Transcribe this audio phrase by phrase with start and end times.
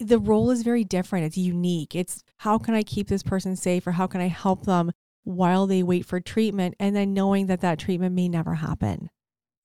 [0.00, 1.26] the role is very different.
[1.26, 1.94] It's unique.
[1.94, 4.92] It's how can I keep this person safe or how can I help them
[5.24, 9.10] while they wait for treatment and then knowing that that treatment may never happen.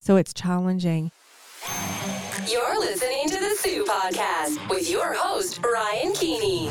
[0.02, 1.12] So it's challenging.
[2.48, 6.70] You're listening to the Soo Podcast with your host, Ryan Keeney.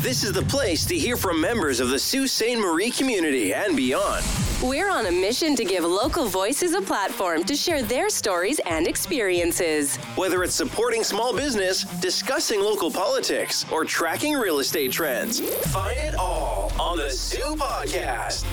[0.00, 2.56] This is the place to hear from members of the Sault Ste.
[2.56, 4.24] Marie community and beyond.
[4.62, 8.86] We're on a mission to give local voices a platform to share their stories and
[8.86, 9.96] experiences.
[10.14, 15.40] Whether it's supporting small business, discussing local politics, or tracking real estate trends,
[15.72, 18.44] find it all on the Soo Podcast.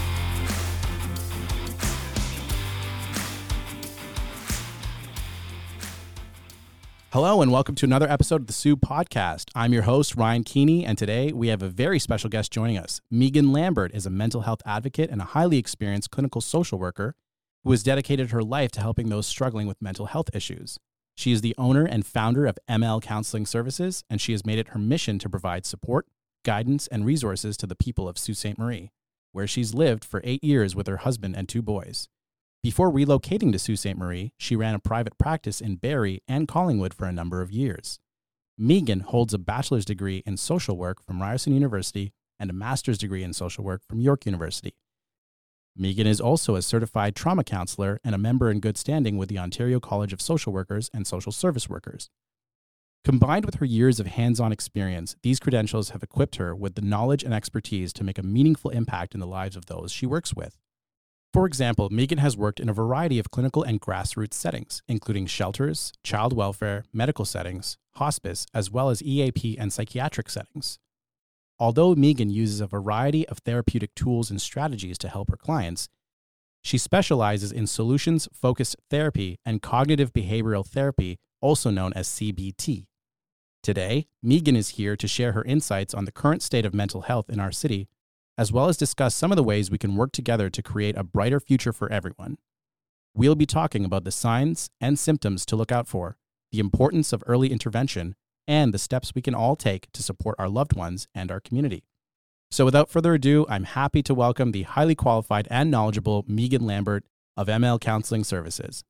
[7.12, 9.49] Hello, and welcome to another episode of the Soo Podcast.
[9.55, 13.02] I'm your host, Ryan Keeney, and today we have a very special guest joining us.
[13.12, 17.16] Meaghan Lambert is a mental health advocate and a highly experienced clinical social worker
[17.63, 20.77] who has dedicated her life to helping those struggling with mental health issues.
[21.16, 24.68] She is the owner and founder of ML Counseling Services, and she has made it
[24.68, 26.05] her mission to provide support,
[26.46, 28.55] guidance, and resources to the people of Sault Ste.
[28.55, 28.91] Marie,
[29.32, 32.07] where she's lived for eight years with her husband and two boys.
[32.62, 33.96] Before relocating to Sault Ste.
[33.96, 38.01] Marie, she ran a private practice in Barrie and Collingwood for a number of years.
[38.60, 43.24] Meaghan holds a bachelor's degree in social work from Ryerson University and a master's degree
[43.24, 44.76] in social work from York University.
[45.79, 49.40] Meaghan is also a certified trauma counselor and a member in good standing with the
[49.40, 52.10] Ontario College of Social Workers and Social Service Workers.
[53.05, 56.82] Combined with her years of hands on experience, these credentials have equipped her with the
[56.82, 60.34] knowledge and expertise to make a meaningful impact in the lives of those she works
[60.34, 60.57] with.
[61.32, 65.94] For example, Meaghan has worked in a variety of clinical and grassroots settings, including shelters,
[66.03, 70.80] child welfare, medical settings, hospice, as well as EAP and psychiatric settings.
[71.59, 75.88] Although Meaghan uses a variety of therapeutic tools and strategies to help her clients,
[76.63, 82.88] she specializes in solutions focused therapy and cognitive behavioral therapy, also known as CBT.
[83.62, 87.30] Today, Meaghan is here to share her insights on the current state of mental health
[87.30, 87.88] in our city
[88.40, 91.03] as well as discuss some of the ways we can work together to create a
[91.03, 92.38] brighter future for everyone.
[93.13, 96.16] We'll be talking about the signs and symptoms to look out for,
[96.53, 98.16] the importance of early intervention,
[98.47, 101.83] and the steps we can all take to support our loved ones and our community.
[102.50, 107.03] So, without further ado, I'm happy to welcome the highly qualified and knowledgeable Meaghan Lambert
[107.35, 108.85] of ML Counseling Services.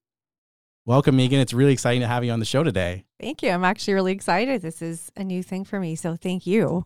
[0.85, 1.41] Welcome, Meaghan.
[1.41, 3.05] It's really exciting to have you on the show today.
[3.19, 3.49] Thank you.
[3.49, 4.61] I'm actually really excited.
[4.61, 5.95] This is a new thing for me.
[5.95, 6.85] So thank you.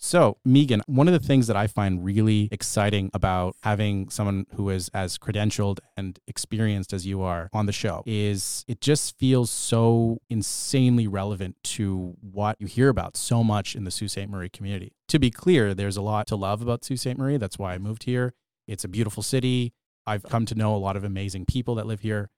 [0.00, 4.70] So, Meaghan, one of the things that I find really exciting about having someone who
[4.70, 9.50] is as credentialed and experienced as you are on the show is it just feels
[9.50, 14.28] so insanely relevant to what you hear about so much in the Sault Ste.
[14.28, 14.92] Marie community.
[15.08, 17.18] To be clear, there's a lot to love about Sault Ste.
[17.18, 17.36] Marie.
[17.36, 18.34] That's why I moved here.
[18.68, 19.72] It's a beautiful city.
[20.06, 22.30] I've come to know a lot of amazing people that live here.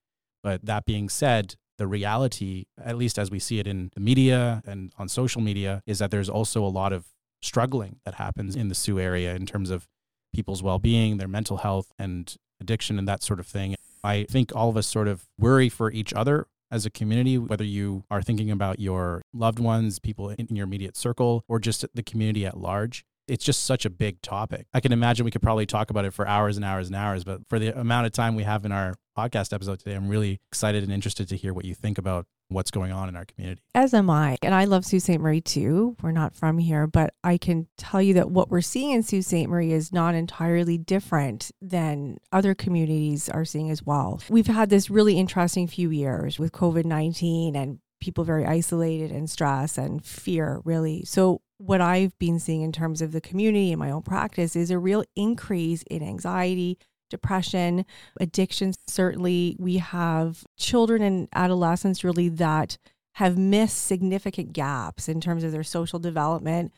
[0.42, 4.62] But that being said, the reality, at least as we see it in the media
[4.66, 7.06] and on social media, is that there's also a lot of
[7.42, 9.86] struggling that happens in the Soo area in terms of
[10.34, 13.74] people's well-being, their mental health and addiction and that sort of thing.
[14.04, 17.64] I think all of us sort of worry for each other as a community, whether
[17.64, 22.02] you are thinking about your loved ones, people in your immediate circle, or just the
[22.02, 23.04] community at large.
[23.26, 24.66] It's just such a big topic.
[24.72, 27.24] I can imagine we could probably talk about it for hours and hours and hours,
[27.24, 30.40] but for the amount of time we have in our podcast episode today, I'm really
[30.50, 33.62] excited and interested to hear what you think about what's going on in our community.
[33.74, 34.36] As am I.
[34.42, 35.18] And I love Sault Ste.
[35.18, 35.96] Marie too.
[36.02, 39.24] We're not from here, but I can tell you that what we're seeing in Sault
[39.24, 39.48] Ste.
[39.48, 44.20] Marie is not entirely different than other communities are seeing as well.
[44.28, 49.30] We've had this really interesting few years with COVID 19 and people very isolated and
[49.30, 51.04] stress and fear, really.
[51.04, 54.70] So, what I've been seeing in terms of the community and my own practice is
[54.70, 56.78] a real increase in anxiety,
[57.10, 57.84] depression,
[58.18, 58.72] addiction.
[58.86, 62.78] Certainly, we have children and adolescents really that
[63.14, 66.72] have missed significant gaps in terms of their social development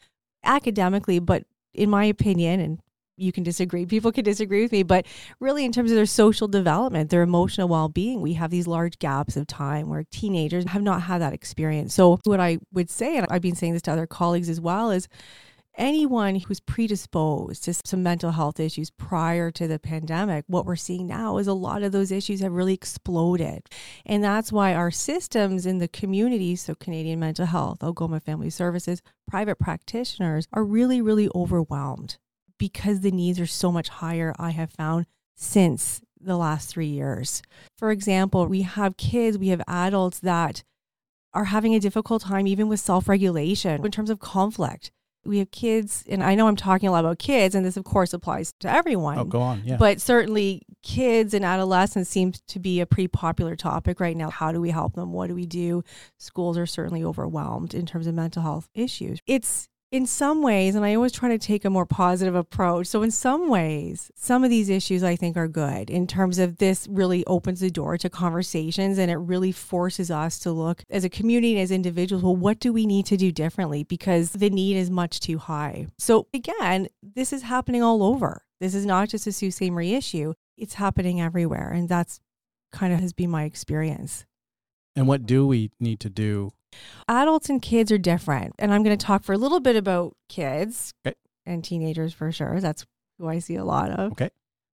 [0.45, 1.45] academically, but
[1.75, 2.81] in my opinion, and
[3.17, 5.07] you can disagree, people can disagree with me, but
[5.41, 8.99] really in terms of their social development, their emotional well being, we have these large
[8.99, 11.95] gaps of time where teenagers have not had that experience.
[11.95, 14.91] So, what I would say, and I've been saying this to other colleagues as well,
[14.91, 15.09] is
[15.77, 21.07] anyone who's predisposed to some mental health issues prior to the pandemic, what we're seeing
[21.07, 23.63] now is a lot of those issues have really exploded.
[24.05, 29.03] And that's why our systems in the community, so Canadian Mental Health, Algoma Family Services,
[29.27, 32.19] private practitioners, are really, really overwhelmed
[32.59, 37.43] because the needs are so much higher, I have found since the last three years.
[37.77, 40.63] For example, we have kids, we have adults that
[41.35, 44.93] are having a difficult time even with self regulation in terms of conflict
[45.25, 47.85] We have kids, and I know I'm talking a lot about kids, and this, of
[47.85, 49.19] course, applies to everyone.
[49.19, 49.63] Oh, go on.
[49.65, 49.77] Yeah.
[49.77, 54.31] But certainly, kids and adolescents seems to be a pretty popular topic right now.
[54.31, 55.13] How do we help them?
[55.13, 55.85] What do we do?
[56.19, 59.21] Schools are certainly overwhelmed in terms of mental health issues.
[59.27, 62.87] It's in some ways, and I always try to take a more positive approach.
[62.87, 66.57] So, in some ways, some of these issues I think are good in terms of
[66.57, 71.05] this really opens the door to conversations and it really forces us to look as
[71.05, 73.85] a community as individuals well, what do we need to do differently?
[73.85, 75.87] Because the need is much too high.
[75.99, 78.45] So, again, this is happening all over.
[78.61, 79.71] This is not just a Sault Ste.
[79.71, 81.71] Marie issue, it's happening everywhere.
[81.71, 82.19] And that's
[82.73, 84.25] kind of has been my experience.
[84.97, 86.53] and what do we need to do?
[87.09, 88.55] Adults and kids are different.
[88.59, 91.15] And I'm going to talk for a little bit about kids Okay.
[91.47, 92.61] and teenagers for sure.
[92.61, 92.85] That's
[93.19, 94.13] who I see a lot of.
[94.13, 94.31] Okay.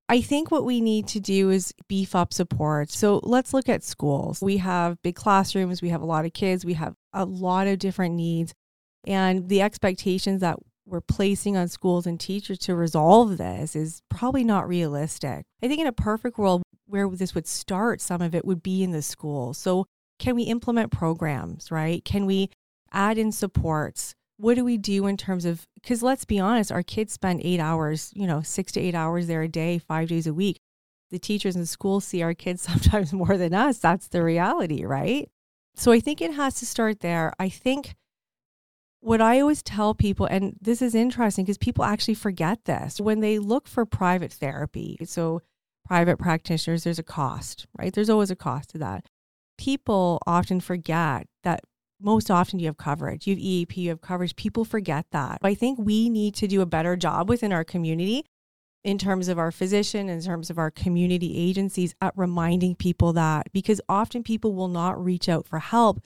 [0.07, 2.89] I think what we need to do is beef up support.
[2.89, 4.41] So let's look at schools.
[4.41, 7.77] We have big classrooms, we have a lot of kids, we have a lot of
[7.77, 8.53] different needs.
[9.05, 10.57] And the expectations that
[10.87, 15.45] we're placing on schools and teachers to resolve this is probably not realistic.
[15.61, 18.81] I think in a perfect world where this would start, some of it would be
[18.83, 19.53] in the school.
[19.53, 19.85] So
[20.19, 22.03] can we implement programs, right?
[22.05, 22.49] Can we
[22.91, 24.13] add in supports?
[24.37, 27.59] What do we do in terms of, because let's be honest, our kids spend eight
[27.59, 30.59] hours, you know, six to eight hours there a day, five days a week.
[31.11, 33.79] The teachers in school see our kids sometimes more than us.
[33.79, 35.29] That's the reality, right?
[35.75, 37.33] So I think it has to start there.
[37.39, 37.95] I think
[39.01, 43.21] what I always tell people, and this is interesting because people actually forget this when
[43.21, 44.97] they look for private therapy.
[45.05, 45.41] So,
[45.85, 47.93] private practitioners, there's a cost, right?
[47.93, 49.05] There's always a cost to that.
[49.59, 51.59] People often forget that
[51.99, 53.27] most often you have coverage.
[53.27, 54.37] You have EAP, you have coverage.
[54.37, 55.39] People forget that.
[55.43, 58.25] I think we need to do a better job within our community
[58.85, 63.47] in terms of our physician, in terms of our community agencies at reminding people that
[63.51, 65.99] because often people will not reach out for help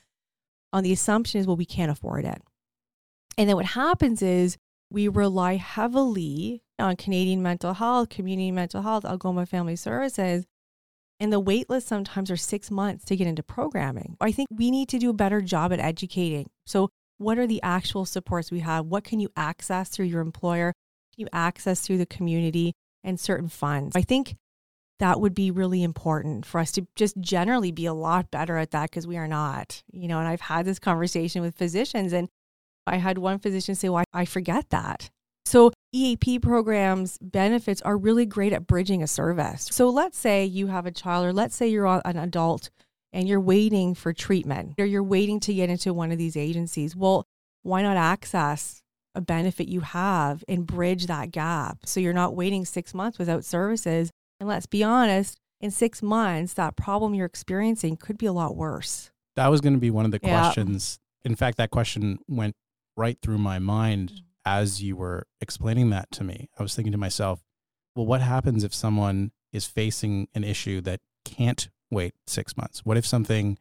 [0.71, 2.41] on the assumption is, well, we can't afford it.
[3.37, 4.57] And then what happens is
[4.89, 10.47] we rely heavily on Canadian mental health, community mental health, Algoma Family Services.
[11.23, 14.17] And the wait lists sometimes are six months to get into programming.
[14.19, 16.49] I think we need to do a better job at educating.
[16.65, 18.87] So, what are the actual supports we have?
[18.87, 20.73] What can you access through your employer?
[21.15, 22.73] Can you access through the community
[23.05, 23.95] and certain funds?
[23.95, 24.35] I think
[24.99, 28.71] that would be really important for us to just generally be a lot better at
[28.71, 30.19] that because we are not, you know.
[30.19, 32.27] And I've had this conversation with physicians, and
[32.85, 35.09] I had one physician say, Well, I forget that.
[35.45, 39.67] So, EAP programs benefits are really great at bridging a service.
[39.71, 42.71] So, let's say you have a child, or let's say you're an adult
[43.11, 46.95] and you're waiting for treatment, or you're waiting to get into one of these agencies.
[46.95, 47.27] Well,
[47.61, 48.81] why not access
[49.13, 51.79] a benefit you have and bridge that gap?
[51.85, 54.09] So, you're not waiting six months without services.
[54.39, 58.55] And let's be honest, in six months, that problem you're experiencing could be a lot
[58.55, 59.11] worse.
[59.35, 60.41] That was going to be one of the Yeah.
[60.41, 60.97] questions.
[61.23, 62.55] In fact, that question went
[62.97, 64.21] right through my mind mm.
[64.45, 66.49] As you were explaining that to me.
[66.57, 67.43] I was thinking to myself,
[67.95, 72.81] well, what happens if someone is facing an issue that can't wait six months?
[72.83, 73.57] What if something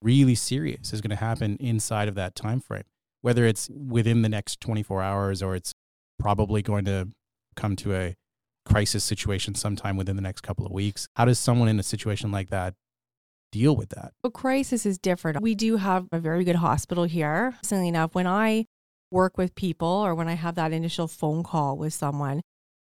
[0.00, 2.84] really serious is going to happen inside of that time frame?
[3.20, 5.74] Whether it's within the next 24 hours or it's
[6.18, 7.08] probably going to
[7.56, 8.16] come to a
[8.64, 11.08] crisis situation sometime within the next couple of weeks.
[11.16, 12.74] How does someone in a situation like that
[13.50, 14.12] deal with that?
[14.22, 15.40] But crisis is different.
[15.40, 17.46] We do have a very good hospital here.
[17.46, 18.66] Interestingly enough, when I
[19.10, 22.42] work with people or when I have that initial phone call with someone,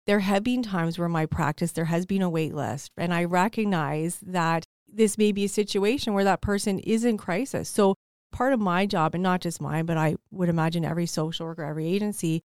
[0.07, 2.93] there have been times where my practice there has been a wait list.
[2.97, 7.69] And I recognize that this may be a situation where that person is in crisis.
[7.69, 7.97] So
[8.33, 11.65] part of my job, and not just mine, but I would imagine every social worker,
[11.65, 12.43] every agency,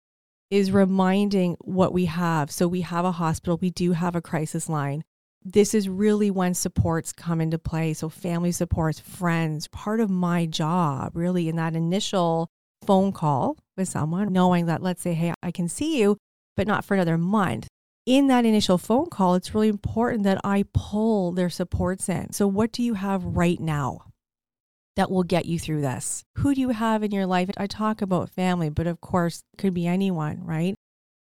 [0.51, 2.51] is reminding what we have.
[2.51, 5.03] So we have a hospital, we do have a crisis line
[5.47, 7.95] this is really when supports come into play.
[7.95, 12.51] So, family supports, friends, part of my job, really, in that initial
[12.87, 16.17] phone call with someone, knowing that, let's say, hey, I can see you,
[16.57, 17.69] but not for another month.
[18.07, 22.33] In that initial phone call, it's really important that I pull their supports in.
[22.33, 24.07] So, what do you have right now
[24.95, 26.23] that will get you through this?
[26.39, 27.51] Who do you have in your life?
[27.57, 30.77] I talk about family, but of course, could be anyone, right?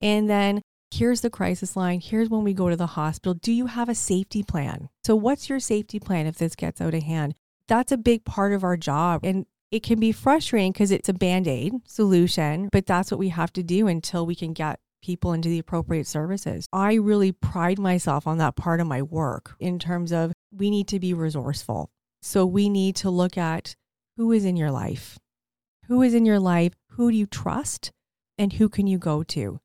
[0.03, 0.61] And then
[0.91, 2.01] here's the crisis line.
[2.01, 3.35] Here's when we go to the hospital.
[3.35, 4.91] Do you have a safety plan?
[5.03, 7.35] So, what's your safety plan if this gets out of hand?
[7.69, 9.21] That's a big part of our job.
[9.25, 13.31] And it can be frustrating because it's a band aid solution, but that's what we
[13.31, 16.67] have to do until we can get people into the appropriate services.
[16.73, 20.89] I really pride myself on that part of my work in terms of we need
[20.89, 21.91] to be resourceful.
[22.23, 23.77] So, we need to look at
[24.17, 25.19] who is in your life,
[25.87, 27.93] who is in your life, who do you trust,
[28.39, 29.61] and who can you go to?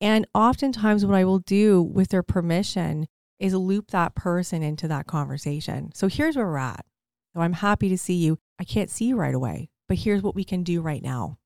[0.00, 3.06] And oftentimes, what I will do with their permission
[3.40, 5.90] is loop that person into that conversation.
[5.94, 6.84] So here's where we're at.
[7.34, 8.38] So I'm happy to see you.
[8.58, 11.38] I can't see you right away, but here's what we can do right now.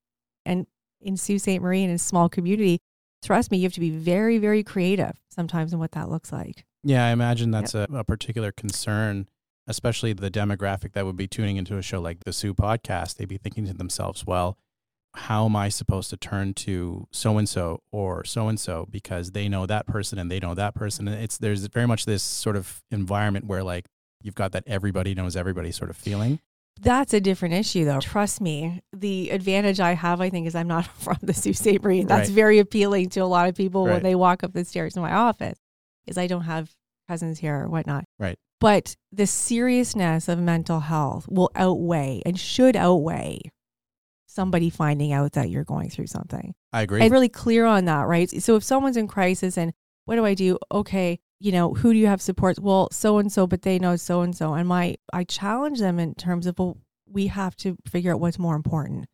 [0.45, 0.67] And
[1.01, 1.59] in Sault Ste.
[1.59, 2.79] Marie and in a small community,
[3.23, 6.65] trust me, you have to be very, very creative sometimes in what that looks like.
[6.83, 9.27] Yeah, I imagine that's a, a particular concern,
[9.67, 13.15] especially the demographic that would be tuning into a show like the Soo podcast.
[13.15, 14.57] They'd be thinking to themselves, well,
[15.15, 19.31] how am I supposed to turn to so and so or so and so because
[19.31, 21.07] they know that person and they know that person?
[21.07, 23.87] And it's there's very much this sort of environment where like
[24.21, 26.39] you've got that everybody knows everybody sort of feeling.
[26.81, 27.99] That's a different issue, though.
[27.99, 28.81] Trust me.
[28.93, 31.81] The advantage I have, I think, is I'm not from the Sault Ste.
[31.83, 32.03] Marie.
[32.03, 32.35] That's Right.
[32.35, 33.93] very appealing to a lot of people Right.
[33.95, 35.59] when they walk up the stairs in my office,
[36.07, 36.71] is I don't have
[37.07, 38.05] cousins here or whatnot.
[38.17, 38.37] Right.
[38.61, 43.39] But the seriousness of mental health will outweigh and should outweigh
[44.25, 46.53] somebody finding out that you're going through something.
[46.71, 47.01] I agree.
[47.01, 48.29] I'm really clear on that, right?
[48.41, 49.73] So if someone's in crisis and
[50.05, 50.57] what do I do?
[50.71, 52.59] Okay, you know, who do you have supports?
[52.59, 54.53] Well, so and so, but they know so and so.
[54.53, 56.77] And my I challenge them in terms of well,
[57.07, 59.07] we have to figure out what's more important.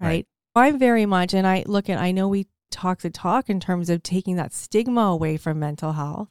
[0.00, 0.08] Right.
[0.08, 0.26] Right.
[0.54, 3.90] I'm very much and I look at I know we talk the talk in terms
[3.90, 6.28] of taking that stigma away from mental health,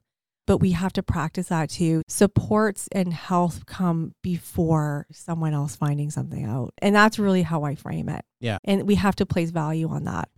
[0.47, 2.01] but we have to practice that too.
[2.07, 6.73] Supports and health come before someone else finding something out.
[6.79, 8.25] And that's really how I frame it.
[8.39, 8.57] Yeah.
[8.63, 10.29] And we have to place value on that.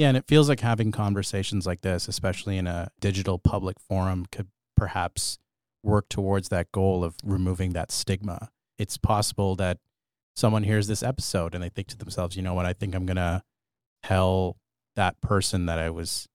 [0.00, 4.24] Yeah, and it feels like having conversations like this, especially in a digital public forum,
[4.32, 5.36] could perhaps
[5.82, 8.48] work towards that goal of removing that stigma.
[8.78, 9.76] It's possible that
[10.34, 13.04] someone hears this episode and they think to themselves, you know what, I think I'm
[13.04, 13.42] going to
[14.02, 14.56] tell
[14.96, 16.29] that person that I was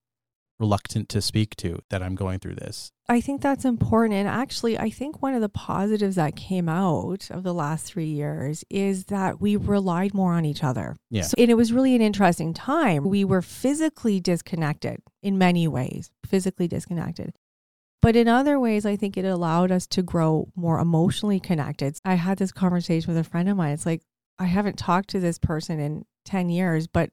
[0.58, 2.92] reluctant to speak to that I'm going through this.
[3.08, 4.14] I think that's important.
[4.14, 8.08] And actually, I think one of the positives that came out of the last three
[8.08, 10.96] years is that we relied more on each other.
[11.10, 11.22] Yeah.
[11.22, 13.04] So, and it was really an interesting time.
[13.04, 17.34] We were physically disconnected in many ways, physically disconnected.
[18.02, 21.98] But in other ways, I think it allowed us to grow more emotionally connected.
[22.04, 23.72] I had this conversation with a friend of mine.
[23.72, 24.02] It's like,
[24.38, 27.10] I haven't talked to this person in 10 years, but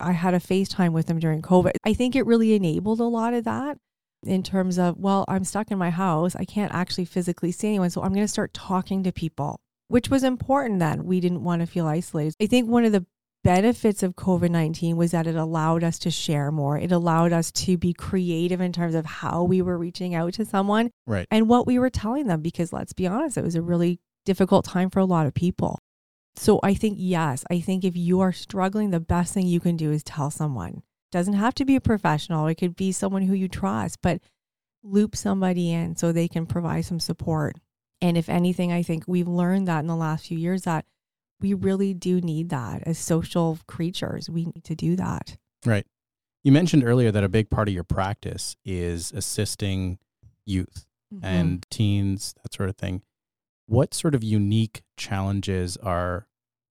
[0.00, 1.72] I had a FaceTime with them during COVID.
[1.84, 3.78] I think it really enabled a lot of that
[4.24, 6.34] in terms of, well, I'm stuck in my house.
[6.36, 7.90] I can't actually physically see anyone.
[7.90, 9.58] So I'm going to start talking to people,
[9.88, 11.04] which was important then.
[11.04, 12.34] We didn't want to feel isolated.
[12.40, 13.04] I think one of the
[13.44, 16.78] benefits of COVID 19 was that it allowed us to share more.
[16.78, 20.44] It allowed us to be creative in terms of how we were reaching out to
[20.44, 21.26] someone Right.
[21.30, 24.64] and what we were telling them, because let's be honest, it was a really difficult
[24.64, 25.80] time for a lot of people.
[26.36, 29.76] So I think, yes, I think if you are struggling, the best thing you can
[29.76, 30.82] do is tell someone.
[31.10, 32.46] Doesn't have to be a professional.
[32.46, 34.22] It could be someone who you trust, but
[34.82, 37.56] loop somebody in so they can provide some support.
[38.00, 40.86] And if anything, I think we've learned that in the last few years that
[41.40, 44.30] we really do need that as social creatures.
[44.30, 45.36] We need to do that.
[45.66, 45.86] Right.
[46.42, 49.98] You mentioned earlier that a big part of your practice is assisting
[50.46, 51.24] youth Mm-hmm.
[51.26, 53.02] and teens, that sort of thing.
[53.66, 56.26] What sort of unique challenges are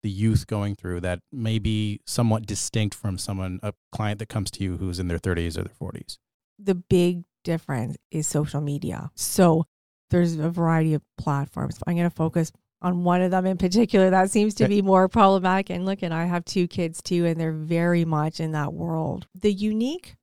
[0.03, 4.51] the youth going through that may be somewhat distinct from someone, a client that comes
[4.51, 6.17] to you who's in their 30s or their 40s?
[6.59, 9.09] the big difference is social media.
[9.15, 9.65] So
[10.09, 11.79] there's a variety of platforms.
[11.85, 12.51] I'm going to focus
[12.81, 15.69] on one of them in particular that seems to be more problematic.
[15.69, 19.27] And look, and I have two kids too, and they're very much in that world.
[19.39, 20.15] The unique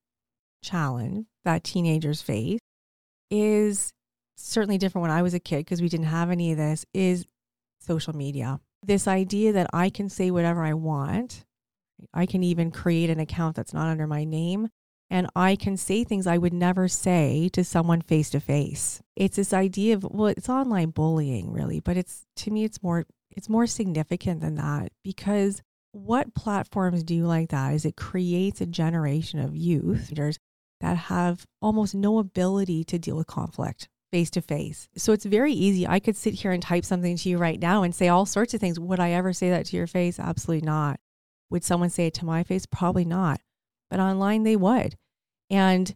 [0.62, 2.60] challenge that teenagers face
[3.30, 3.92] is
[4.36, 7.26] certainly different when I was a kid because we didn't have any of this is
[7.80, 8.60] social media.
[8.82, 11.44] This idea that I can say whatever I want.
[12.12, 14.68] I can even create an account that's not under my name
[15.10, 19.02] and I can say things I would never say to someone face to face.
[19.16, 23.06] It's this idea of well, it's online bullying really, but it's to me it's more
[23.30, 25.62] it's more significant than that because
[25.92, 30.12] what platforms do like that is it creates a generation of youth
[30.80, 34.88] that have almost no ability to deal with conflict face to face.
[34.96, 35.88] So it's very easy.
[35.88, 38.54] I could sit here and type something to you right now and say all sorts
[38.54, 38.78] of things.
[38.78, 40.20] Would I ever say that to your face?
[40.20, 41.00] Absolutely not.
[41.50, 42.64] Would someone say it to my face?
[42.64, 43.40] Probably not.
[43.90, 44.94] But online they would.
[45.50, 45.92] And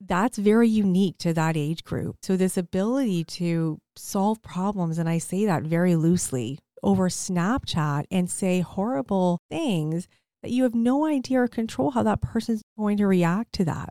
[0.00, 2.18] that's very unique to that age group.
[2.22, 8.30] So, this ability to solve problems, and I say that very loosely over Snapchat and
[8.30, 10.06] say horrible things
[10.44, 13.88] that you have no idea or control how that person's going to react to that.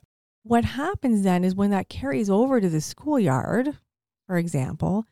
[0.47, 3.79] What happens then is when that carries over to the schoolyard,
[4.27, 5.05] for example,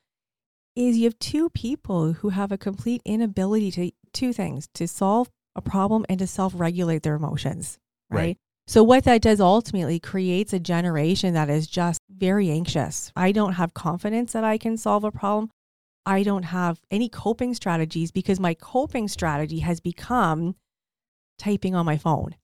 [0.76, 5.32] is you have two people who have a complete inability to two things to solve
[5.56, 7.80] a problem and to self regulate their emotions,
[8.12, 8.20] right?
[8.20, 8.38] Right.
[8.68, 13.12] So, what that does ultimately creates a generation that is just very anxious.
[13.16, 15.50] I don't have confidence that I can solve a problem.
[16.06, 20.56] I don't have any coping strategies because my coping strategy has become
[21.40, 22.36] typing on my phone.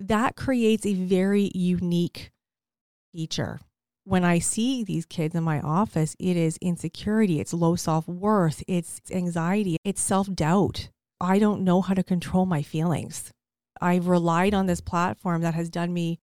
[0.00, 2.30] That creates a very unique
[3.12, 3.60] feature.
[4.04, 8.64] When I see these kids in my office, it is insecurity, it's low self worth,
[8.66, 10.88] it's anxiety, it's self doubt.
[11.20, 13.30] I don't know how to control my feelings.
[13.78, 16.18] I've relied on this platform that has done me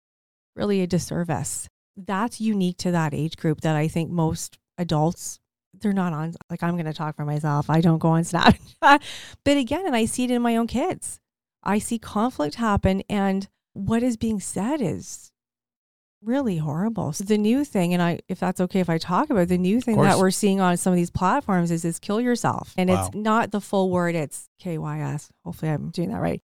[0.55, 1.69] really a disservice.
[1.99, 5.39] That's unique to that age group that I think most adults
[5.79, 7.69] they're not on like I'm going to talk for myself.
[7.69, 9.03] I don't go on Snapchat.
[9.45, 11.21] but again, and I see it in my own kids.
[11.63, 15.31] I see conflict happen and what is being said is
[16.23, 17.13] really horrible.
[17.13, 19.59] So the new thing, and I, if that's okay, if I talk about it, the
[19.59, 22.91] new thing that we're seeing on some of these platforms is is kill yourself, and
[22.91, 23.07] Wow.
[23.07, 24.15] it's not the full word.
[24.15, 25.29] It's KYS.
[25.45, 26.43] Hopefully, I'm doing that right.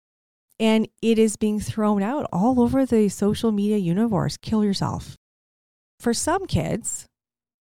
[0.58, 4.36] And it is being thrown out all over the social media universe.
[4.36, 5.16] Kill yourself.
[6.00, 7.06] For some kids,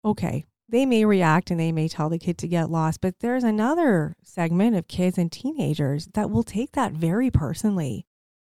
[0.04, 3.44] okay, they may react and they may tell the kid to get lost, but there's
[3.44, 8.06] another segment of kids and teenagers that will take that very personally.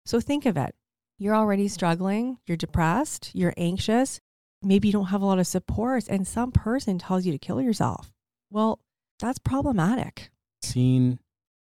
[0.06, 0.74] So think of it.
[1.20, 4.20] You're already struggling, you're depressed, you're anxious,
[4.64, 7.62] maybe you don't have a lot of supports, and some person tells you to kill
[7.62, 8.12] yourself.
[8.50, 8.80] Well,
[9.20, 10.32] that's problematic.
[10.62, 11.20] Seen,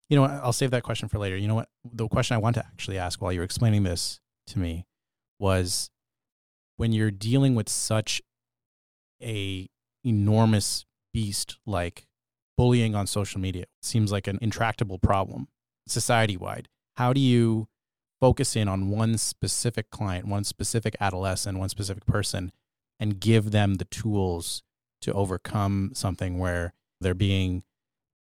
[0.08, 1.36] you know, I'll save that question for later.
[1.36, 1.68] You know what?
[1.84, 4.86] The question I want to actually ask while you're explaining this to me
[5.40, 5.90] was
[6.76, 8.22] when you're dealing with such
[9.22, 9.68] a
[10.04, 12.06] enormous beast like
[12.56, 15.48] bullying on social media seems like an intractable problem
[15.86, 17.66] society wide how do you
[18.20, 22.52] focus in on one specific client one specific adolescent one specific person
[23.00, 24.62] and give them the tools
[25.00, 27.62] to overcome something where they're being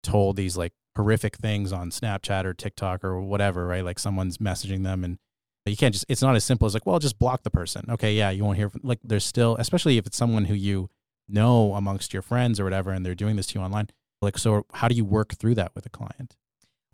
[0.02, 3.84] told these like horrific things on Snapchat or TikTok or whatever, right?
[3.84, 5.18] Like someone's messaging them and
[5.64, 7.84] you can't just, it's not as simple as like, well, just block the person.
[7.88, 8.14] Okay.
[8.14, 8.30] Yeah.
[8.30, 10.90] You won't hear from, like, there's still, especially if it's someone who you
[11.28, 13.88] know amongst your friends or whatever, and they're doing this to you online.
[14.20, 16.36] Like, so how do you work through that with a client?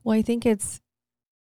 [0.05, 0.81] Well, I think it's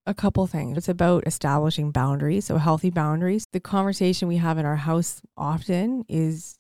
[0.06, 0.76] a couple things.
[0.76, 3.46] It's about establishing boundaries, so healthy boundaries.
[3.52, 6.58] The conversation we have in our house often is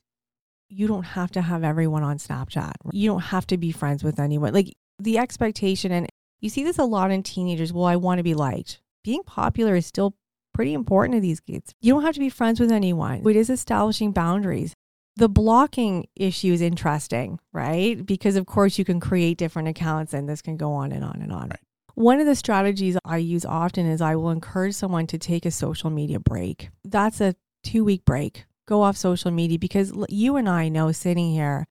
[0.68, 2.72] you don't have to have everyone on Snapchat.
[2.92, 4.54] You don't have to be friends with anyone.
[4.54, 6.08] Like the expectation, and
[6.40, 7.72] you see this a lot in teenagers.
[7.72, 8.80] Well, I want to be liked.
[9.04, 10.14] Being popular is still
[10.54, 11.74] pretty important to these kids.
[11.80, 13.26] You don't have to be friends with anyone.
[13.26, 14.74] It is establishing boundaries.
[15.16, 18.04] The blocking issue is interesting, right?
[18.04, 21.20] Because of course you can create different accounts and this can go on and on
[21.20, 21.50] and on.
[21.50, 21.60] Right.
[21.94, 25.50] One of the strategies I use often is I will encourage someone to take a
[25.50, 26.70] social media break.
[26.84, 28.46] That's a two week break.
[28.66, 31.66] Go off social media because you and I know sitting here,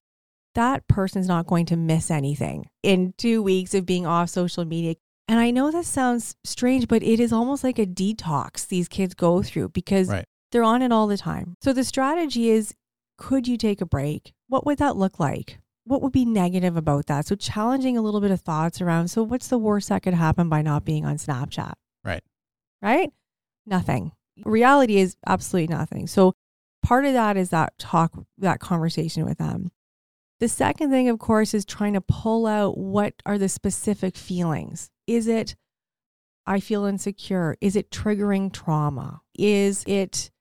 [0.54, 4.96] that person's not going to miss anything in two weeks of being off social media.
[5.28, 9.14] And I know this sounds strange, but it is almost like a detox these kids
[9.14, 10.26] go through because Right.
[10.52, 11.56] they're on it all the time.
[11.62, 12.74] So the strategy is
[13.18, 14.34] could you take a break?
[14.50, 15.60] What would that look like?
[15.86, 17.26] What would be negative about that?
[17.26, 20.48] So challenging a little bit of thoughts around so what's the worst that could happen
[20.50, 21.74] by not being on Snapchat?
[22.04, 22.24] Right.
[22.82, 23.12] Right?
[23.65, 24.12] Nothing.
[24.46, 26.08] Reality is absolutely nothing.
[26.08, 26.34] So
[26.84, 29.72] part of that is that talk, that conversation with them.
[30.39, 34.89] The second thing, of course, is trying to pull out what are the specific feelings.
[35.06, 35.56] Is it,
[36.48, 37.56] I feel insecure?
[37.62, 39.22] Is it triggering trauma?
[39.38, 40.32] Is it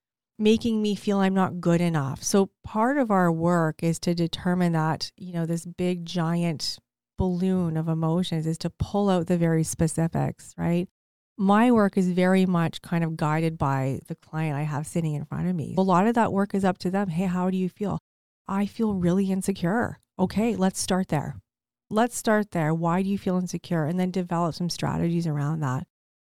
[0.41, 2.25] making me feel I'm not good enough?
[2.25, 6.79] So part of our work is to determine that, you know, this big giant
[7.19, 10.89] balloon of emotions is to pull out the very specifics, right?
[11.37, 15.27] My work is very much kind of guided by the client I have sitting in
[15.27, 15.75] front of me.
[15.77, 17.09] A lot of that work is up to them.
[17.09, 17.99] Hey, how do you feel?
[18.49, 20.01] I feel really insecure.
[20.19, 21.37] Okay, let's start there.
[21.91, 22.73] Let's start there.
[22.75, 23.85] Why do you feel insecure?
[23.85, 25.87] And then develop some strategies around that.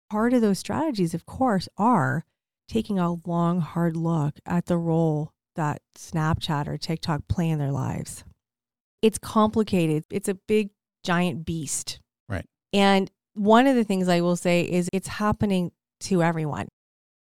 [0.09, 2.25] Part of those strategies, of course, are
[2.69, 7.71] taking a long, hard look at the role that Snapchat or TikTok play in their
[7.71, 8.23] lives.
[9.01, 10.69] It's complicated, it's a big,
[11.03, 11.99] giant beast.
[12.29, 12.45] Right.
[12.71, 16.67] And one of the things I will say is it's happening to everyone.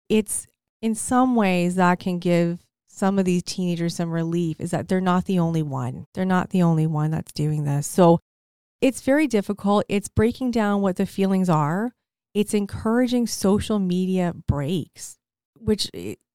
[0.10, 0.48] It's
[0.82, 5.02] in some ways that can give some of these teenagers some relief is that they're
[5.02, 6.06] not the only one.
[6.14, 7.88] They're not the only one that's doing this.
[7.88, 8.20] So
[8.82, 9.86] it's very difficult.
[9.88, 11.94] It's breaking down what the feelings are.
[12.34, 15.18] It's encouraging social media breaks,
[15.62, 15.90] which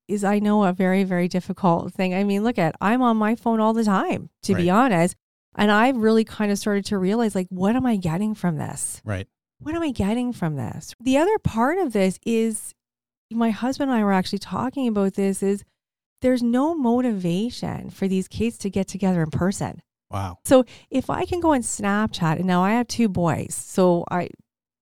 [0.08, 2.14] is, I know, a very, very difficult thing.
[2.14, 5.16] I mean, look at, I'm on my phone all the time, to be honest.
[5.56, 9.00] And I've really kind of started to realize, like, what am I getting from this?
[9.04, 9.26] Right.
[9.58, 10.94] what am I getting from this?
[11.00, 12.74] The other part of this is
[13.32, 15.64] my husband and I were actually talking about this is
[16.22, 19.82] there's no motivation for these kids to get together in person.
[20.10, 20.38] Wow.
[20.44, 24.28] So if I can go on Snapchat and now I have two boys, so I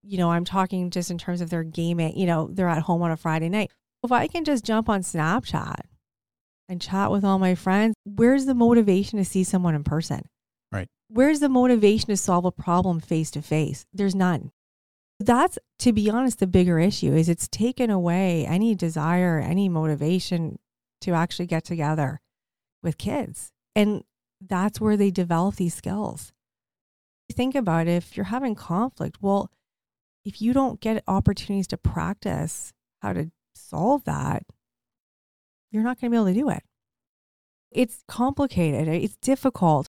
[0.07, 3.01] you know, I'm talking just in terms of their gaming, you know, they're at home
[3.01, 3.71] on a Friday night.
[4.05, 5.81] If I can just jump on Snapchat
[6.69, 10.29] and chat with all my friends, where's the motivation to see someone in person?
[10.71, 10.89] Right.
[11.09, 13.87] Where's the motivation to solve a problem face to face?
[13.95, 14.51] There's none.
[15.19, 20.59] That's to be honest the bigger issue is it's taken away any desire, any motivation
[21.01, 22.21] to actually get together
[22.83, 23.53] with kids.
[23.75, 24.05] And
[24.39, 26.33] that's where they develop these skills.
[27.33, 29.51] Think about it, if you're having conflict, well,
[30.27, 33.31] if you don't get opportunities to practice how to
[33.69, 34.45] solve that,
[35.71, 36.63] you're not going to be able to do it.
[37.71, 39.89] It's complicated, it's difficult.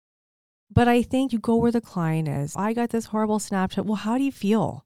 [0.72, 2.54] But I think you go where the client is.
[2.54, 3.84] I got this horrible Snapchat.
[3.84, 4.84] Well, how do you feel?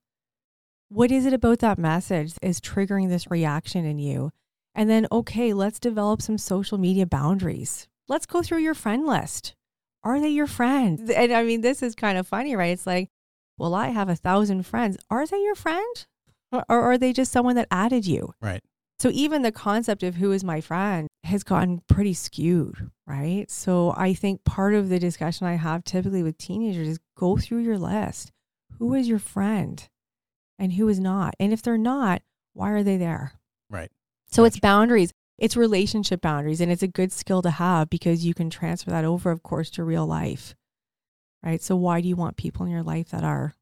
[0.89, 4.31] What is it about that message is triggering this reaction in you?
[4.75, 7.87] And then, okay, let's develop some social media boundaries.
[8.09, 9.55] Let's go through your friend list.
[10.03, 11.11] Are they your friends?
[11.15, 12.73] And I mean, this is kind of funny, right?
[12.73, 13.11] It's like,
[13.59, 14.97] well, I have a thousand friends.
[15.11, 16.07] Are they your friend?
[16.53, 18.33] Or are they just someone that added you?
[18.41, 18.63] Right.
[19.05, 23.45] So even the concept of who is my friend has gotten pretty skewed, right?
[23.51, 27.59] So I think part of the discussion I have typically with teenagers is go through
[27.59, 28.33] your list.
[28.79, 29.87] Who is your friend
[30.59, 31.35] and who is not?
[31.39, 32.23] And if they're not,
[32.55, 33.33] why are they there?
[33.69, 33.91] Right.
[34.31, 35.13] So it's boundaries.
[35.37, 39.05] It's relationship boundaries and it's a good skill to have because you can transfer that
[39.05, 40.55] over of course to real life.
[41.43, 41.61] Right?
[41.61, 43.53] So why do you want people in your life that are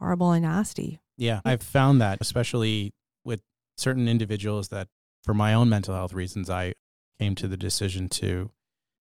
[0.00, 1.00] horrible and nasty?
[1.18, 2.94] Yeah, I've found that especially
[3.26, 3.42] with
[3.82, 4.88] certain individuals that
[5.22, 6.74] for my own mental health reasons I
[7.18, 8.50] came to the decision to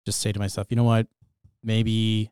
[0.06, 1.08] just say to myself, you know what?
[1.64, 2.32] Maybe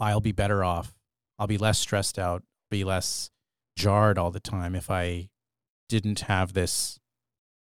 [0.00, 0.94] I'll be better off.
[1.38, 3.30] I'll be less stressed out, be less
[3.76, 5.28] jarred all the time if I
[5.88, 6.98] didn't have this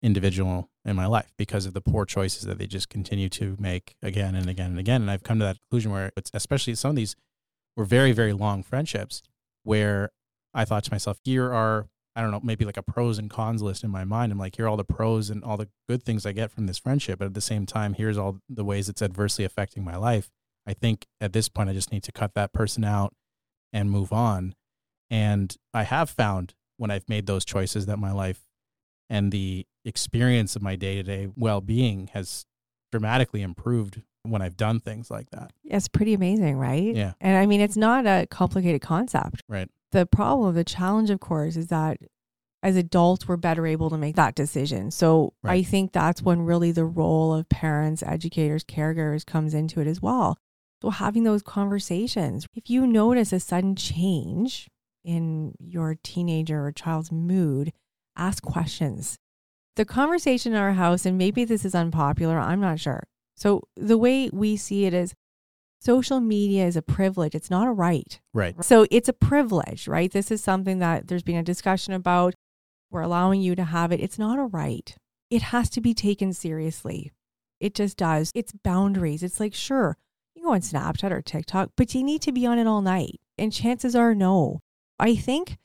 [0.01, 3.95] individual in my life because of the poor choices that they just continue to make
[4.01, 5.01] again and again and again.
[5.01, 7.15] And I've come to that conclusion where it's especially some of these
[7.75, 9.21] were very, very long friendships
[9.63, 10.11] where
[10.53, 13.61] I thought to myself, here are, I don't know, maybe like a pros and cons
[13.61, 14.31] list in my mind.
[14.31, 16.65] I'm like, here are all the pros and all the good things I get from
[16.65, 17.19] this friendship.
[17.19, 20.31] But at the same time, here's all the ways it's adversely affecting my life.
[20.65, 23.13] I think at this point, I just need to cut that person out
[23.71, 24.55] and move on.
[25.11, 28.47] And I have found when I've made those choices that my life
[29.11, 32.45] and the experience of my day to day well being has
[32.91, 35.51] dramatically improved when I've done things like that.
[35.63, 36.95] It's pretty amazing, right?
[36.95, 37.13] Yeah.
[37.21, 39.43] And I mean, it's not a complicated concept.
[39.47, 39.69] Right.
[39.91, 41.97] The problem, the challenge, of course, is that
[42.63, 44.91] as adults, we're better able to make that decision.
[44.91, 49.87] So I think that's when really the role of parents, educators, caregivers comes into it
[49.87, 50.37] as well.
[50.81, 54.69] So having those conversations, if you notice a sudden change
[55.03, 57.71] in your teenager or child's mood,
[58.15, 59.17] ask questions.
[59.75, 63.03] The conversation in our house, and maybe this is unpopular, I'm not sure.
[63.35, 65.13] So the way we see it is
[65.79, 68.19] social media is a privilege, it's not a right.
[68.33, 68.63] Right.
[68.63, 70.11] So it's a privilege, right?
[70.11, 72.33] This is something that there's been a discussion about.
[72.89, 73.99] We're allowing you to have it.
[73.99, 74.95] It's not a right.
[75.29, 77.11] It has to be taken seriously.
[77.59, 78.31] It just does.
[78.33, 79.23] It's boundaries.
[79.23, 79.97] It's like, sure,
[80.35, 82.81] you can go on Snapchat or TikTok, but you need to be on it all
[82.81, 83.19] night.
[83.37, 84.59] And chances are no.
[84.99, 85.57] I think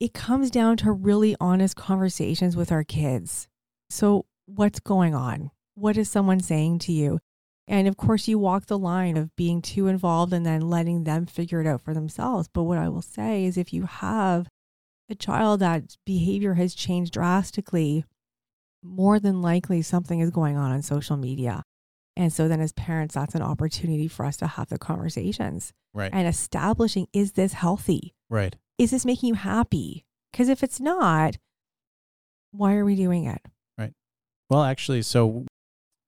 [0.00, 3.48] it comes down to really honest conversations with our kids.
[3.88, 5.50] So, what's going on?
[5.74, 7.20] What is someone saying to you?
[7.66, 11.24] And of course, you walk the line of being too involved and then letting them
[11.26, 12.48] figure it out for themselves.
[12.52, 14.48] But what I will say is if you have
[15.08, 18.04] a child that behavior has changed drastically,
[18.82, 21.62] more than likely something is going on on social media.
[22.16, 26.10] And so then as parents, that's an opportunity for us to have the conversations Right.
[26.12, 28.14] and establishing is this healthy?
[28.28, 28.56] right.
[28.76, 30.04] Is this making you happy?
[30.32, 31.36] Because if it's not,
[32.50, 33.40] why are we doing it?
[33.78, 33.92] Right.
[34.50, 35.46] Well, actually, so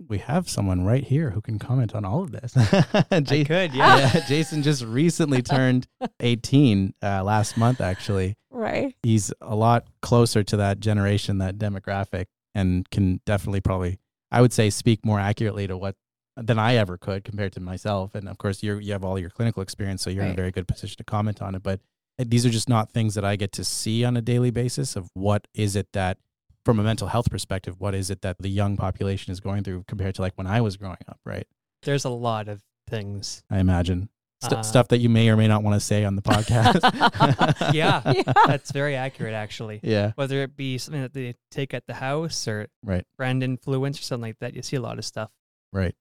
[0.08, 2.54] we have someone right here who can comment on all of this.
[2.54, 4.26] Ja- I could, yeah.
[4.26, 5.86] Jason just recently turned
[6.20, 8.36] 18 uh, last month, actually.
[8.50, 8.94] Right.
[9.02, 13.98] He's a lot closer to that generation, that demographic, and can definitely probably,
[14.30, 15.96] I would say, speak more accurately to what
[16.36, 18.14] than I ever could compared to myself.
[18.14, 20.50] And of course, you you have all your clinical experience, so you're in a very
[20.52, 21.62] good position to comment on it.
[21.62, 21.80] But
[22.18, 24.96] uh, these are just not things that I get to see on a daily basis
[24.96, 26.18] of what is it that
[26.66, 29.84] from a mental health perspective, what is it that the young population is going through
[29.88, 31.46] compared to like when I was growing up, right?
[31.84, 33.42] There's a lot of things.
[33.48, 34.10] I imagine
[34.42, 36.82] St- Uh, stuff that you may or may not want to say on the podcast.
[37.72, 38.02] Yeah.
[38.14, 38.32] Yeah.
[38.46, 39.80] That's very accurate, actually.
[39.82, 43.98] yeah, Whether it be something that they take at the house or right, friend influence
[43.98, 45.30] or something like that, you see a lot of stuff.
[45.72, 45.94] right,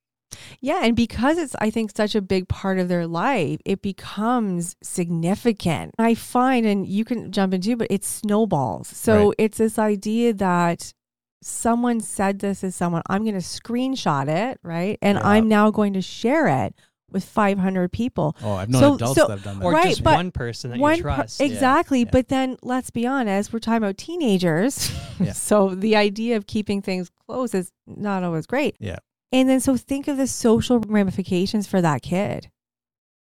[0.62, 4.76] Yeah, and because it's I think such a big part of their life, it becomes
[4.84, 5.94] significant.
[5.98, 8.88] I find and you can jump into but it snowballs.
[8.88, 9.36] So Right.
[9.40, 10.94] it's this idea that
[11.42, 14.98] someone said this as someone I'm going to screenshot it, right?
[15.02, 15.28] And Yeah.
[15.28, 16.74] I'm now going to share it
[17.12, 18.36] with 500 people.
[18.44, 19.66] Oh, I've known So- adults so- that have done that.
[19.66, 21.40] Or Right, just but one person that One you per- trust.
[21.40, 22.10] exactly, yeah.
[22.12, 24.92] but then let's be honest, we're talking about teenagers.
[25.20, 25.32] Yeah.
[25.50, 28.76] so the idea of keeping things close is not always great.
[28.82, 28.98] Yeah.
[29.36, 32.50] And then so think of the social ramifications for that kid.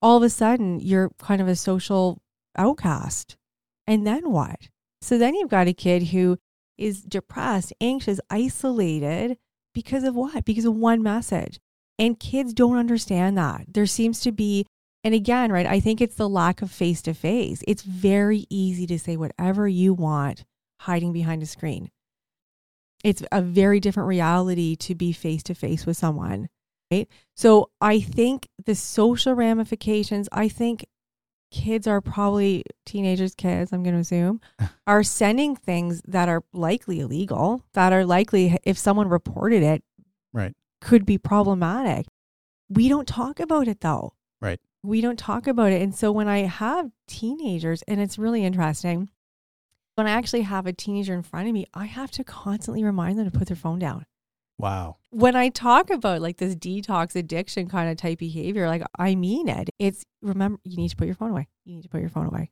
[0.00, 2.22] All of a sudden, you're kind of a social
[2.56, 3.36] outcast.
[3.86, 4.70] And then what?
[5.02, 6.38] So then you've got a kid who
[6.78, 9.36] is depressed, anxious, isolated
[9.74, 10.46] because of what?
[10.46, 11.60] Because of one message.
[11.98, 13.66] And kids don't understand that.
[13.68, 14.64] There seems to be,
[15.04, 17.62] and again, right, I think it's the lack of face to face.
[17.68, 20.46] It's very easy to say whatever you want
[20.80, 21.90] hiding behind a screen.
[23.04, 26.48] It's a very different reality to be face to face with someone.
[26.90, 27.08] Right.
[27.36, 30.86] So I think the social ramifications, I think
[31.52, 34.40] kids are probably teenagers, kids, I'm going to assume,
[34.86, 39.82] are sending things that are likely illegal, that are likely, if someone reported it,
[40.32, 40.54] Right.
[40.80, 42.06] could be problematic.
[42.68, 44.12] We don't talk about it though.
[44.40, 44.60] Right.
[44.82, 45.82] We don't talk about it.
[45.82, 49.10] And so when I have teenagers, and it's really interesting,
[50.00, 53.18] when I actually have a teenager in front of me, I have to constantly remind
[53.18, 54.06] them to put their phone down
[54.58, 54.96] Wow.
[55.10, 59.46] when I talk about like this detox addiction kind of type behavior, like I mean
[59.46, 59.68] it.
[59.78, 61.48] It's remember you need to put your phone away.
[61.66, 62.50] You need to put your phone away.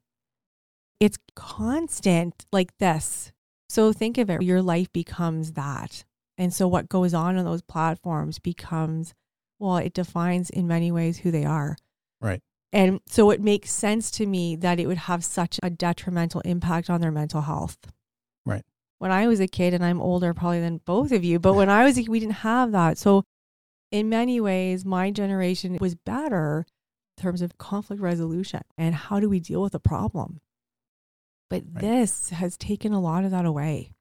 [1.00, 3.32] It's constant like this.
[3.70, 6.04] So think of it, your life becomes that.
[6.36, 9.14] And so what goes on on those platforms becomes
[9.58, 11.76] well, it defines in many ways who they are.
[12.72, 16.90] And so it makes sense to me that it would have such a detrimental impact
[16.90, 17.78] on their mental health.
[18.44, 18.64] Right.
[18.98, 21.70] When I was a kid, and I'm older probably than both of you, but when
[21.70, 22.98] I was a kid, we didn't have that.
[22.98, 23.24] So,
[23.90, 26.66] in many ways, my generation was better
[27.16, 30.40] in terms of conflict resolution and how do we deal with a problem.
[31.48, 31.80] But Right.
[31.80, 33.92] this has taken a lot of that away,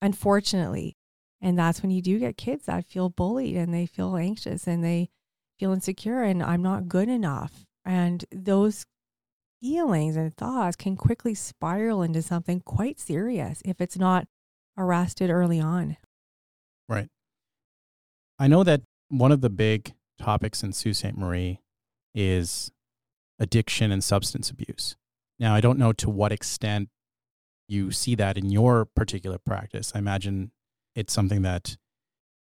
[0.00, 0.96] unfortunately.
[1.40, 4.84] And that's when you do get kids that feel bullied and they feel anxious and
[4.84, 5.10] they
[5.58, 7.66] feel insecure and I'm not good enough.
[7.84, 8.86] And those
[9.60, 14.26] feelings and thoughts can quickly spiral into something quite serious if it's not
[14.76, 15.96] arrested early on.
[16.88, 17.08] Right.
[18.38, 21.16] I know that one of the big topics in Sault Ste.
[21.16, 21.60] Marie
[22.14, 22.70] is
[23.38, 24.96] addiction and substance abuse.
[25.38, 26.88] Now, I don't know to what extent
[27.68, 29.92] you see that in your particular practice.
[29.94, 30.52] I imagine
[30.94, 31.76] it's something that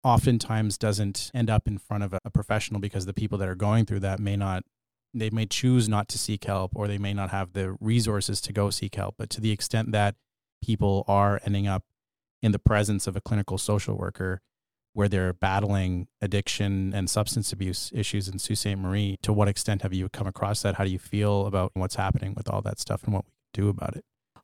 [0.03, 3.85] oftentimes doesn't end up in front of a, professional because the people that are going
[3.85, 4.63] through that may not
[5.13, 8.53] they may choose not to seek help or they may not have the resources to
[8.53, 10.15] go seek help but to the extent that
[10.61, 11.83] people are ending up
[12.41, 14.41] in the presence of a clinical social worker
[14.93, 18.77] where they're battling addiction and substance abuse issues in Sault Ste.
[18.77, 19.17] Marie.
[19.21, 20.75] To what extent have you come across that?
[20.75, 23.69] How do you feel about what's happening with all that stuff and what we do
[23.69, 24.03] about it?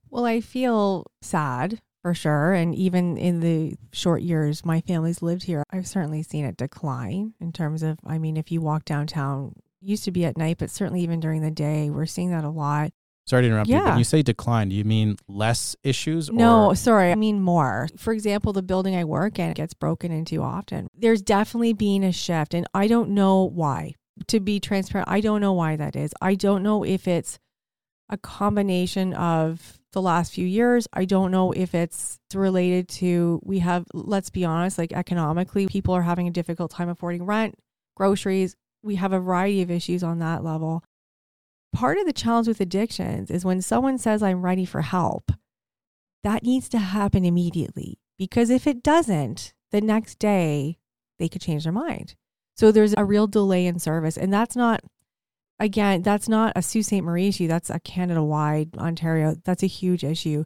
[0.09, 2.53] Well, I feel sad for sure.
[2.53, 7.33] And even in the short years my family's lived here, I've certainly seen it decline
[7.41, 10.69] in terms of, I mean, if you walk downtown, used to be at night, but
[10.69, 12.91] certainly even during the day, we're seeing that a lot.
[13.25, 13.89] Sorry to interrupt you, Yeah.
[13.89, 16.31] when you say decline, do you mean less issues?
[16.31, 17.11] No, sorry.
[17.11, 17.89] I mean more.
[17.97, 20.87] For example, the building I work in gets broken into often.
[20.97, 23.95] There's definitely been a shift, and I don't know why.
[24.27, 26.11] To be transparent, I don't know why that is.
[26.21, 27.37] I don't know if it's
[28.09, 30.87] a combination of the last few years.
[30.93, 35.93] I don't know if it's related to we have, let's be honest, like economically, people
[35.93, 37.55] are having a difficult time affording rent,
[37.95, 38.55] groceries.
[38.87, 40.83] We have a variety of issues on that level.
[41.73, 45.31] Part of the challenge with addictions is when someone says, I'm ready for help,
[46.23, 50.79] that needs to happen immediately because if it doesn't, the next day
[51.19, 52.15] they could change their mind.
[52.55, 54.17] So there's a real delay in service.
[54.17, 54.81] And that's not,
[55.59, 57.03] again, that's not a Sault Ste.
[57.03, 57.47] Marie issue.
[57.47, 59.35] That's a Canada wide, Ontario.
[59.43, 60.45] That's a huge issue.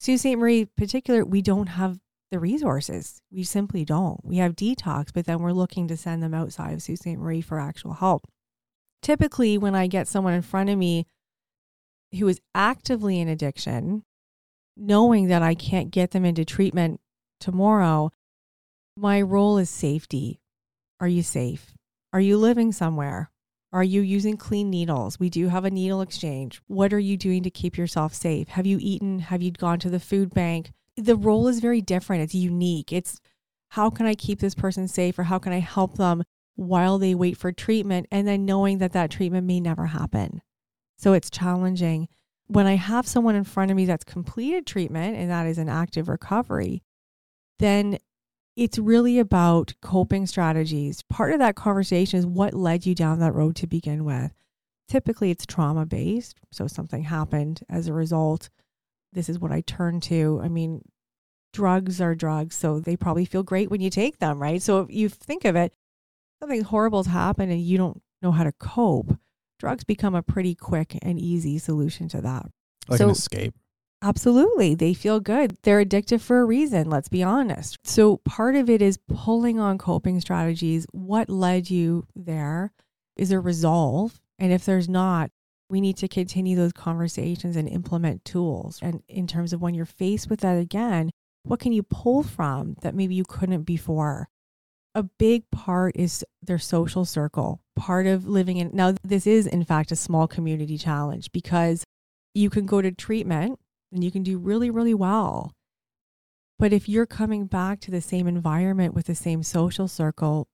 [0.00, 0.36] Sault Ste.
[0.36, 1.98] Marie, particular, we don't have
[2.32, 3.20] the resources.
[3.30, 4.24] We simply don't.
[4.24, 7.18] We have detox, but then we're looking to send them outside of Sault Ste.
[7.18, 8.26] Marie for actual help.
[9.02, 11.06] Typically, when I get someone in front of me
[12.18, 14.02] who is actively in addiction,
[14.76, 17.00] knowing that I can't get them into treatment
[17.38, 18.10] tomorrow,
[18.96, 20.40] my role is safety.
[21.00, 21.74] Are you safe?
[22.14, 23.30] Are you living somewhere?
[23.74, 25.20] Are you using clean needles?
[25.20, 26.62] We do have a needle exchange.
[26.66, 28.48] What are you doing to keep yourself safe?
[28.48, 29.18] Have you eaten?
[29.18, 30.72] Have you gone to the food bank?
[30.96, 32.22] The role is very different.
[32.22, 32.92] It's unique.
[32.92, 33.20] It's
[33.70, 36.24] how can I keep this person safe or how can I help them
[36.56, 40.42] while they wait for treatment and then knowing that that treatment may never happen.
[40.98, 42.08] So it's challenging.
[42.46, 45.68] When I have someone in front of me that's completed treatment and that is an
[45.68, 46.82] active recovery,
[47.58, 47.98] then
[48.56, 51.02] it's really about coping strategies.
[51.08, 54.32] Part of that conversation is what led you down that road to begin with.
[54.88, 56.38] Typically, it's trauma based.
[56.50, 58.50] So, something happened as a result.
[59.12, 60.40] This is what I turn to.
[60.42, 60.82] I mean,
[61.52, 64.60] drugs are drugs, so they probably feel great when you take them, right?
[64.62, 65.74] So, if you think of it,
[66.40, 69.16] something horrible's happened and you don't know how to cope,
[69.58, 72.46] drugs become a pretty quick and easy solution to that.
[72.88, 73.54] like So- an escape.
[74.04, 74.74] Absolutely.
[74.74, 75.56] They feel good.
[75.62, 77.76] They're addictive for a reason, let's be honest.
[77.84, 80.86] So, part of it is pulling on coping strategies.
[80.90, 82.72] What led you there?
[83.16, 84.20] Is there resolve?
[84.40, 85.30] And if there's not,
[85.72, 88.78] we need to continue those conversations and implement tools.
[88.82, 91.10] And in terms of when you're faced with that again,
[91.44, 94.28] what can you pull from that maybe you couldn't before?
[94.94, 97.62] A big part is their social circle.
[97.74, 101.84] Part of living in now, this is in fact a small community challenge because
[102.34, 103.58] you can go to treatment
[103.90, 105.52] and you can do really, really well.
[106.58, 110.46] But if you're coming back to the same environment with the same social circle,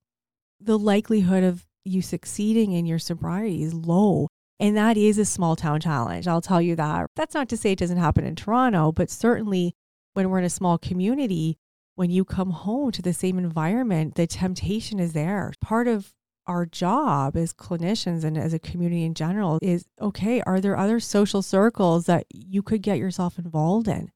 [0.60, 4.28] the likelihood of you succeeding in your sobriety is low.
[4.60, 6.26] And that is a small town challenge.
[6.26, 7.06] I'll tell you that.
[7.14, 9.74] That's not to say it doesn't happen in Toronto, but certainly
[10.14, 11.58] when we're in a small community,
[11.94, 15.52] when you come home to the same environment, the temptation is there.
[15.60, 16.12] Part of
[16.46, 20.98] our job as clinicians and as a community in general is okay, are there other
[20.98, 24.10] social circles that you could get yourself involved in?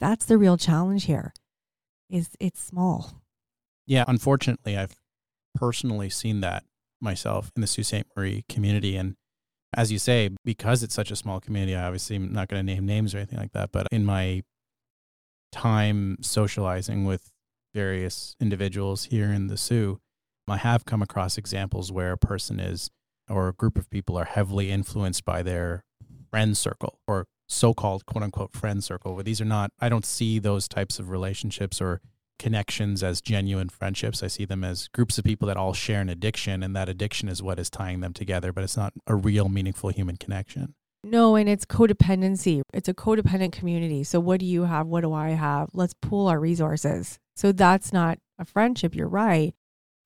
[0.00, 1.32] That's the real challenge here.
[2.10, 3.22] Is it's small.
[3.86, 4.96] Yeah, unfortunately, I've
[5.54, 6.64] personally seen that
[7.00, 8.06] myself in the Sault Ste.
[8.16, 8.96] Marie community.
[8.96, 9.16] And
[9.76, 12.74] as you say, because it's such a small community, I obviously am not going to
[12.74, 13.70] name names or anything like that.
[13.72, 14.42] But in my
[15.52, 17.30] time socializing with
[17.74, 19.98] various individuals here in the Soo,
[20.48, 22.90] I have come across examples where a person is
[23.28, 25.84] or a group of people are heavily influenced by their
[26.30, 30.38] friend circle or so-called quote unquote friend circle where these are not i don't see
[30.38, 32.00] those types of relationships or
[32.38, 36.08] connections as genuine friendships i see them as groups of people that all share an
[36.08, 39.48] addiction and that addiction is what is tying them together but it's not a real
[39.48, 40.74] meaningful human connection
[41.04, 42.62] No, and it's codependency.
[42.74, 44.02] It's a codependent community.
[44.02, 44.88] So what do you have?
[44.88, 45.68] What do I have?
[45.72, 47.18] Let's pool our resources.
[47.36, 48.96] So that's not a friendship.
[48.96, 49.54] You're right.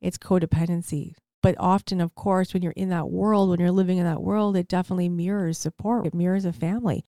[0.02, 1.14] It's codependency.
[1.42, 4.54] But often, of course, when you're in that world, when you're living in that world,
[4.54, 6.06] it definitely mirrors support.
[6.06, 7.04] It mirrors a family.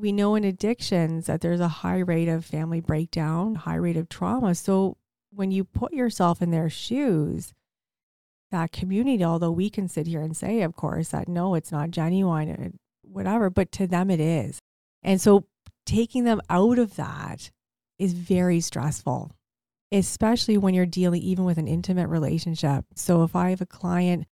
[0.00, 4.08] We know in addictions that there's a high rate of family breakdown, high rate of
[4.08, 4.54] trauma.
[4.54, 4.96] So
[5.30, 7.52] when you put yourself in their shoes,
[8.50, 11.90] that community, although we can sit here and say, of course, that no, it's not
[11.90, 14.58] genuine and whatever, but to them it is.
[15.02, 15.44] And so
[15.84, 17.50] taking them out of that
[17.98, 19.32] is very stressful,
[19.92, 22.86] especially when you're dealing even with an intimate relationship.
[22.96, 24.26] So if I have a client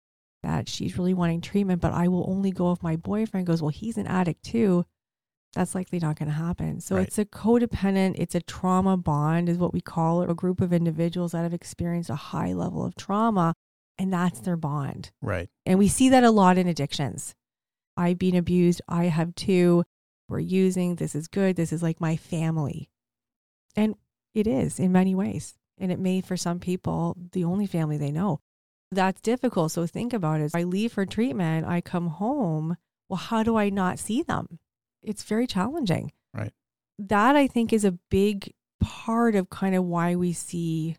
[0.44, 3.70] that she's really wanting treatment, but I will only go if my boyfriend goes, well,
[3.70, 4.84] he's an addict too.
[5.54, 6.80] That's likely not going to happen.
[6.80, 7.06] So Right.
[7.06, 10.72] it's a codependent, it's a trauma bond, is what we call it, a group of
[10.72, 13.54] individuals that have experienced a high level of trauma,
[13.98, 15.10] and that's their bond.
[15.22, 17.34] right And we see that a lot in addictions.
[17.96, 18.82] I've been abused.
[18.86, 19.84] I have too.
[20.28, 20.96] We're using.
[20.96, 21.56] This is good.
[21.56, 22.90] This is like my family.
[23.74, 23.94] And
[24.34, 25.54] it is in many ways.
[25.78, 28.40] And it may, for some people, the only family they know.
[28.92, 29.72] That's difficult.
[29.72, 30.52] So think about it.
[30.54, 31.66] I leave for treatment.
[31.66, 32.76] I come home.
[33.08, 34.58] Well, how do I not see them?
[35.06, 36.12] It's very challenging.
[36.34, 36.52] Right.
[36.98, 40.96] That I think is a big part of kind of why we see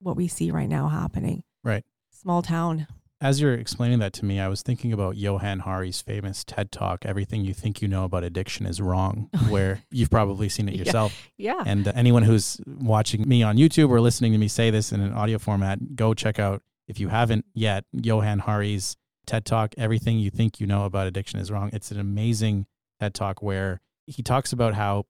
[0.00, 1.42] what we see right now happening.
[1.64, 1.84] Right.
[2.10, 2.86] Small town.
[3.20, 7.06] as you're explaining that to me i was thinking about johan hari's famous ted talk
[7.06, 10.78] everything you think you know about addiction is wrong where you've probably seen it Yeah.
[10.84, 11.62] yourself Yeah.
[11.64, 15.00] And uh, anyone who's watching me on YouTube or listening to me say this in
[15.00, 20.18] an audio format, go check out, if you haven't yet, Johan Hari's TED Talk, Everything
[20.18, 21.70] You Think You Know About Addiction is Wrong.
[21.72, 22.66] It's an amazing
[23.00, 25.04] TED Talk where he talks about how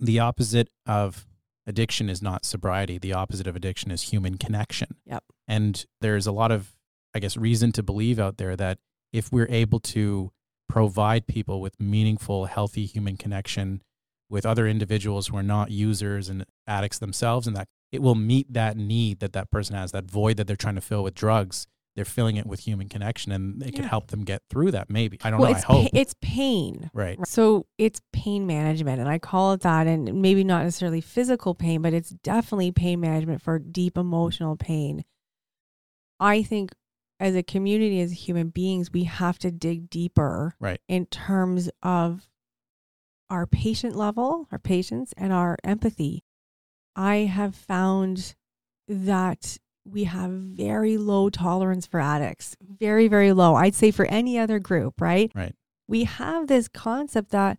[0.00, 1.26] the opposite of
[1.66, 2.98] addiction is not sobriety.
[2.98, 4.96] The opposite of addiction is human connection.
[5.06, 5.24] Yep.
[5.46, 6.72] And there's a lot of,
[7.14, 8.78] I guess, reason to believe out there that
[9.12, 10.32] if we're able to
[10.68, 13.82] provide people with meaningful, healthy human connection
[14.30, 18.50] with other individuals who are not users and addicts themselves, and that it will meet
[18.52, 21.66] that need that that person has, that void that they're trying to fill with drugs.
[21.94, 24.88] They're filling it with human connection, and it could help them get through that.
[24.88, 25.54] Maybe I don't well, know.
[25.54, 25.82] I it's hope.
[25.92, 26.90] pa- it's pain.
[26.94, 27.18] right.
[27.26, 29.86] So it's pain management, and I call it that.
[29.86, 35.04] And maybe not necessarily physical pain, but it's definitely pain management for deep emotional pain.
[36.18, 36.72] I think
[37.20, 40.80] as a community, as human beings, we have to dig deeper Right.
[40.88, 42.26] in terms of
[43.28, 46.24] our patient level, our patience, and our empathy.
[46.96, 48.34] I have found
[48.88, 53.54] that we have very low tolerance for addicts, very, very low.
[53.54, 55.32] I'd say for any other group, right?
[55.34, 55.54] Right.
[55.88, 57.58] We have this concept that,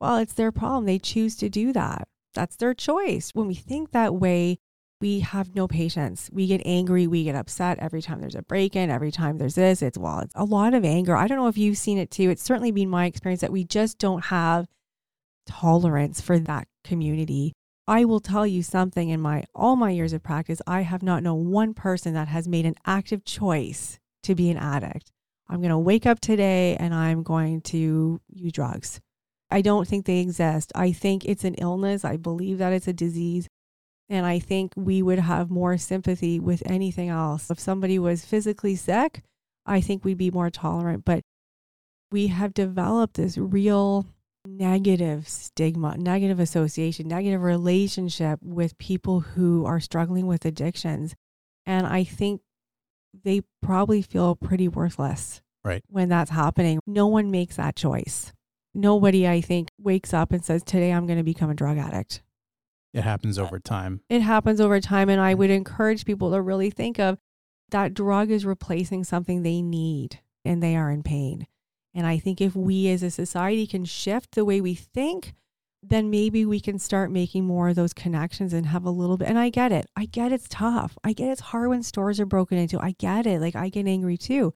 [0.00, 0.86] well, it's their problem.
[0.86, 2.08] They choose to do that.
[2.34, 3.30] That's their choice.
[3.34, 4.58] When we think that way,
[5.00, 6.28] we have no patience.
[6.32, 7.06] We get angry.
[7.06, 9.80] We get upset every time there's a break in, every time there's this.
[9.82, 11.14] It's, well, it's a lot of anger.
[11.14, 12.30] I don't know if you've seen it too.
[12.30, 14.66] It's certainly been my experience that we just don't have
[15.46, 17.54] tolerance for that community.
[17.88, 21.22] I will tell you something in my all my years of practice, I have not
[21.22, 25.10] known one person that has made an active choice to be an addict.
[25.48, 29.00] I'm going to wake up today and I'm going to use drugs.
[29.50, 30.70] I don't think they exist.
[30.74, 32.04] I think it's an illness.
[32.04, 33.48] I believe that it's a disease.
[34.10, 37.50] And I think we would have more sympathy with anything else.
[37.50, 39.22] If somebody was physically sick,
[39.64, 41.06] I think we'd be more tolerant.
[41.06, 41.22] But
[42.12, 44.04] we have developed this real
[44.56, 51.14] negative stigma, negative association, negative relationship with people who are struggling with addictions.
[51.66, 52.40] And I think
[53.24, 55.82] they probably feel pretty worthless Right.
[55.88, 56.80] when that's happening.
[56.86, 58.32] No one makes that choice.
[58.74, 62.22] Nobody, I think, wakes up and says, Today I'm going to become a drug addict.
[62.94, 64.00] It happens uh, over time.
[64.08, 65.08] It happens over time.
[65.08, 67.18] And I would encourage people to really think of
[67.70, 71.46] that drug is replacing something they need and they are in pain.
[71.94, 75.34] And I think if we as a society can shift the way we think,
[75.82, 79.28] then maybe we can start making more of those connections and have a little bit.
[79.28, 79.86] And I get it.
[79.96, 80.98] I get it's tough.
[81.04, 82.80] I get it's hard when stores are broken into.
[82.80, 83.40] I get it.
[83.40, 84.54] Like I get angry too.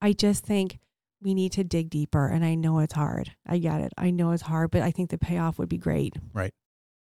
[0.00, 0.78] I just think
[1.22, 2.26] we need to dig deeper.
[2.26, 3.32] And I know it's hard.
[3.46, 3.92] I get it.
[3.96, 6.16] I know it's hard, but I think the payoff would be great.
[6.32, 6.52] Right.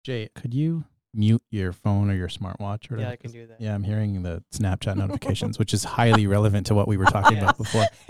[0.03, 0.85] Jay, could you
[1.16, 3.11] mute your phone or your smartwatch or Yeah, whatever?
[3.11, 3.61] I can do that.
[3.61, 7.38] Yeah, I'm hearing the Snapchat notifications, which is highly relevant to what we were talking
[7.38, 7.86] about before.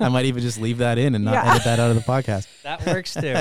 [0.00, 1.50] I might even just leave that in and not Yeah.
[1.52, 2.46] edit that out of the podcast.
[2.62, 3.34] That works too.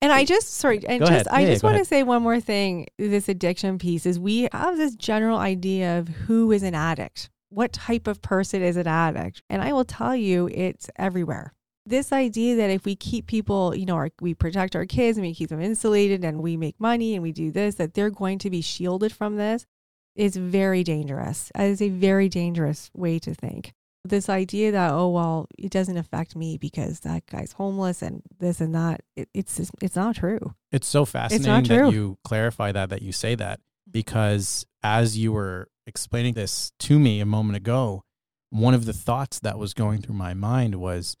[0.00, 1.28] And I just sorry, and Go just ahead.
[1.30, 2.86] I Yeah, yeah, just go want to say one more thing.
[2.98, 7.72] This addiction piece is we have this general idea of who is an addict, what
[7.72, 11.52] type of person is an addict, and I will tell you, it's everywhere.
[11.84, 15.26] This idea that if we keep people, you know, our, we protect our kids and
[15.26, 18.38] we keep them insulated and we make money and we do this, that they're going
[18.38, 19.66] to be shielded from this
[20.14, 21.50] is very dangerous.
[21.56, 23.72] It is a very dangerous way to think
[24.04, 28.60] this idea that oh well it doesn't affect me because that guy's homeless and this
[28.60, 31.86] and that it, it's just, it's not true It's so fascinating true.
[31.86, 33.92] that you clarify that, that you say that, mm-hmm.
[33.92, 38.02] because as you were explaining this to me a moment ago,
[38.50, 41.16] one of the thoughts that was going through my mind was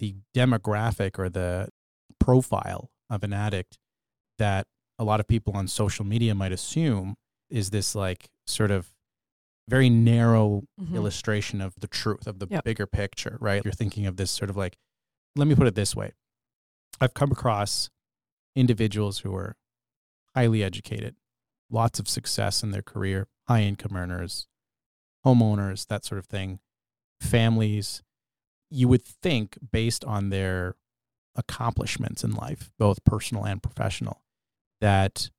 [0.00, 1.68] the demographic or the
[2.18, 3.78] profile of an addict
[4.38, 4.66] that
[4.98, 7.16] a lot of people on social media might assume
[7.48, 8.92] is this like sort of
[9.68, 10.94] very narrow Mhm.
[10.96, 12.64] illustration of the truth of the Yep.
[12.64, 13.64] bigger picture, right?
[13.64, 14.76] You're thinking of this sort of like,
[15.36, 16.12] let me put it this way.
[17.00, 17.88] I've come across
[18.56, 19.56] individuals who are
[20.34, 21.16] highly educated,
[21.70, 24.48] lots of success in their career, high income earners,
[25.24, 26.60] homeowners, that sort of thing,
[27.20, 28.02] families.
[28.70, 30.76] You would think, based on their
[31.36, 34.22] accomplishments in life, both personal and professional,
[34.80, 35.30] that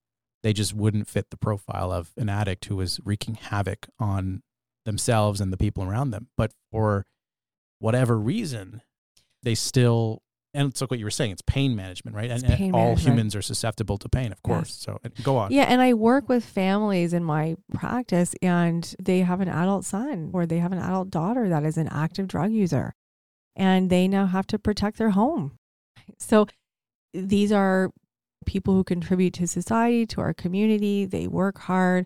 [0.44, 4.42] they just wouldn't fit the profile of an addict who was wreaking havoc on
[4.86, 6.28] themselves and the people around them.
[6.36, 7.06] But for
[7.80, 8.82] whatever reason,
[9.44, 10.22] they still
[10.54, 12.30] and it's like what you were saying, it's pain management, right?
[12.30, 13.00] And, and all management.
[13.00, 14.86] humans are susceptible to pain, of course.
[14.86, 14.98] Yes.
[15.16, 15.52] So go on.
[15.52, 20.30] yeah and i work with families in my practice and they have an adult son
[20.34, 22.94] or they have an adult daughter that is an active drug user
[23.56, 25.54] and they now have to protect their home
[26.18, 26.48] so
[27.14, 27.92] these are
[28.46, 32.06] people who contribute to society to our community they work hard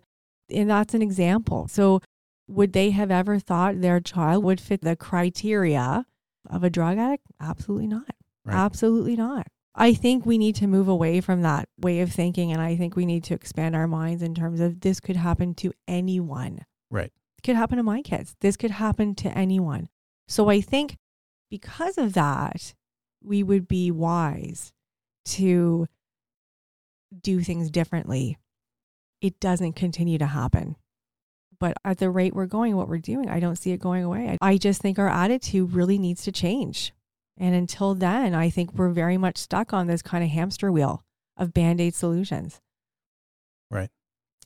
[0.50, 2.00] and that's an example so
[2.48, 6.04] would they have ever thought their child would fit the criteria
[6.48, 8.10] of a drug addict absolutely not
[8.44, 8.54] Right.
[8.54, 9.46] absolutely not
[9.78, 12.50] I think we need to move away from that way of thinking.
[12.50, 15.54] And I think we need to expand our minds in terms of this could happen
[15.56, 16.64] to anyone.
[16.90, 17.12] Right.
[17.36, 18.34] It could happen to my kids.
[18.40, 19.88] This could happen to anyone.
[20.28, 20.96] So I think
[21.56, 22.74] because of that,
[23.24, 24.74] we would be wise
[25.24, 25.86] to
[27.18, 28.36] do things differently.
[29.22, 30.76] It doesn't continue to happen.
[31.58, 34.36] But at the rate we're going, what we're doing, I don't see it going away.
[34.42, 36.92] I just think our attitude really needs to change.
[37.38, 41.02] And until then, I think we're very much stuck on this kind of hamster wheel
[41.38, 42.60] of band aid solutions.
[43.70, 43.88] Right.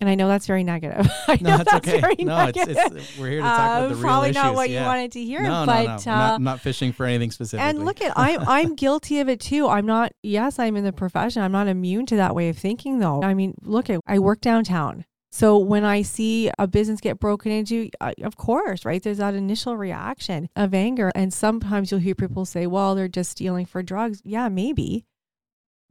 [0.00, 1.06] And I know that's very negative.
[1.28, 2.00] I No, know that's that's okay.
[2.00, 2.96] very No, it's, negative.
[2.96, 4.42] it's we're here to talk about Uh, the real probably issues.
[4.42, 4.80] not what yeah.
[4.80, 5.92] you wanted to hear, no, but no, no.
[5.92, 7.62] uh, I'm not, not fishing for anything specific.
[7.64, 9.68] and look at I'm I'm guilty of it too.
[9.68, 10.12] I'm not.
[10.22, 11.42] Yes, I'm in the profession.
[11.42, 13.22] I'm not immune to that way of thinking, though.
[13.22, 15.04] I mean, look at I work downtown.
[15.32, 19.00] So when I see a business get broken into, I, of course, right?
[19.00, 23.30] There's that initial reaction of anger, and sometimes you'll hear people say, "Well, they're just
[23.30, 25.04] stealing for drugs." Yeah, maybe,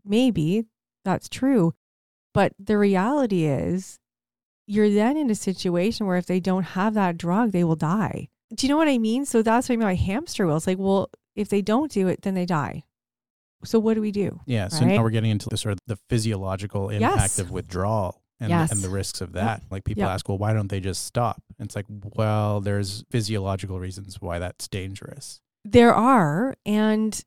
[0.03, 0.65] maybe
[1.05, 1.73] that's true,
[2.33, 3.98] but the reality is,
[4.71, 8.29] you're then in a situation where if they don't have that drug, they will die.
[8.53, 9.25] Do you know what I mean?
[9.25, 10.57] So that's what I mean by hamster wheel.
[10.57, 12.83] It's like, well, if they don't do it, then they die.
[13.65, 14.39] So what do we do?
[14.45, 14.67] yeah.
[14.67, 14.95] So right?
[14.95, 17.39] now we're getting into the sort of the physiological impact Yes.
[17.39, 18.21] of withdrawal.
[18.39, 18.71] And, Yes.
[18.71, 19.63] and the risks of that.
[19.69, 20.09] Like people Yep.
[20.11, 21.41] ask, well, why don't they just stop?
[21.57, 25.41] And it's like, well, there's physiological reasons why that's dangerous.
[25.65, 27.21] There are, and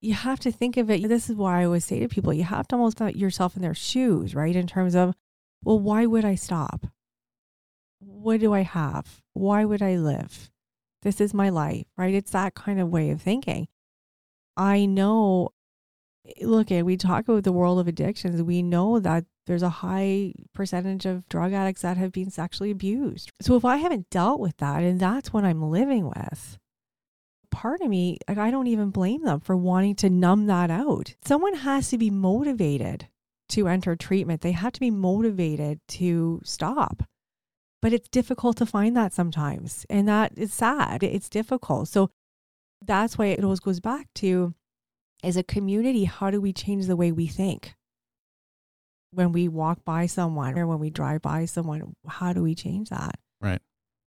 [0.00, 1.06] you have to think of it.
[1.08, 3.62] This is why I always say to people, you have to almost put yourself in
[3.62, 4.56] their shoes, right?
[4.56, 5.14] In terms of,
[5.64, 6.86] well, why would I stop?
[7.98, 9.22] What do I have?
[9.32, 10.50] Why would I live?
[11.02, 12.14] This is my life, right?
[12.14, 13.68] It's that kind of way of thinking.
[14.56, 15.50] I know,
[16.40, 18.42] look, we talk about the world of addictions.
[18.42, 23.30] We know that there's a high percentage of drug addicts that have been sexually abused.
[23.40, 26.58] So if I haven't dealt with that, and that's what I'm living with,
[27.50, 31.14] part of me, like I don't even blame them for wanting to numb that out.
[31.24, 33.08] Someone has to be motivated
[33.50, 34.40] to enter treatment.
[34.40, 37.02] They have to be motivated to stop.
[37.82, 39.86] But it's difficult to find that sometimes.
[39.90, 41.02] And that is sad.
[41.02, 41.88] It's difficult.
[41.88, 42.10] So
[42.84, 44.54] that's why it always goes back to
[45.22, 47.74] as a community, how do we change the way we think?
[49.12, 52.90] When we walk by someone or when we drive by someone, how do we change
[52.90, 53.18] that?
[53.40, 53.60] Right.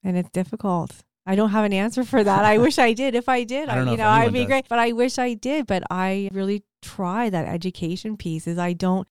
[0.03, 0.91] And it's difficult.
[1.25, 2.45] I don't have an answer for that.
[2.45, 3.13] I wish I did.
[3.13, 4.47] If I did, I don't know you know, I'd be does.
[4.47, 4.69] great.
[4.69, 5.67] But I wish I did.
[5.67, 9.07] But I really try that education piece is I don't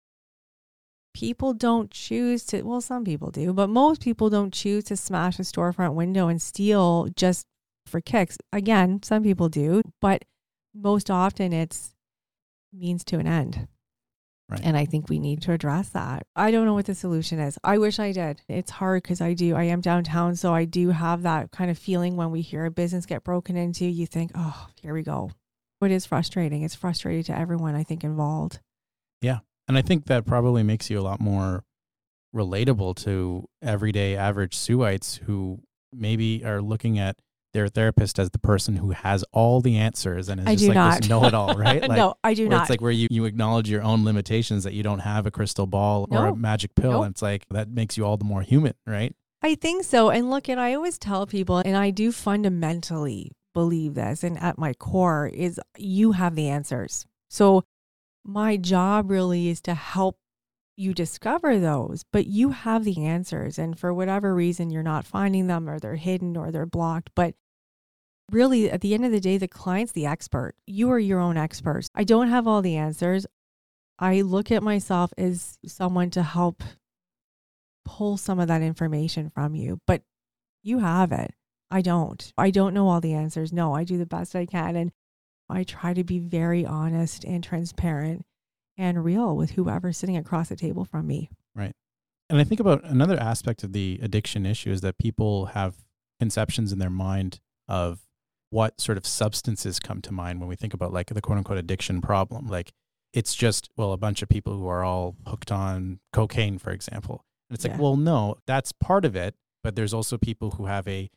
[1.17, 5.39] people don't choose to well, some people do, but most people don't choose to smash
[5.39, 7.47] a storefront window and steal just
[7.87, 8.37] for kicks.
[8.53, 10.27] Again, some people do, but
[10.75, 11.95] most often it's
[12.71, 13.67] means to an end.
[14.51, 14.61] Right.
[14.63, 16.27] And I think we need to address that.
[16.37, 17.59] I don't know what the solution is.
[17.65, 18.43] I wish I did.
[18.47, 19.57] It's hard because I do.
[19.57, 20.37] I am downtown.
[20.37, 23.57] So I do have that kind of feeling when we hear a business get broken
[23.57, 25.31] into, you think, oh, here we go.
[25.81, 26.63] It is frustrating.
[26.63, 28.61] It's frustrating to everyone, I think, involved.
[29.69, 31.65] And I think that probably makes you a lot more
[32.35, 35.61] relatable to everyday average Sooites who
[35.93, 37.17] maybe are looking at
[37.53, 40.69] their therapist as the person who has all the answers and is I just do
[40.69, 41.01] like not.
[41.01, 41.81] this know-it-all, right?
[41.81, 42.63] Like, no, I do not.
[42.63, 45.67] It's like where you, you acknowledge your own limitations that you don't have a crystal
[45.67, 46.93] ball or a magic pill.
[46.93, 47.05] Nope.
[47.05, 49.15] And it's like that makes you all the more human, right?
[49.43, 50.11] I think so.
[50.11, 54.59] And look, and I always tell people, and I do fundamentally believe this, and at
[54.59, 57.07] my core is you have the answers.
[57.31, 57.65] So
[58.27, 60.19] my job really is to help
[60.77, 63.59] you discover those, but you have the answers.
[63.59, 67.11] And for whatever reason, you're not finding them or they're hidden or they're blocked.
[67.15, 67.35] But
[68.31, 70.55] really, at the end of the day, the client's the expert.
[70.67, 71.87] You are your own expert.
[71.95, 73.27] I don't have all the answers.
[73.99, 76.63] I look at myself as someone to help
[77.85, 80.03] pull some of that information from you, but
[80.63, 81.33] you have it.
[81.71, 82.33] I don't.
[82.37, 83.53] I don't know all the answers.
[83.53, 84.77] No, I do the best I can.
[84.77, 84.93] And
[85.49, 88.25] I try to be very honest and transparent
[88.77, 91.31] and real with whoever's sitting across the table from me.
[91.55, 91.73] Right.
[92.29, 95.77] And I think about another aspect of the addiction issue is that people have
[96.19, 98.01] conceptions in their mind of
[98.51, 101.59] what sort of substances come to mind when we think about like the quote unquote
[101.59, 102.49] addiction problem.
[102.49, 102.73] Like
[103.13, 107.25] it's just, well, a bunch of people who are all hooked on cocaine, for example.
[107.49, 109.35] And it's like, well, no, that's part of it.
[109.63, 111.11] But there's also people who have a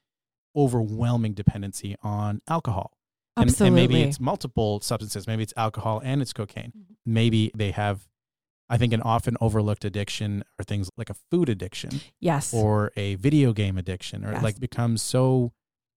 [0.55, 2.93] overwhelming dependency on alcohol.
[3.41, 5.27] And, and maybe it's multiple substances.
[5.27, 6.73] Maybe it's alcohol and it's cocaine.
[6.77, 6.95] Mhm.
[7.05, 8.07] Maybe they have,
[8.69, 12.53] I think, an often overlooked addiction or things like a food addiction Yes.
[12.53, 14.43] or a video game addiction or Yes.
[14.43, 15.51] like becomes so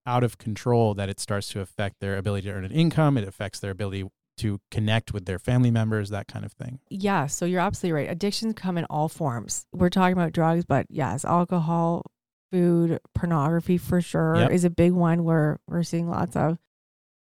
[0.07, 3.17] out of control that it starts to affect their ability to earn an income.
[3.17, 6.81] It affects their ability to connect with their family members, that kind of thing.
[6.89, 8.11] Yeah, so you're absolutely right.
[8.11, 9.67] Addictions come in all forms.
[9.73, 12.03] We're talking about drugs, but yes, alcohol,
[12.51, 14.51] food, pornography for sure Yep.
[14.51, 16.59] is a big one where we're seeing lots of.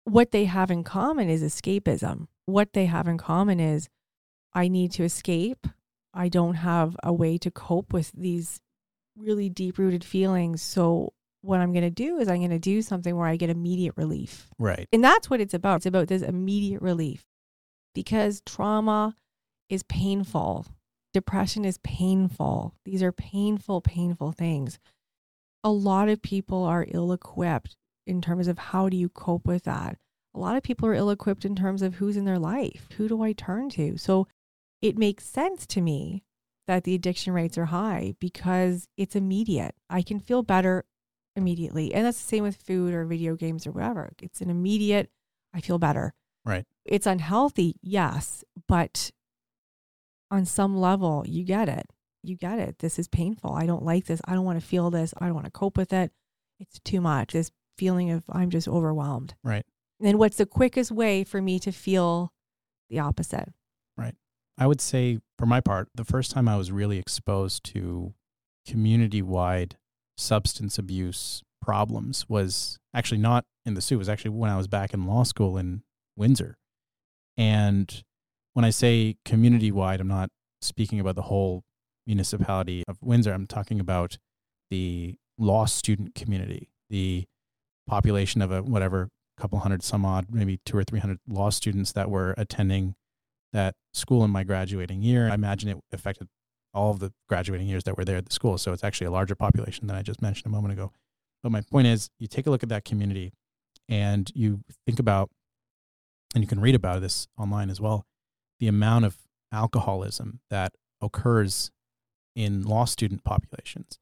[0.08, 2.28] What they have in common is escapism.
[2.45, 3.89] What they have in common is
[4.53, 5.68] I need to escape.
[6.14, 8.62] I don't have a way to cope with these
[9.18, 10.62] really deep rooted feelings.
[10.62, 13.49] So, what I'm going to do is I'm going to do something where I get
[13.49, 14.49] immediate relief.
[14.58, 14.88] Right.
[14.93, 15.78] And that's what it's about.
[15.78, 17.26] It's about this immediate relief
[17.93, 19.14] because trauma
[19.68, 20.68] is painful.
[21.14, 22.74] Depression is painful.
[22.86, 24.80] These are painful, painful things.
[25.66, 27.76] A lot of people are ill equipped
[28.08, 29.97] in terms of how do you cope with that.
[30.34, 32.88] A lot of people are ill equipped in terms of who's in their life.
[32.97, 33.97] Who do I turn to?
[33.97, 34.28] So
[34.82, 36.24] it makes sense to me
[36.68, 39.76] that the addiction rates are high because it's immediate.
[39.89, 40.86] I can feel better
[41.36, 41.93] immediately.
[41.93, 44.12] And that's the same with food or video games or whatever.
[44.22, 45.10] It's an immediate,
[45.53, 46.14] I feel better.
[46.45, 46.66] Right.
[46.86, 49.12] It's unhealthy, yes, but
[50.30, 51.88] on some level, you get it.
[52.24, 52.80] You get it.
[52.80, 53.53] This is painful.
[53.53, 54.22] I don't like this.
[54.26, 55.14] I don't want to feel this.
[55.18, 56.12] I don't want to cope with it.
[56.60, 57.34] It's too much.
[57.34, 59.36] This feeling of I'm just overwhelmed.
[59.43, 59.65] Right.
[60.01, 62.32] And what's the quickest way for me to feel
[62.89, 63.53] the opposite?
[63.97, 64.15] Right.
[64.57, 68.13] I would say, for my part, the first time I was really exposed to
[68.67, 69.78] community wide
[70.17, 73.95] substance abuse problems was actually not in the Soo.
[73.95, 75.84] It was actually when I was back in law school in
[76.15, 76.57] Windsor.
[77.36, 78.03] And
[78.53, 80.30] when I say community wide, I'm not
[80.61, 81.63] speaking about the whole
[82.07, 83.34] municipality of Windsor.
[83.34, 84.17] I'm talking about
[84.69, 87.25] the law student community, the
[87.88, 91.91] population of a whatever couple hundred some odd, maybe two or three hundred law students
[91.93, 92.95] that were attending
[93.53, 95.29] that school in my graduating year.
[95.29, 96.27] I imagine it affected
[96.73, 98.57] all of the graduating years that were there at the school.
[98.57, 100.91] So it's actually a larger population than I just mentioned a moment ago.
[101.41, 103.31] But my point is, you take a look at that community
[103.88, 105.29] and you think about,
[106.35, 108.05] and you can read about this online as well,
[108.59, 109.17] the amount of
[109.51, 111.71] alcoholism that occurs
[112.35, 113.97] in law student populations.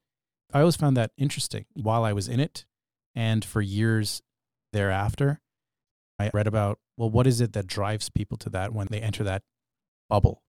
[0.52, 2.66] I always found that interesting while I was in it
[3.16, 4.22] and for years
[4.72, 5.40] thereafter.
[6.18, 9.24] I read about, well, what is it that drives people to that when they enter
[9.24, 9.42] that
[10.08, 10.42] bubble?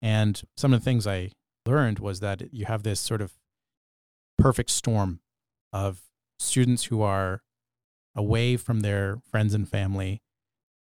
[0.00, 1.32] And some of the things I
[1.66, 3.32] learned was that you have this sort of
[4.36, 5.20] perfect storm
[5.72, 6.02] of
[6.38, 7.42] students who are
[8.14, 10.22] away from their friends and family,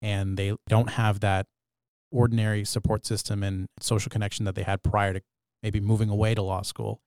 [0.02, 1.48] and they don't have that
[2.12, 5.22] ordinary support system and social connection that they had prior to
[5.62, 7.02] maybe moving away to law school.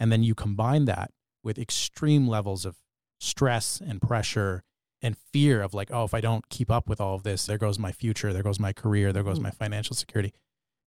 [0.00, 1.10] And then you combine that
[1.44, 2.76] with extreme levels of
[3.22, 4.62] stress and pressure
[5.00, 7.58] and fear of like, oh, if I don't keep up with all of this, there
[7.58, 9.42] goes my future, there goes my career, there goes Mm.
[9.44, 10.32] my financial security.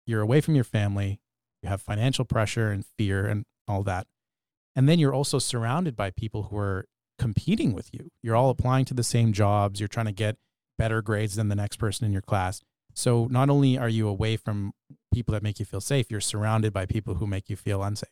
[0.06, 1.20] You're away from your family,
[1.62, 4.06] you have financial pressure and fear and all that.
[4.76, 6.86] And then you're also surrounded by people who are
[7.18, 8.10] competing with you.
[8.22, 10.36] You're all applying to the same jobs, you're trying to get
[10.78, 12.60] better grades than the next person in your class.
[12.94, 14.72] So not only are you away from
[15.12, 18.08] people that make you feel safe, you're surrounded by people who make you feel unsafe.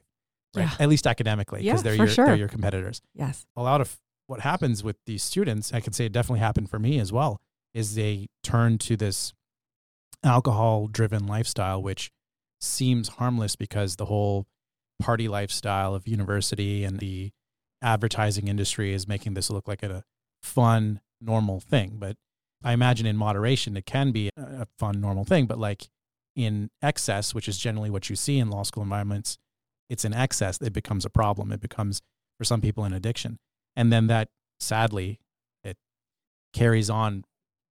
[0.55, 0.65] Right?
[0.65, 0.77] Yeah.
[0.85, 2.27] At least academically, Yeah, because they're for your sure.
[2.27, 3.47] they're your competitors Yes.
[3.57, 6.79] a lot of what happens with these students, I could say it definitely happened for
[6.79, 7.41] me as well,
[7.75, 9.33] is they turn to this
[10.25, 12.11] alcohol driven lifestyle, which
[12.61, 14.47] seems harmless because the whole
[15.01, 17.33] party lifestyle of university and the
[17.83, 20.05] advertising industry is making this look like a
[20.43, 21.97] fun, normal thing.
[21.99, 22.17] But
[22.63, 25.47] I imagine in moderation, it can be a a fun, normal thing.
[25.47, 25.89] But like
[26.35, 29.37] in excess, which is generally what you see in law school environments,
[29.91, 31.53] it's in excess, it becomes a problem.
[31.53, 32.01] It becomes,
[32.39, 33.39] for some people, an addiction.
[33.77, 34.29] And then that,
[34.61, 35.21] sadly,
[35.65, 35.77] it
[36.53, 37.25] carries on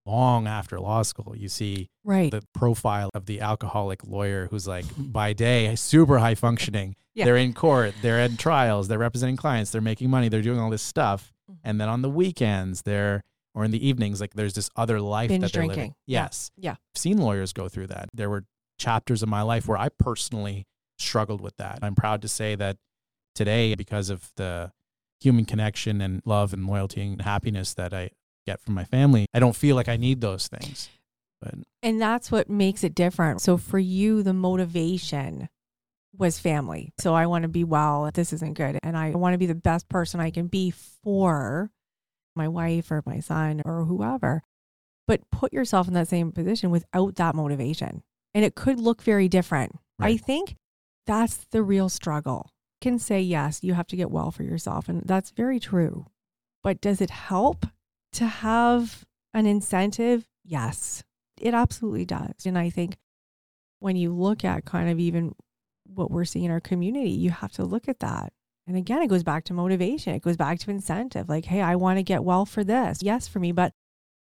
[0.06, 1.36] long after law school.
[1.38, 2.32] You see Right.
[2.32, 6.95] the profile of the alcoholic lawyer who's like by day super high functioning.
[7.14, 7.26] Yeah.
[7.26, 10.70] They're in court, they're at trials, they're representing clients, they're making money, they're doing all
[10.72, 11.32] this stuff.
[11.52, 11.58] Mhm.
[11.64, 13.22] And then on the weekends, they're
[13.54, 15.76] or in the evenings, like there's this other life Binge that they're living.
[15.76, 15.95] drinking.
[16.08, 16.24] Yeah.
[16.24, 16.52] Yes.
[16.56, 16.72] Yeah.
[16.72, 18.08] I've seen lawyers go through that.
[18.14, 18.45] There were
[18.80, 20.66] chapters of my life where I personally
[20.97, 21.80] struggled with that.
[21.82, 22.78] I'm proud to say that
[23.36, 24.72] today, because of the
[25.22, 28.09] human connection and love and loyalty and happiness that I
[28.45, 30.89] get from my family, I don't feel like I need those things.
[31.41, 33.41] But And that's what makes it different.
[33.41, 35.49] So for you, the motivation
[36.17, 36.91] was family.
[36.99, 38.05] So I want to be well.
[38.05, 38.78] If this isn't good.
[38.84, 41.72] And I want to be the best person I can be for
[42.36, 44.43] my wife or my son or whoever.
[45.07, 48.03] But put yourself in that same position without that motivation.
[48.34, 49.78] And it could look very different.
[49.99, 50.55] I think
[51.05, 52.51] that's the real struggle.
[52.82, 54.89] Can say, yes, you have to get well for yourself.
[54.89, 56.07] And that's very true.
[56.63, 57.65] But does it help
[58.13, 60.27] to have an incentive?
[60.43, 61.03] Yes,
[61.39, 62.45] it absolutely does.
[62.45, 62.97] And I think
[63.79, 65.36] when you look at kind of even
[65.86, 68.34] what we're seeing in our community, you have to look at that.
[68.67, 70.13] And again, it goes back to motivation.
[70.13, 71.29] It goes back to incentive.
[71.29, 72.99] Like, hey, I want to get well for this.
[73.01, 73.73] Yes, for me, but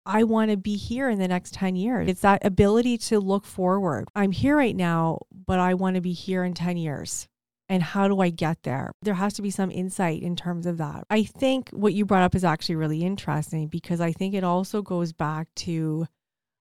[0.06, 2.08] I want to be here in the next 10 years.
[2.08, 4.08] It's that ability to look forward.
[4.14, 7.28] I'm here right now, but I want to be here in 10 years.
[7.70, 8.90] And how do I get there?
[9.00, 11.04] There has to be some insight in terms of that.
[11.08, 14.82] I think what you brought up is actually really interesting because I think it also
[14.82, 16.06] goes back to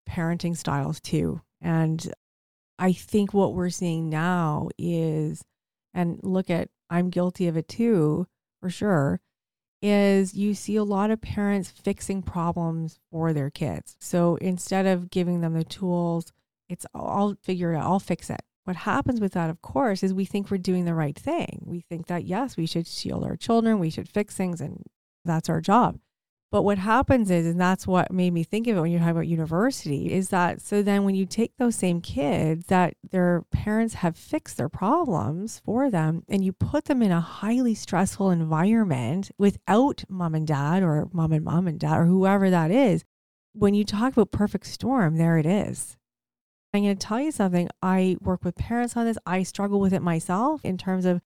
[0.07, 1.41] parenting styles too.
[1.62, 2.14] And
[2.78, 5.43] I think what we're seeing now is,
[5.95, 8.28] and look at, I'm guilty of it too,
[8.62, 9.20] for sure,
[9.82, 13.95] is you see a lot of parents fixing problems for their kids.
[13.99, 16.32] So instead of giving them the tools,
[16.70, 18.41] it's I'll figure it out, I'll fix it.
[18.70, 21.63] What happens with that, of course, is we think we're doing the right thing.
[21.65, 24.84] We think that, yes, we should shield our children, we should fix things, and
[25.26, 25.97] that's our job.
[26.51, 29.15] But what happens is, and that's what made me think of it when you're talking
[29.15, 33.95] about university, is that so then when you take those same kids that their parents
[33.95, 39.32] have fixed their problems for them and you put them in a highly stressful environment
[39.39, 43.03] without mom and dad or mom and mom and dad or whoever that is,
[43.53, 45.97] when you talk about perfect storm, there it is.
[46.74, 47.67] I'm going to tell you something.
[47.82, 49.17] I work with parents on this.
[49.26, 51.22] I struggle with it myself in terms of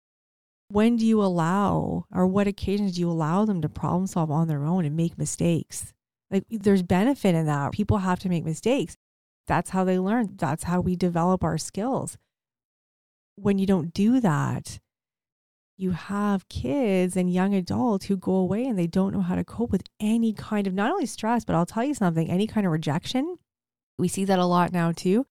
[0.70, 4.48] when do you allow or what occasions do you allow them to problem solve on
[4.48, 5.94] their own and make mistakes?
[6.32, 7.74] Like there's benefit in that.
[7.74, 8.96] People have to make mistakes.
[9.46, 10.36] That's how they learn.
[10.38, 12.18] That's how we develop our skills.
[13.36, 14.80] When you don't do that,
[15.76, 19.44] you have kids and young adults who go away and they don't know how to
[19.44, 22.66] cope with any kind of not only stress, but I'll tell you something, any kind
[22.66, 23.38] of rejection.
[24.00, 25.26] We see that a lot now too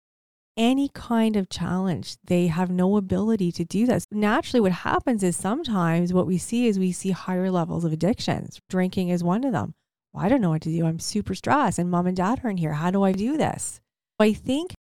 [0.57, 2.17] any kind of challenge.
[2.25, 4.05] They have no ability to do that.
[4.11, 8.59] Naturally, what happens is sometimes what we see is we see higher levels of addictions.
[8.69, 9.73] Drinking is one of them.
[10.13, 10.85] Well, I don't know what to do.
[10.85, 12.73] I'm super stressed, and mom and dad are in here.
[12.73, 13.79] How do I do this?
[14.19, 14.73] I think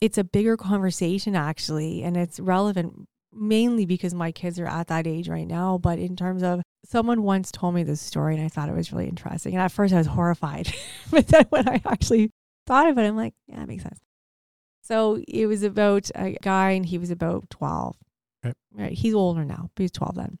[0.00, 5.06] it's a bigger conversation, actually, and it's relevant mainly because my kids are at that
[5.06, 5.78] age right now.
[5.78, 8.92] But in terms of someone once told me this story, and I thought it was
[8.92, 9.54] really interesting.
[9.54, 10.72] And at first, I was horrified.
[11.10, 12.30] but then when I actually
[12.66, 14.00] thought of it, I'm like, yeah, it makes sense.
[14.82, 17.96] So it was about a guy, and he was about 12.
[18.44, 18.54] Okay.
[18.74, 18.92] Right.
[18.92, 20.38] He's older now, but he's 12 then.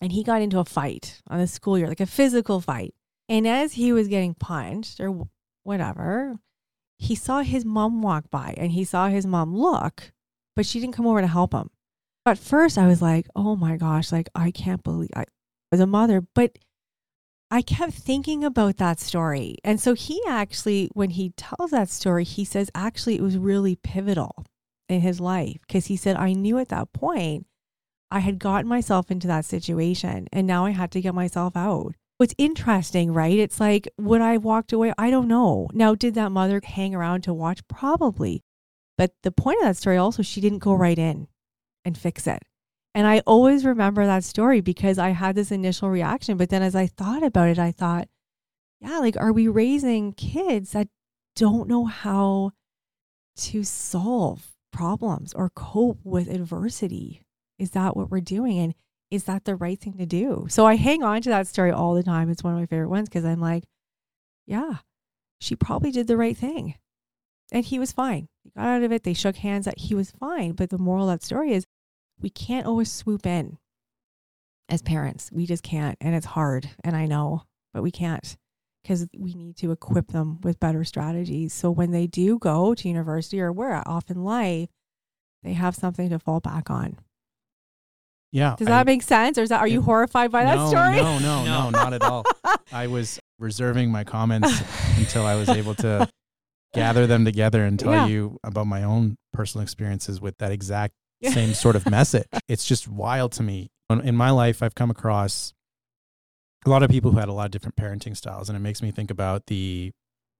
[0.00, 2.94] And he got into a fight on the school year, like a physical fight.
[3.28, 5.28] And as he was getting punched or
[5.62, 6.36] whatever,
[6.98, 10.12] he saw his mom walk by and he saw his mom look,
[10.56, 11.70] but she didn't come over to help him.
[12.26, 15.24] At first, I was like, oh my gosh, like, I can't believe I
[15.70, 16.22] was a mother.
[16.34, 16.58] But
[17.50, 19.56] I kept thinking about that story.
[19.62, 23.76] And so he actually, when he tells that story, he says, actually, it was really
[23.76, 24.44] pivotal
[24.88, 27.46] in his life because he said, I knew at that point
[28.10, 31.94] I had gotten myself into that situation and now I had to get myself out.
[32.16, 33.38] What's interesting, right?
[33.38, 34.92] It's like, would I have walked away?
[34.96, 35.68] I don't know.
[35.72, 37.66] Now, did that mother hang around to watch?
[37.66, 38.42] Probably.
[38.96, 41.26] But the point of that story also, she didn't go right in
[41.84, 42.42] and fix it.
[42.94, 46.36] And I always remember that story because I had this initial reaction.
[46.36, 48.08] But then as I thought about it, I thought,
[48.80, 50.88] yeah, like, are we raising kids that
[51.34, 52.52] don't know how
[53.36, 57.22] to solve problems or cope with adversity?
[57.58, 58.58] Is that what we're doing?
[58.58, 58.74] And
[59.10, 60.46] is that the right thing to do?
[60.48, 62.30] So I hang on to that story all the time.
[62.30, 63.64] It's one of my favorite ones because I'm like,
[64.46, 64.76] yeah,
[65.40, 66.74] she probably did the right thing.
[67.52, 68.28] And he was fine.
[68.42, 69.02] He got out of it.
[69.02, 70.52] They shook hands that he was fine.
[70.52, 71.66] But the moral of that story is
[72.20, 73.58] we can't always swoop in
[74.68, 75.30] as parents.
[75.32, 75.96] We just can't.
[76.00, 76.70] And it's hard.
[76.82, 77.42] And I know,
[77.72, 78.36] but we can't
[78.82, 81.52] because we need to equip them with better strategies.
[81.52, 84.68] So when they do go to university or where off in life,
[85.42, 86.98] they have something to fall back on.
[88.30, 88.56] Yeah.
[88.58, 89.38] Does I- that make sense?
[89.38, 90.96] Or is that, are you horrified by that no, story?
[90.96, 92.24] No, no, no, not at all.
[92.72, 94.60] I was reserving my comments
[94.98, 96.08] until I was able to
[96.74, 98.06] gather them together and tell Yeah.
[98.06, 100.94] you about my own personal experiences with that exact
[101.32, 102.26] same sort of message.
[102.48, 103.70] It's just wild to me.
[103.90, 105.52] In- my life, I've come across
[106.66, 108.82] a lot of people who had a lot of different parenting styles, and it makes
[108.82, 109.92] me think about the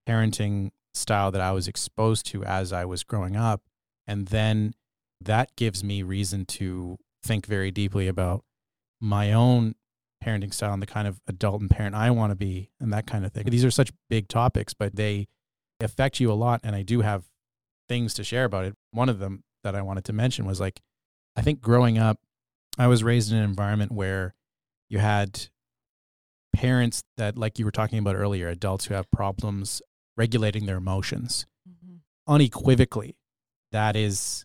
[0.08, 3.62] parenting style that I was exposed to as I was growing up.
[4.06, 4.74] And then
[5.20, 8.44] that gives me reason to think very deeply about
[9.00, 9.74] my own
[10.24, 13.06] parenting style and the kind of adult and parent I want to be and that
[13.06, 13.44] kind of thing.
[13.44, 15.26] These are such big topics, but they
[15.80, 16.60] affect you a lot.
[16.62, 17.24] And I do have
[17.88, 18.74] things to share about it.
[18.90, 20.80] One of them that I wanted to mention was like,
[21.36, 22.20] I think growing up,
[22.78, 24.34] I was raised in an environment where
[24.88, 25.48] you had
[26.54, 29.82] parents that, like you were talking about earlier, adults who have problems
[30.16, 32.00] regulating their emotions Mhm.
[32.28, 33.16] unequivocally.
[33.72, 34.44] That is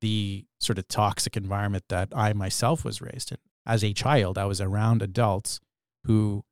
[0.00, 3.38] the sort of toxic environment that I myself was raised in.
[3.66, 5.60] As a child, I was around adults
[6.04, 6.44] who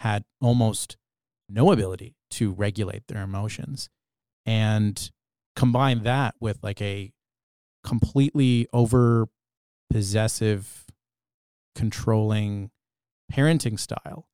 [0.00, 0.96] had almost
[1.48, 3.88] no ability to regulate their emotions.
[4.44, 5.10] And
[5.54, 7.12] combine that with like a
[7.86, 9.28] completely over
[9.90, 10.84] possessive,
[11.74, 12.70] controlling
[13.32, 14.28] parenting style.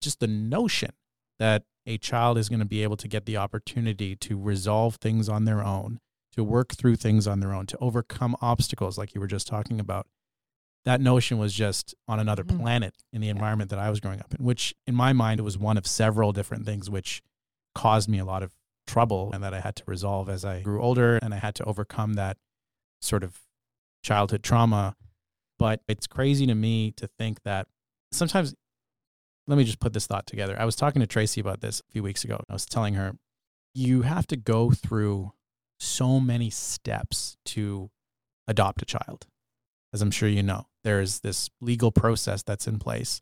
[0.00, 0.90] Just the notion
[1.38, 5.28] that a child is going to be able to get the opportunity to resolve things
[5.28, 6.00] on their own,
[6.36, 9.80] to work through things on their own, to overcome obstacles like you were just talking
[9.80, 10.06] about.
[10.84, 12.58] That notion was just on another Mhm.
[12.58, 15.44] planet in the environment that I was growing up in, which in my mind it
[15.44, 17.22] was one of several different things which
[17.74, 18.52] caused me a lot of
[18.88, 21.64] trouble and that I had to resolve as I grew older and I had to
[21.64, 22.36] overcome that
[23.02, 23.40] sort of
[24.02, 24.96] childhood trauma.
[25.58, 27.68] But it's crazy to me to think that
[28.10, 28.54] sometimes
[29.46, 30.56] let me just put this thought together.
[30.58, 32.40] I was talking to Tracy about this a few weeks ago.
[32.48, 33.12] I was telling her,
[33.74, 35.32] you have to go through
[35.78, 37.90] so many steps to
[38.46, 39.26] adopt a child.
[39.92, 43.20] As I'm sure you know, there's this legal process that's in place,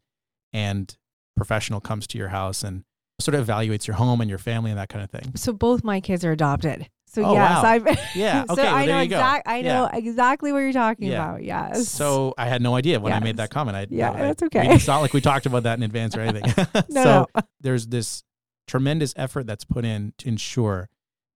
[0.53, 0.97] and
[1.37, 2.85] professional comes to your house and
[3.19, 5.33] sort of evaluates your home and your family and that kind of thing.
[5.37, 6.89] So both my kids are adopted.
[7.13, 7.69] So Oh, yes, wow.
[7.69, 8.45] I've Yeah.
[8.47, 8.67] so Okay.
[8.69, 9.21] I know there you go.
[9.47, 9.97] I know Yeah.
[9.97, 11.29] exactly what you're talking Yeah.
[11.31, 11.43] about.
[11.43, 11.89] Yes.
[11.89, 13.77] So I had no idea when I made that comment.
[13.77, 14.73] I, Yeah, I- that's okay.
[14.75, 16.45] It's not like we talked about that in advance or anything.
[16.89, 17.43] no, so no.
[17.61, 18.23] there's this
[18.69, 20.89] tremendous effort that's put in to ensure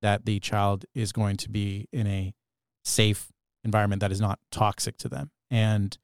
[0.02, 2.34] that the child is going to be in a
[2.84, 3.32] safe
[3.64, 5.98] environment that is not toxic to them and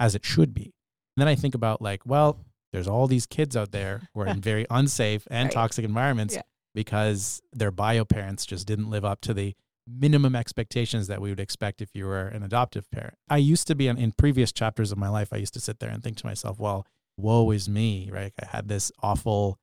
[0.00, 0.74] as it should be.
[1.16, 2.38] And then I think about like, well,
[2.72, 5.52] there's all these kids out there who are in very unsafe and Right.
[5.54, 6.42] toxic environments Yeah.
[6.74, 9.54] Because their bio parents just didn't live up to the
[9.86, 13.14] minimum expectations that we would expect if you were an adoptive parent.
[13.28, 15.90] I used to be in, previous chapters of my life, I used to sit there
[15.90, 18.32] and think to myself, well, woe is me, right?
[18.42, 19.58] I had this awful,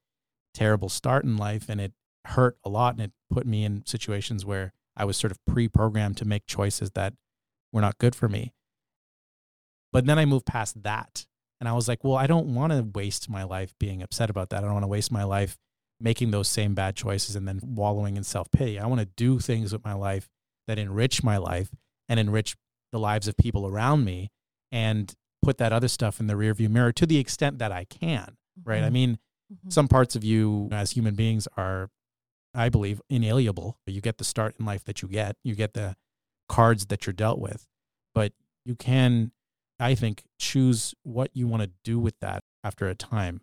[0.53, 1.93] terrible start in life and it
[2.25, 5.67] hurt a lot and it put me in situations where I was sort of pre
[5.67, 7.13] programmed to make choices that
[7.71, 8.53] were not good for me.
[9.91, 11.25] But then I moved past that
[11.59, 14.49] and I was like, well, I don't want to waste my life being upset about
[14.49, 14.59] that.
[14.59, 15.57] I don't want to waste my life
[16.01, 18.79] making those same bad choices and then wallowing in self pity.
[18.79, 20.27] I want to do things with my life
[20.67, 21.69] that enrich my life
[22.09, 22.55] and enrich
[22.91, 24.29] the lives of people around me
[24.71, 28.37] and put that other stuff in the rearview mirror to the extent that I can,
[28.63, 28.83] right?
[28.83, 28.93] I Mhm.
[28.93, 29.19] mean,
[29.53, 29.71] Mhm.
[29.73, 31.89] some parts of you as human beings are,
[32.53, 33.77] I believe, inalienable.
[33.85, 35.95] You get the start in life that you get, you get the
[36.47, 37.67] cards that you're dealt with,
[38.13, 38.33] but
[38.65, 39.31] you can,
[39.79, 43.41] I think, choose what you want to do with that after a time.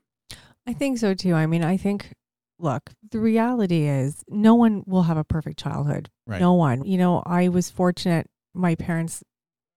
[0.67, 1.35] I think so too.
[1.35, 2.15] I mean, I think
[2.59, 6.11] look, the reality is no one will have a perfect childhood.
[6.27, 6.41] Right.
[6.41, 6.85] No one.
[6.85, 9.23] You know, I was fortunate my parents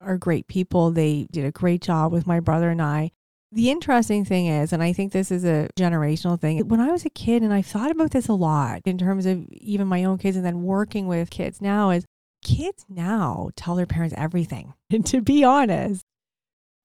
[0.01, 0.91] are great people.
[0.91, 3.11] They did a great job with my brother and I.
[3.53, 7.05] The interesting thing is, and I think this is a generational thing, when I was
[7.05, 10.17] a kid, and I thought about this a lot in terms of even my own
[10.17, 12.05] kids and then working with kids now, is
[12.41, 14.73] kids now tell their parents everything.
[14.89, 16.03] And to be honest,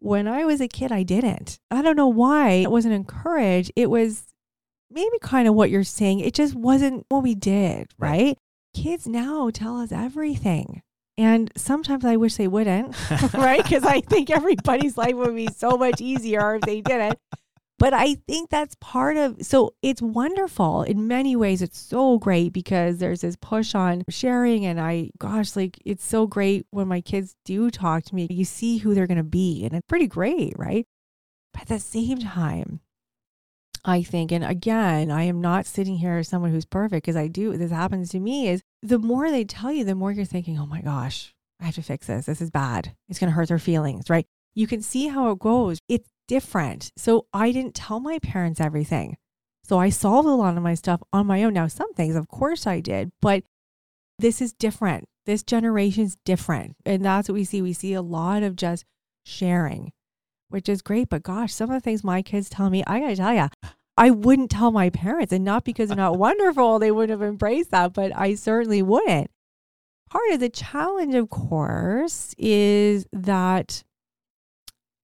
[0.00, 1.58] when I was a kid, I didn't.
[1.70, 3.72] I don't know why it wasn't encouraged.
[3.74, 4.24] It was
[4.90, 6.20] maybe kind of what you're saying.
[6.20, 8.10] It just wasn't what we did, Right.
[8.10, 8.38] right?
[8.74, 10.82] Kids now tell us everything.
[11.18, 12.94] And sometimes I wish they wouldn't,
[13.34, 13.62] right?
[13.62, 17.18] Because I think everybody's life would be so much easier if they didn't.
[17.78, 21.60] But I think that's part of so it's wonderful in many ways.
[21.60, 26.26] It's so great because there's this push on sharing, and I, gosh, like it's so
[26.26, 28.28] great when my kids do talk to me.
[28.30, 30.86] You see who they're going to be, and it's pretty great, right?
[31.52, 32.80] But at the same time,
[33.88, 37.28] I think, and again, I am not sitting here as someone who's perfect because I
[37.28, 40.58] do, this happens to me, is the more they tell you, the more you're thinking,
[40.58, 42.26] oh my gosh, I have to fix this.
[42.26, 42.96] This is bad.
[43.08, 44.26] It's going to hurt their feelings, right?
[44.56, 45.78] You can see how it goes.
[45.88, 46.90] It's different.
[46.96, 49.16] So I didn't tell my parents everything.
[49.62, 51.54] So I solved a lot of my stuff on my own.
[51.54, 53.44] Now, some things, of course, I did, but
[54.18, 55.04] this is different.
[55.26, 56.74] This generation's different.
[56.84, 57.62] And that's what we see.
[57.62, 58.84] We see a lot of just
[59.24, 59.92] sharing,
[60.48, 61.08] which is great.
[61.08, 63.48] But gosh, some of the things my kids tell me, I got to tell you,
[63.96, 65.32] I wouldn't tell my parents.
[65.32, 69.30] And not because they're not wonderful, they wouldn't have embraced that, but I certainly wouldn't.
[70.10, 73.82] Part of the challenge, of course, is that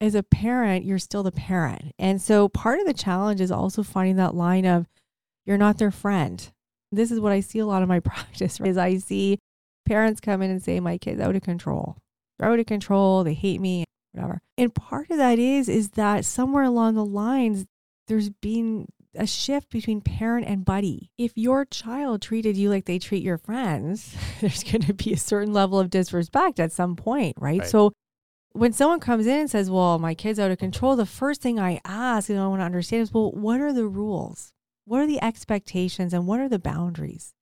[0.00, 1.92] as a parent, you're still the parent.
[1.98, 4.86] And so part of the challenge is also finding that line of
[5.44, 6.52] you're not their friend.
[6.90, 9.38] This is what I see a lot of my practice is I see
[9.86, 11.96] parents come in and say my kid's out of control.
[12.38, 14.42] They're out of control, they hate me, whatever.
[14.56, 17.66] And part of that is is that somewhere along the lines
[18.08, 21.10] there's been a shift between parent and buddy.
[21.18, 25.18] If your child treated you like they treat your friends, there's going to be a
[25.18, 27.60] certain level of disrespect at some point, right?
[27.60, 27.68] Right.
[27.68, 27.92] So
[28.52, 31.58] when someone comes in and says, Well, my kid's out of control, the first thing
[31.58, 34.52] I ask and I want to understand is, Well, what are the rules?
[34.84, 37.34] What are the expectations and what are the boundaries?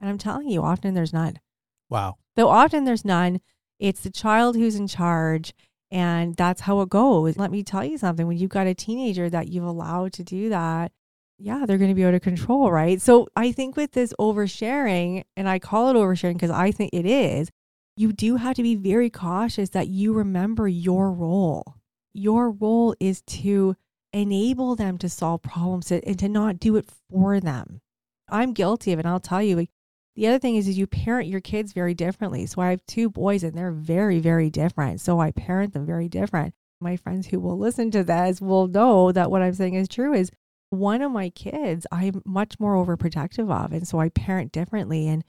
[0.00, 1.40] And I'm telling you, often there's none.
[1.88, 2.16] Wow.
[2.36, 3.40] Though often there's none,
[3.78, 5.54] it's the child who's in charge.
[5.90, 7.36] And that's how it goes.
[7.36, 10.50] Let me tell you something when you've got a teenager that you've allowed to do
[10.50, 10.92] that,
[11.38, 13.00] yeah, they're going to be out of control, right?
[13.00, 17.06] So I think with this oversharing, and I call it oversharing because I think it
[17.06, 17.48] is,
[17.96, 21.76] you do have to be very cautious that you remember your role.
[22.12, 23.76] Your role is to
[24.12, 27.80] enable them to solve problems and to not do it for them.
[28.28, 29.04] I'm guilty of it.
[29.04, 29.70] And I'll tell you, like,
[30.18, 32.44] the other thing is, is you parent your kids very differently.
[32.44, 35.00] So I have two boys and they're very, very different.
[35.00, 36.54] So I parent them very different.
[36.80, 40.12] My friends who will listen to this will know that what I'm saying is true
[40.12, 40.32] is
[40.70, 43.72] one of my kids I'm much more overprotective of.
[43.72, 45.06] And so I parent differently.
[45.06, 45.22] And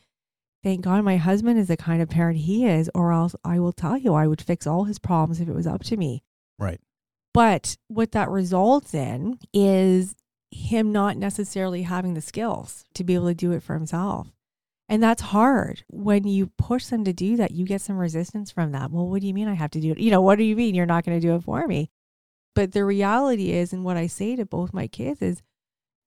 [0.64, 3.74] thank God my husband is the kind of parent he is, or else I will
[3.74, 6.24] tell you I would fix all his problems if it was up to me.
[6.58, 6.82] Right.
[7.32, 10.16] But what that results in is
[10.50, 14.32] him not necessarily having the skills to be able to do it for himself.
[14.90, 15.84] And that's hard.
[15.88, 18.92] When you push them to do that, you get some resistance from that.
[18.92, 20.00] Well, what do you mean I have to do it?
[20.00, 21.92] You know, what do you mean you're not going to do it for me?
[22.56, 25.42] But the reality is, and what I say to both my kids is,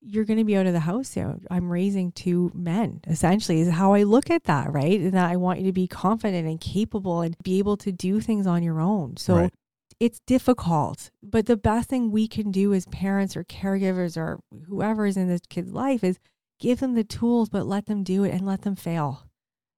[0.05, 1.47] you're going to be out of the house soon.
[1.49, 4.99] I'm raising two men, essentially, is how I look at that, right?
[4.99, 8.21] And that I want you to be confident and capable and be able to do
[8.21, 9.17] things on your own.
[9.17, 9.55] So Right.
[10.01, 15.07] it's difficult, but the best thing we can do as parents or caregivers or whoever
[15.07, 16.19] is in this kid's life is
[16.63, 19.27] give them the tools, but let them do it and let them fail.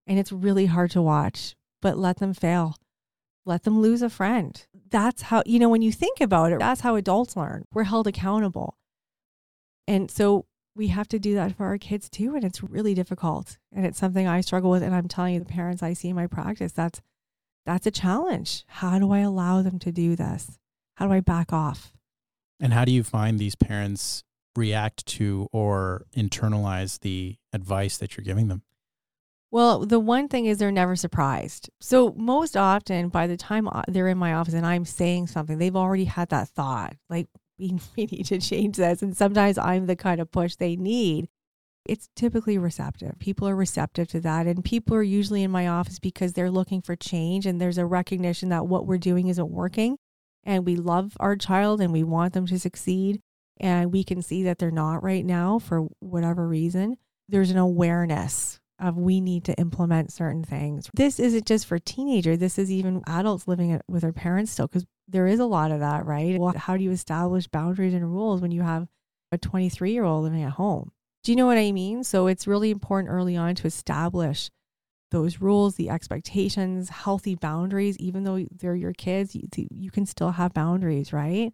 [0.07, 2.77] And it's really hard to watch, but let them fail.
[3.47, 4.65] Let them lose a friend.
[4.91, 7.65] That's how, you know, when you think about it, that's how adults learn.
[7.73, 8.77] We're held accountable.
[9.89, 10.45] And so
[10.77, 12.35] we have to do that for our kids too.
[12.35, 13.59] And it's really difficult.
[13.73, 14.83] And it's something I struggle with.
[14.83, 17.01] And I'm telling you, the parents I see in my practice, that's
[17.65, 18.65] that's a challenge.
[18.67, 20.59] How do I allow them to do this?
[20.97, 21.95] How do I back off?
[22.61, 24.23] And how do you find these parents
[24.57, 28.63] react to or internalize the advice that you're giving them?
[29.51, 31.71] Well, the one thing is they're never surprised.
[31.81, 35.77] So most often, by the time they're in my office and I'm saying something, they've
[35.77, 37.29] already had that thought, like
[37.59, 39.01] we, need to change this.
[39.01, 41.29] And sometimes I'm the kind of push they need.
[41.87, 43.19] It's typically receptive.
[43.19, 46.81] People are receptive to that, and people are usually in my office because they're looking
[46.81, 49.99] for change, and there's a recognition that what we're doing isn't working,
[50.43, 53.21] and we love our child and we want them to succeed,
[53.59, 56.97] and we can see that they're not right now for whatever reason.
[57.29, 60.91] There's an awareness of we need to implement certain things.
[60.95, 64.85] This isn't just for teenagers, this is even adults living with their parents still, because
[65.09, 66.39] there is a lot of that, right?
[66.39, 68.89] Well, how do you establish boundaries and rules when you have
[69.33, 70.93] a 23 year old living at home?
[71.23, 72.05] Do you know what I mean?
[72.05, 74.51] So it's really important early on to establish
[75.11, 80.33] those rules, the expectations, healthy boundaries, even though they're your kids, you, you can still
[80.33, 81.53] have boundaries, right?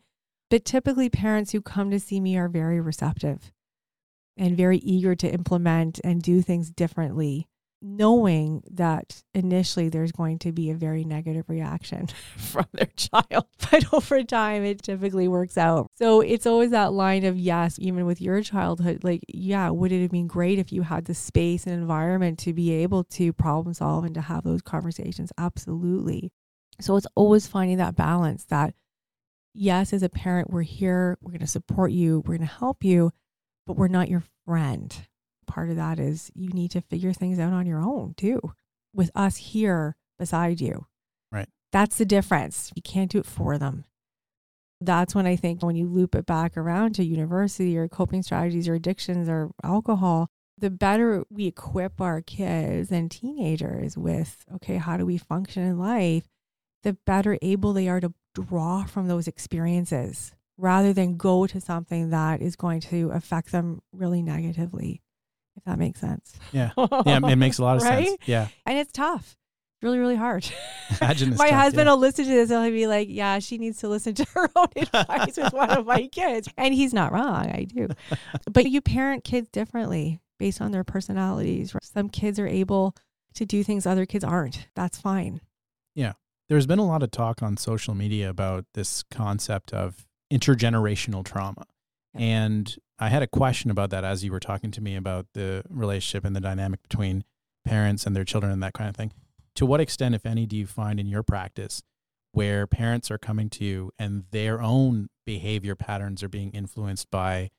[0.51, 3.53] But typically, parents who come to see me are very receptive
[4.37, 7.49] and very eager to implement and do things differently,
[7.81, 13.47] knowing that initially there's going to be a very negative reaction from their child.
[13.71, 15.87] But over time, it typically works out.
[15.97, 20.03] So it's always that line of yes, even with your childhood, like, yeah, would it
[20.03, 23.73] have been great if you had the space and environment to be able to problem
[23.75, 25.31] solve and to have those conversations?
[25.39, 26.33] Absolutely.
[26.81, 28.75] So it's always finding that balance that,
[29.55, 32.85] yes, as a parent, we're here, we're going to support you, we're going to help
[32.85, 33.13] you,
[33.67, 34.95] but we're not your friend.
[35.47, 38.41] Part of that is you need to figure things out on your own too,
[38.95, 40.87] with us here beside you.
[41.33, 41.49] Right.
[41.73, 42.73] That's the difference.
[42.75, 43.85] You can't do it for them.
[44.81, 48.69] That's when I think when you loop it back around to university or coping strategies
[48.69, 54.97] or addictions or alcohol, the better we equip our kids and teenagers with, okay, how
[54.97, 56.25] do we function in life?
[56.83, 62.11] The better able they are to draw from those experiences rather than go to something
[62.11, 65.03] that is going to affect them really negatively,
[65.57, 66.39] if that makes sense.
[66.53, 66.71] Yeah.
[67.07, 68.09] Yeah, it makes a lot of sense.
[68.09, 68.19] Right?
[68.27, 68.49] Yeah.
[68.67, 69.37] And it's tough.
[69.83, 70.47] Really, really hard.
[71.01, 71.93] Imagine my tough, husband yeah.
[71.93, 74.51] will listen to this and he'll be like, Yeah, she needs to listen to her
[74.55, 76.49] own advice with one of my kids.
[76.59, 77.51] And he's not wrong.
[77.51, 77.89] I do.
[78.51, 81.75] But you parent kids differently based on their personalities.
[81.83, 82.95] Some kids are able
[83.35, 84.67] to do things other kids aren't.
[84.75, 85.41] That's fine.
[86.51, 91.65] There's been a lot of talk on social media about this concept of intergenerational trauma.
[92.13, 92.21] Yeah.
[92.23, 95.63] And I had a question about that as you were talking to me about the
[95.69, 97.23] relationship and the dynamic between
[97.65, 99.13] parents and their children and that kind of thing.
[99.55, 101.85] To what extent, if any, do you find in your practice
[102.33, 107.51] where parents are coming to you and their own behavior patterns are being influenced by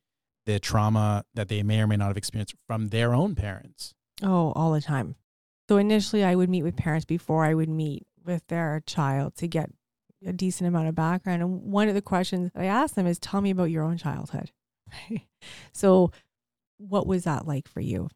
[0.46, 3.94] the trauma that they may or may not have experienced from their own parents?
[4.22, 5.16] Oh, all the time.
[5.70, 9.48] So initially, I would meet with parents before I would meet with their child to
[9.48, 9.70] get
[10.26, 11.42] a decent amount of background.
[11.42, 14.52] And one of the questions I ask them is, "Tell me about your own childhood."
[15.72, 16.12] so,
[16.78, 18.10] what was that like for you?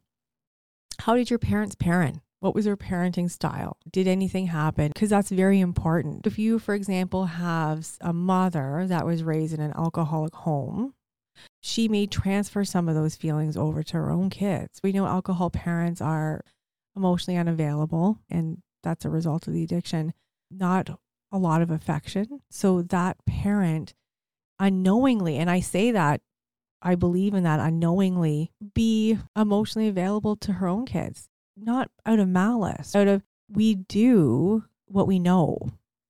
[1.00, 2.20] How did your parents parent?
[2.40, 3.78] What was their parenting style?
[3.90, 4.88] Did anything happen?
[4.88, 6.26] Because that's very important.
[6.26, 10.94] If you, for example, have a mother that was raised in an alcoholic home,
[11.62, 14.80] she may transfer some of those feelings over to her own kids.
[14.82, 16.44] We know alcohol parents are
[16.94, 20.14] emotionally unavailable, and that's a result of the addiction,
[20.48, 20.98] not
[21.32, 22.40] a lot of affection.
[22.50, 23.94] So that parent
[24.60, 26.20] unknowingly, and I say that
[26.80, 32.28] I believe in that unknowingly, be emotionally available to her own kids, not out of
[32.28, 35.58] malice, out of we do what we know.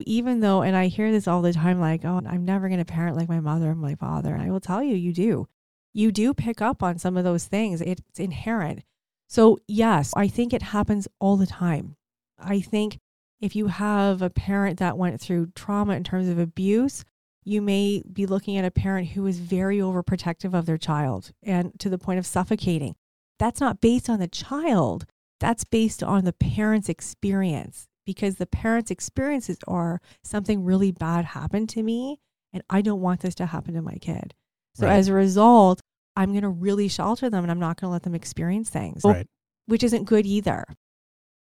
[0.00, 2.84] Even though, and I hear this all the time, like, oh, I'm never going to
[2.84, 4.34] parent like my mother and my father.
[4.34, 5.48] And I will tell you, you do.
[5.94, 7.80] You do pick up on some of those things.
[7.80, 8.82] It's inherent.
[9.28, 11.96] So, yes, I think it happens all the time.
[12.38, 12.98] I think
[13.40, 17.04] if you have a parent that went through trauma in terms of abuse,
[17.44, 21.78] you may be looking at a parent who is very overprotective of their child and
[21.80, 22.96] to the point of suffocating.
[23.38, 25.06] That's not based on the child,
[25.38, 31.68] that's based on the parent's experience because the parent's experiences are something really bad happened
[31.70, 32.18] to me
[32.52, 34.34] and I don't want this to happen to my kid.
[34.74, 34.96] So Right.
[34.96, 35.80] as a result,
[36.16, 39.02] I'm going to really shelter them and I'm not going to let them experience things,
[39.04, 39.26] Right.
[39.66, 40.64] which isn't good either.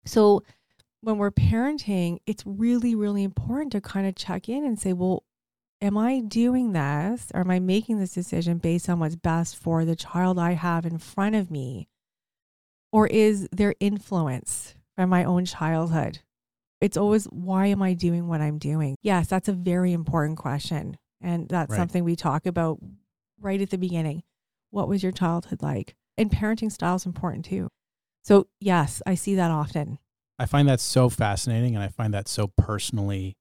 [0.06, 0.44] So
[1.02, 5.24] when we're parenting, it's really, really important to kind of check in and say, well,
[5.82, 9.86] am I doing this or am I making this decision based on what's best for
[9.86, 11.88] the child I have in front of me?
[12.92, 16.20] Or is there influence from my own childhood?
[16.82, 18.96] It's always, why am I doing what I'm doing?
[19.02, 20.98] Yes, that's a very important question.
[21.22, 21.78] And that's Right.
[21.78, 22.80] something we talk about
[23.40, 24.24] right at the beginning.
[24.70, 25.96] What was your childhood like?
[26.18, 27.70] And parenting style is important too.
[28.24, 30.00] So, yes, I see that often.
[30.40, 33.36] I find that so fascinating and I find that so personally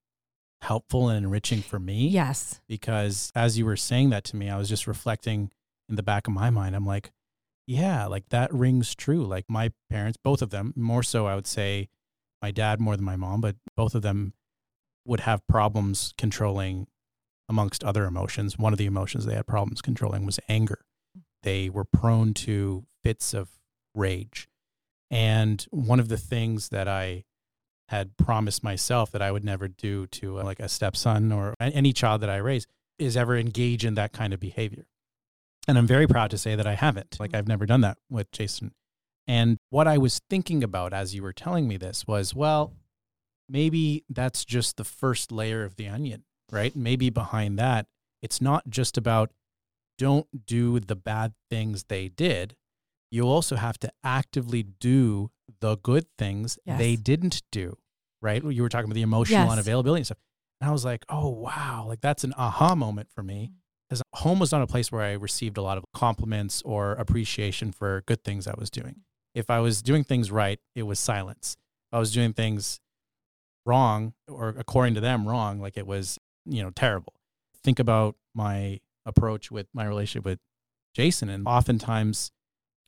[0.62, 2.08] helpful and enriching for me.
[2.08, 2.60] Yes.
[2.68, 5.50] Because as you were saying that to me, I was just reflecting
[5.88, 6.74] in the back of my mind.
[6.74, 7.10] I'm like,
[7.66, 9.26] yeah, like that rings true.
[9.26, 11.88] Like my parents, both of them, more so, I would say
[12.40, 14.32] my dad more than my mom, but both of them
[15.04, 16.86] would have problems controlling
[17.48, 18.58] amongst other emotions.
[18.58, 20.84] One of the emotions they had problems controlling was anger.
[21.16, 21.22] Mm.
[21.42, 23.50] They were prone to fits of
[23.94, 24.48] rage.
[25.10, 27.24] And one of the things that I
[27.88, 31.92] had promised myself that I would never do to uh, like a stepson or any
[31.92, 32.66] child that I raise
[32.98, 34.86] is ever engage in that kind of behavior.
[35.68, 37.18] And I'm very proud to say that I haven't.
[37.20, 38.72] Like I've never done that with Jason.
[39.28, 42.72] And what I was thinking about as you were telling me this was, well,
[43.48, 46.74] maybe that's just the first layer of the onion, right?
[46.74, 47.86] Maybe behind that,
[48.22, 49.30] it's not just about
[49.98, 52.56] don't do the bad things they did.
[53.16, 56.78] You also have to actively do the good things Yes.
[56.78, 57.78] they didn't do,
[58.20, 58.44] right?
[58.44, 59.58] You were talking about the emotional Yes.
[59.58, 60.18] unavailability and stuff.
[60.60, 63.56] And I was like, oh, wow, like that's an aha moment for me mm.
[63.88, 67.72] because home was not a place where I received a lot of compliments or appreciation
[67.72, 69.00] for good things I was doing.
[69.34, 71.56] If I was doing things right, it was silence.
[71.90, 72.80] If I was doing things
[73.64, 77.14] wrong or according to them wrong, like it was, you know, terrible.
[77.64, 80.38] Think about my approach with my relationship with
[80.94, 81.30] Jason.
[81.30, 82.30] And oftentimes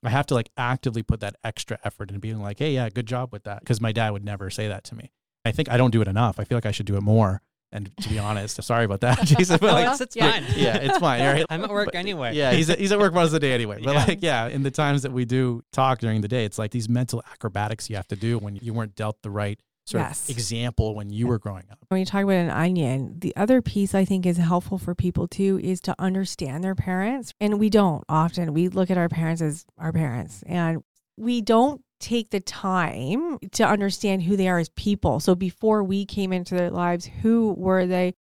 [0.04, 3.06] I have to like actively put that extra effort in being like, hey, yeah, good
[3.06, 3.64] job with that.
[3.64, 5.10] Cause my dad would never say that to me.
[5.44, 6.38] I think I don't do it enough.
[6.38, 7.42] I feel like I should do it more.
[7.70, 9.58] And to be honest, sorry about that, Jason.
[9.60, 10.30] But like, it's, it's yeah.
[10.32, 10.44] fine.
[10.56, 11.20] yeah, it's fine.
[11.20, 11.44] Right?
[11.50, 12.34] I'm at work But- anyway.
[12.34, 13.80] Yeah, he's at, he's at work most of the day anyway.
[13.84, 14.04] But Yeah.
[14.06, 16.88] like, yeah, in the times that we do talk during the day, it's like these
[16.88, 20.28] mental acrobatics you have to do when you weren't dealt the right sort Yes.
[20.28, 21.78] of example when you were growing up.
[21.88, 25.26] When you talk about an onion, the other piece I think is helpful for people
[25.26, 27.32] too is to understand their parents.
[27.40, 28.52] And we don't often.
[28.52, 30.82] We look at our parents as our parents and
[31.16, 35.20] we don't take the time to understand who they are as people.
[35.20, 38.14] So before we came into their lives, who were they?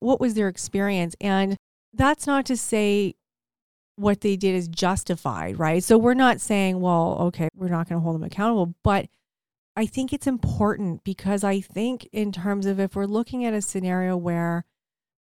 [0.00, 1.14] What was their experience?
[1.20, 1.56] And
[1.94, 3.14] that's not to say
[3.96, 5.82] what they did is justified, right?
[5.82, 9.06] So we're not saying, well, okay, we're not going to hold them accountable, but
[9.76, 13.60] I think it's important because I think, in terms of if we're looking at a
[13.60, 14.64] scenario where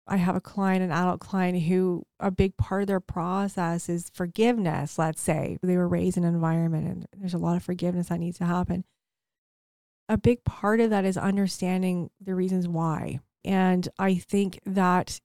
[0.08, 4.10] I have a client, an adult client, who a big part of their process is
[4.14, 8.08] forgiveness, let's say they were raised in an environment and there's a lot of forgiveness
[8.08, 8.84] that needs to happen.
[10.10, 13.20] A big part of that is understanding the reasons why.
[13.46, 15.22] And I think that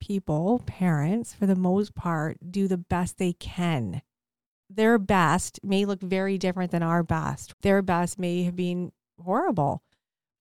[0.00, 4.02] people, parents, for the most part, do the best they can
[4.70, 7.54] their best may look very different than our best.
[7.62, 9.82] Their best may have been horrible.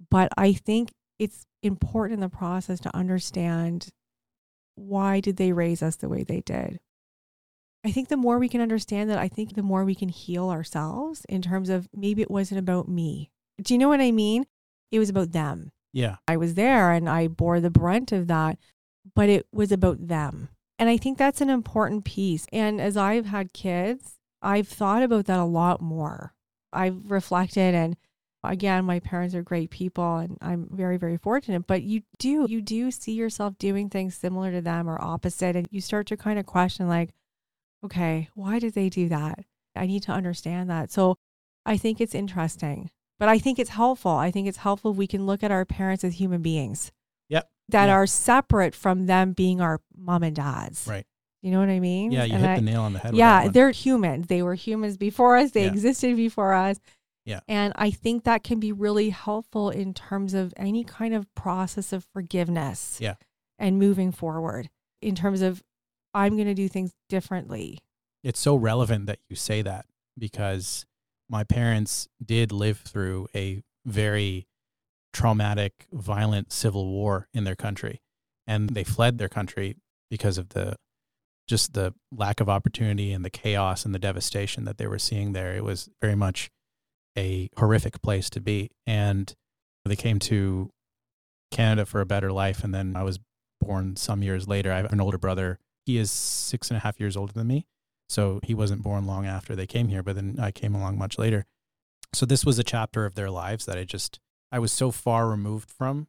[0.09, 3.89] But I think it's important in the process to understand
[4.75, 6.79] why did they raise us the way they did.
[7.83, 10.49] I think the more we can understand that, I think the more we can heal
[10.49, 13.31] ourselves in terms of maybe it wasn't about me.
[13.61, 14.45] Do you know what I mean?
[14.91, 15.71] It was about them.
[15.91, 16.17] Yeah.
[16.27, 18.57] I was there and I bore the brunt of that,
[19.15, 20.49] but it was about them.
[20.77, 22.47] And I think that's an important piece.
[22.53, 26.33] And as I've had kids, I've thought about that a lot more.
[26.71, 27.97] I've reflected and
[28.43, 32.61] again, my parents are great people and I'm very, very fortunate, but you do, you
[32.61, 35.55] do see yourself doing things similar to them or opposite.
[35.55, 37.13] And you start to kind of question, like,
[37.83, 39.39] okay, why did they do that?
[39.75, 40.91] I need to understand that.
[40.91, 41.17] So
[41.65, 44.11] I think it's interesting, but I think it's helpful.
[44.11, 44.91] I think it's helpful.
[44.91, 46.91] If we can look at our parents as human beings.
[47.29, 47.49] Yep.
[47.69, 47.93] That Yeah.
[47.93, 50.87] are separate from them being our mom and dads.
[50.87, 51.05] Right.
[51.41, 52.11] You know what I mean?
[52.11, 53.11] Yeah, you And hit I- the nail on the head.
[53.13, 54.27] with that yeah, they're humans.
[54.27, 55.51] They were humans before us.
[55.51, 55.71] They Yeah.
[55.71, 56.77] existed before us.
[57.25, 57.39] Yeah.
[57.47, 61.93] And I think that can be really helpful in terms of any kind of process
[61.93, 62.97] of forgiveness.
[62.99, 63.15] Yeah.
[63.57, 64.69] And moving forward
[65.01, 65.63] in terms of
[66.13, 67.79] I'm going to do things differently.
[68.23, 69.85] it's so relevant that you say that
[70.17, 70.85] because
[71.29, 74.45] my parents did live through a very
[75.13, 78.01] traumatic, violent civil war in their country.
[78.47, 79.75] And they fled their country
[80.09, 80.75] because of the
[81.49, 85.33] just the lack of opportunity and the chaos and the devastation that they were seeing
[85.33, 85.55] there.
[85.55, 86.51] It was very much
[87.17, 88.69] a horrific place to be.
[88.85, 89.33] And
[89.83, 90.69] they came to
[91.51, 92.63] Canada for a better life.
[92.63, 93.19] And then I was
[93.59, 94.71] born some years later.
[94.71, 95.59] I have an older brother.
[95.87, 97.65] He is six and a half years older than me.
[98.07, 101.17] So he wasn't born long after they came here, but then I came along much
[101.17, 101.45] later.
[102.13, 104.19] So this was a chapter of their lives that I just,
[104.51, 106.07] I was so far removed from.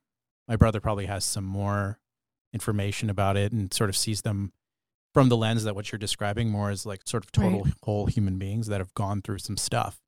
[0.48, 1.98] My brother probably has some more
[2.52, 4.52] information about it and sort of sees them
[5.12, 7.74] from the lens that what you're describing more is like sort of total Right.
[7.82, 10.00] whole human beings that have gone through some stuff.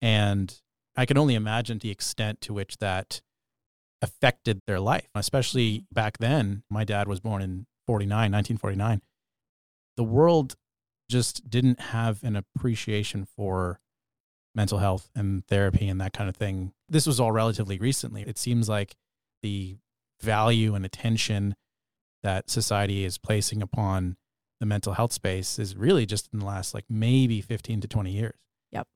[0.00, 0.60] And
[0.96, 3.20] I can only imagine the extent to which that
[4.00, 6.64] affected their life, especially back then.
[6.68, 9.00] My dad was born in 49, 1949.
[9.96, 10.56] The world
[11.08, 13.78] just didn't have an appreciation for
[14.54, 16.72] mental health and therapy and that kind of thing.
[16.88, 18.22] This was all relatively recently.
[18.22, 18.96] It seems like
[19.42, 19.76] the
[20.20, 21.54] value and attention
[22.22, 24.16] that society is placing upon
[24.62, 28.12] the mental health space is really just in the last like maybe 15 to 20
[28.12, 28.36] years.
[28.70, 28.86] Yep.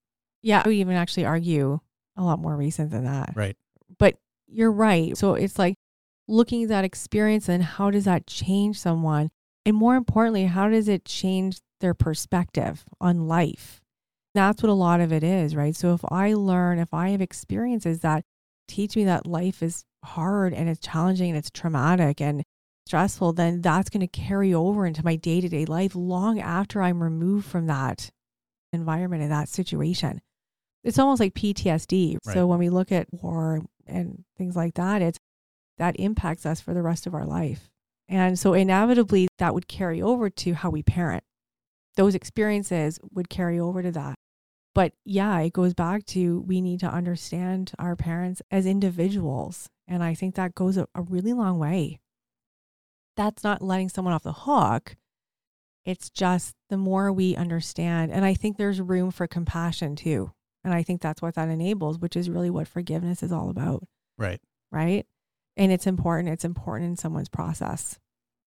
[0.43, 0.63] Yeah.
[0.65, 1.81] I would even actually argue
[2.17, 3.33] a lot more recent than that.
[3.35, 3.57] Right.
[3.99, 4.15] But
[4.47, 5.17] you're right.
[5.17, 5.75] So it's like
[6.29, 9.31] looking at that experience and how does that change someone?
[9.65, 13.81] And more importantly, how does it change their perspective on life?
[14.37, 15.75] That's what a lot of it is, right?
[15.75, 18.25] So if I learn, if I have experiences that
[18.69, 22.45] teach me that life is hard and it's challenging and it's traumatic and
[22.87, 26.81] stressful, then that's going to carry over into my day to day life long after
[26.81, 28.11] I'm removed from that
[28.73, 30.21] environment and that situation.
[30.85, 32.19] It's almost like PTSD.
[32.25, 32.35] Right.
[32.35, 35.19] So when we look at war and things like that, it's
[35.79, 37.69] that impacts us for the rest of our life.
[38.09, 41.25] And so inevitably that would carry over to how we parent.
[41.97, 44.15] Those experiences would carry over to that.
[44.75, 49.69] But yeah, it goes back to we need to understand our parents as individuals.
[49.89, 51.99] And I think that goes a, a really long way.
[53.17, 54.97] That's not letting someone off the hook.
[55.85, 58.13] It's just the more we understand.
[58.13, 60.33] And I think there's room for compassion too.
[60.65, 63.85] And I think that's what that enables, which is really what forgiveness is all about.
[64.19, 64.41] Right.
[64.73, 65.07] Right.
[65.57, 66.29] And it's important.
[66.29, 67.99] It's important in someone's process.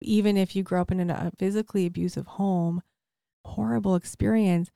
[0.02, 2.82] Even if you grew up in a physically abusive home,
[3.44, 4.72] horrible experience,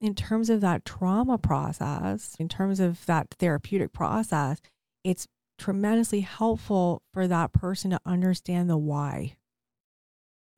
[0.00, 4.60] in terms of that trauma process, in terms of that therapeutic process,
[5.04, 5.26] it's
[5.62, 9.36] tremendously helpful for that person to understand the why.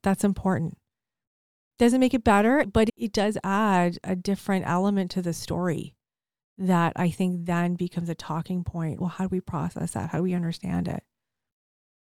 [0.02, 0.78] That's important.
[1.78, 5.94] Doesn't make it better, but it does add a different element to the story
[6.56, 8.98] that I think then becomes a talking point.
[8.98, 10.10] Well, how do we process that?
[10.10, 11.02] How do we understand it?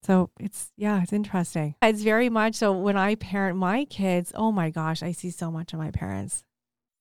[0.05, 1.75] So it's, yeah, it's interesting.
[1.83, 5.51] It's very much so when I parent my kids, oh my gosh, I see so
[5.51, 6.45] much of my parents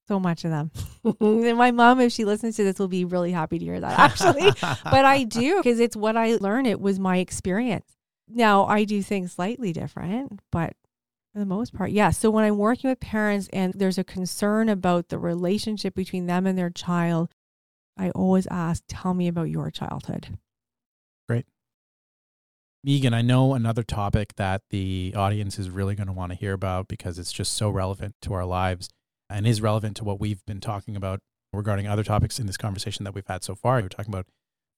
[0.08, 0.72] so much of them.
[1.20, 4.00] and my mom, if she listens to this, will be really happy to hear that
[4.00, 4.52] actually.
[4.62, 6.68] but I do because it's what I learned.
[6.68, 7.92] It was my experience.
[8.28, 10.74] Now I do things slightly different, but
[11.34, 12.12] for the most part, yeah.
[12.12, 16.48] So when I'm working with parents and there's a concern about the relationship between them
[16.48, 17.30] and their child,
[17.98, 20.38] I always ask, tell me about your childhood.
[21.28, 21.46] Great.
[22.86, 26.54] Meaghan, I know another topic that the audience is really going to want to hear
[26.54, 28.90] about because it's just so relevant to our lives
[29.30, 31.20] and is relevant to what we've been talking about
[31.54, 33.82] regarding other topics in this conversation that we've had so far.
[33.82, 34.28] We're talking about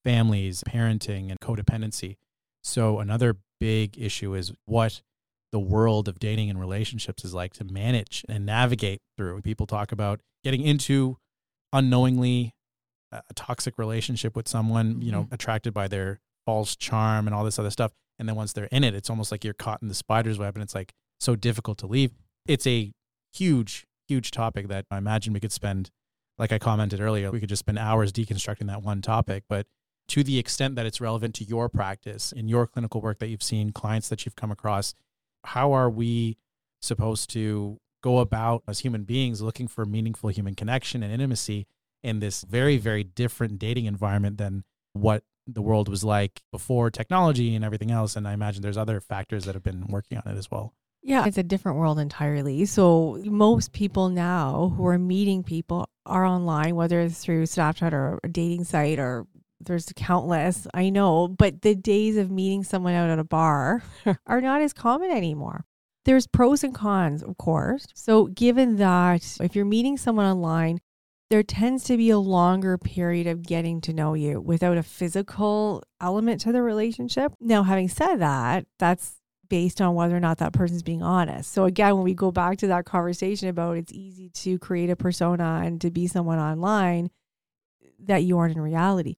[0.04, 2.16] families, parenting, and codependency.
[2.62, 5.02] So, another big issue is what
[5.50, 9.40] the world of dating and relationships is like to manage and navigate through.
[9.42, 11.16] People talk about getting into
[11.72, 12.54] unknowingly
[13.10, 15.34] a toxic relationship with someone, you know, mm-hmm.
[15.34, 17.92] attracted by their false charm and all this other stuff.
[18.18, 20.54] And then once they're in it, it's almost like you're caught in the spider's web
[20.54, 22.12] and it's like so difficult to leave.
[22.46, 22.92] It's a
[23.32, 25.90] huge huge topic that I imagine we could spend,
[26.38, 29.44] like I commented earlier, we could just spend hours deconstructing that one topic.
[29.48, 29.66] But
[30.08, 33.42] to the extent that it's relevant to your practice in your clinical work that you've
[33.42, 34.94] seen, clients that you've come across,
[35.44, 36.38] how are we
[36.80, 41.66] supposed to go about as human beings looking for meaningful human connection and intimacy
[42.02, 47.54] in this very, very different dating environment than what the world was like before technology
[47.54, 48.16] and everything else?
[48.16, 50.74] And I imagine there's other factors that have been working on it as well.
[51.02, 52.64] Yeah, it's a different world entirely.
[52.66, 58.18] So most people now who are meeting people are online, whether it's through Snapchat or
[58.24, 59.26] a dating site or
[59.60, 63.82] there's countless, I know, but the days of meeting someone out at a bar
[64.26, 65.64] are not as common anymore.
[66.04, 67.86] There's pros and cons, of course.
[67.94, 70.78] So given that if you're meeting someone online,
[71.30, 75.82] there tends to be a longer period of getting to know you without a physical
[76.00, 77.34] element to the relationship.
[77.38, 79.17] Now, having said that, that's
[79.48, 81.52] based on whether or not that person's being honest.
[81.52, 84.96] So again, when we go back to that conversation about it's easy to create a
[84.96, 87.10] persona and to be someone online
[88.00, 89.16] that you aren't in reality.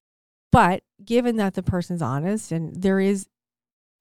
[0.52, 3.26] But given that the person's honest and there is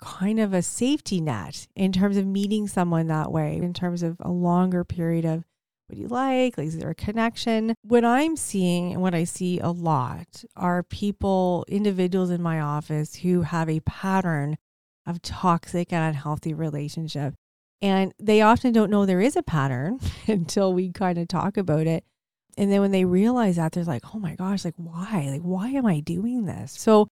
[0.02, 4.18] kind of a safety net in terms of meeting someone that way, in terms of
[4.22, 5.44] a longer period of
[5.88, 6.56] what do you like?
[6.58, 7.74] Like, is there a connection?
[7.82, 13.16] What I'm seeing and what I see a lot are people, individuals in my office
[13.16, 14.58] who have a pattern
[15.10, 17.34] of toxic and unhealthy relationship.
[17.82, 21.88] And they often don't know there is a pattern until we kind of talk about
[21.88, 22.04] it.
[22.58, 25.30] And then when they realize that, they're like, oh my gosh, like, why?
[25.32, 26.74] Like, why am I doing this?
[26.74, 27.08] So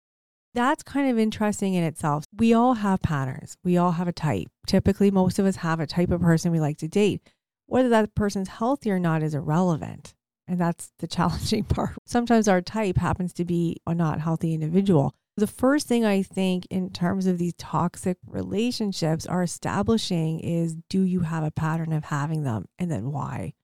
[0.54, 2.24] that's kind of interesting in itself.
[2.36, 4.48] We all have patterns, we all have a type.
[4.66, 7.22] Typically, most of us have a type of person we like to date.
[7.66, 10.14] Whether that person's healthy or not is irrelevant.
[10.46, 11.96] And that's the challenging part.
[12.06, 15.14] Sometimes our type happens to be a not healthy individual.
[15.36, 21.02] The first thing I think in terms of these toxic relationships are establishing is do
[21.02, 23.54] you have a pattern of having them and then why?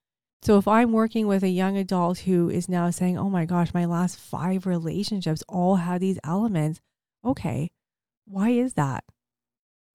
[0.41, 3.73] So if I'm working with a young adult who is now saying, "Oh my gosh,
[3.73, 6.79] my last 5 relationships all had these elements."
[7.23, 7.69] Okay.
[8.25, 9.03] Why is that?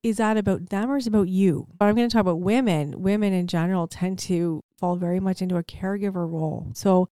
[0.03, 1.67] Is that about them or is it about you?
[1.79, 3.01] But I'm going to talk about women.
[3.03, 6.71] Women in general tend to fall very much into a caregiver role.
[6.75, 7.09] So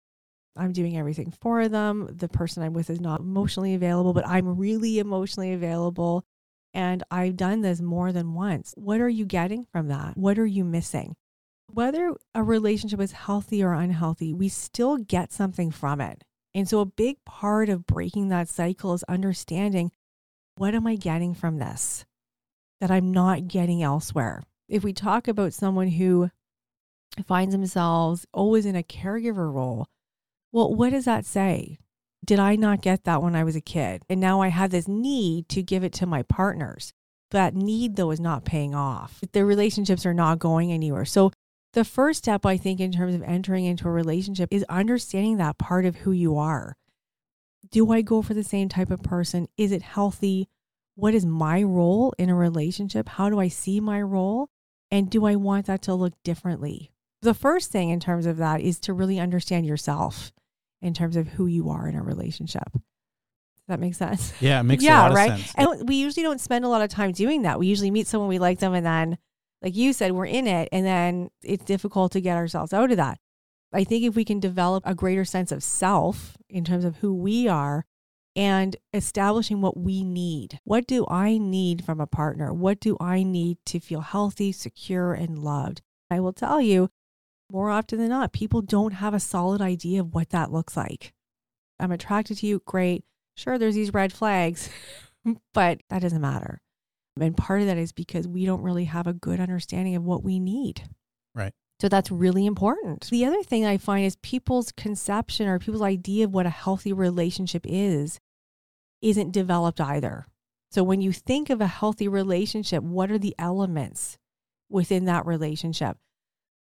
[0.56, 2.08] I'm doing everything for them.
[2.10, 6.24] The person I'm with is not emotionally available, but I'm really emotionally available.
[6.74, 8.74] And I've done this more than once.
[8.76, 10.16] What are you getting from that?
[10.16, 11.16] What are you missing?
[11.70, 16.24] Whether a relationship is healthy or unhealthy, we still get something from it.
[16.54, 19.90] And so, a big part of breaking that cycle is understanding
[20.56, 22.04] what am I getting from this
[22.80, 24.42] that I'm not getting elsewhere?
[24.68, 26.30] If we talk about someone who
[27.26, 29.86] finds themselves always in a caregiver role,
[30.52, 31.78] well, what does that say?
[32.24, 34.02] Did I not get that when I was a kid?
[34.08, 36.92] And now I have this need to give it to my partners.
[37.30, 39.20] That need, though, is not paying off.
[39.32, 41.04] The relationships are not going anywhere.
[41.04, 41.32] So,
[41.72, 45.56] the first step, I think, in terms of entering into a relationship is understanding that
[45.56, 46.76] part of who you are.
[47.70, 49.48] Do I go for the same type of person?
[49.56, 50.50] Is it healthy?
[50.94, 53.08] what is my role in a relationship?
[53.08, 54.48] How do I see my role?
[54.90, 56.92] And do I want that to look differently?
[57.22, 60.32] The first thing in terms of that is to really understand yourself
[60.82, 62.70] in terms of who you are in a relationship.
[62.72, 64.32] Does that make sense?
[64.40, 65.30] Yeah, it makes a yeah, lot right.
[65.30, 65.54] of sense.
[65.56, 67.58] And we usually don't spend a lot of time doing that.
[67.58, 69.18] We usually meet someone we like them and then
[69.62, 72.96] like you said, we're in it and then it's difficult to get ourselves out of
[72.96, 73.18] that.
[73.72, 77.14] I think if we can develop a greater sense of self in terms of who
[77.14, 77.86] we are
[78.34, 80.58] and establishing what we need.
[80.64, 82.52] What do I need from a partner?
[82.52, 85.82] What do I need to feel healthy, secure, and loved?
[86.10, 86.90] I will tell you,
[87.52, 91.12] more often than not, people don't have a solid idea of what that looks like.
[91.78, 93.04] I'm attracted to you, great.
[93.36, 94.70] Sure, there's these red flags,
[95.54, 96.60] but that doesn't matter.
[97.20, 100.24] And part of that is because we don't really have a good understanding of what
[100.24, 100.82] we need.
[101.34, 101.52] Right.
[101.80, 103.08] So that's really important.
[103.10, 106.92] The other thing I find is people's conception or people's idea of what a healthy
[106.92, 108.20] relationship is
[109.02, 110.26] isn't developed either.
[110.70, 114.16] So when you think of a healthy relationship, what are the elements
[114.70, 115.98] within that relationship?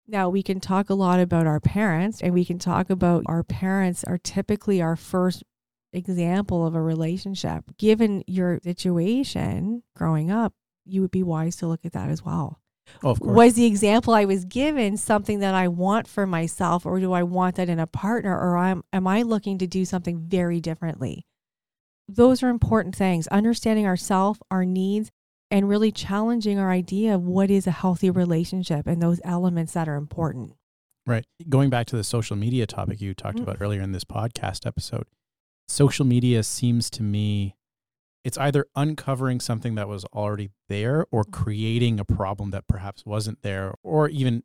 [0.08, 3.44] Now, we can talk a lot about our parents, and we can talk about our
[3.44, 5.44] parents are typically our first
[5.94, 7.64] example of a relationship.
[7.78, 10.54] Given your situation growing up,
[10.86, 12.60] you would be wise to look at that as well.
[13.04, 13.36] Oh, of course.
[13.36, 17.24] Was the example I was given something that I want for myself, or do I
[17.24, 21.26] want that in a partner, or am, am I looking to do something very differently?
[22.08, 23.26] Those are important things.
[23.28, 25.10] Understanding ourselves, our needs,
[25.52, 29.88] and really challenging our idea of what is a healthy relationship and those elements that
[29.88, 30.54] are important.
[31.08, 31.26] Right.
[31.48, 33.44] Going back to the social media topic you talked Mm.
[33.44, 35.06] about earlier in this podcast episode,
[35.68, 37.56] social media seems to me
[38.24, 43.40] it's either uncovering something that was already there or creating a problem that perhaps wasn't
[43.44, 44.42] there or even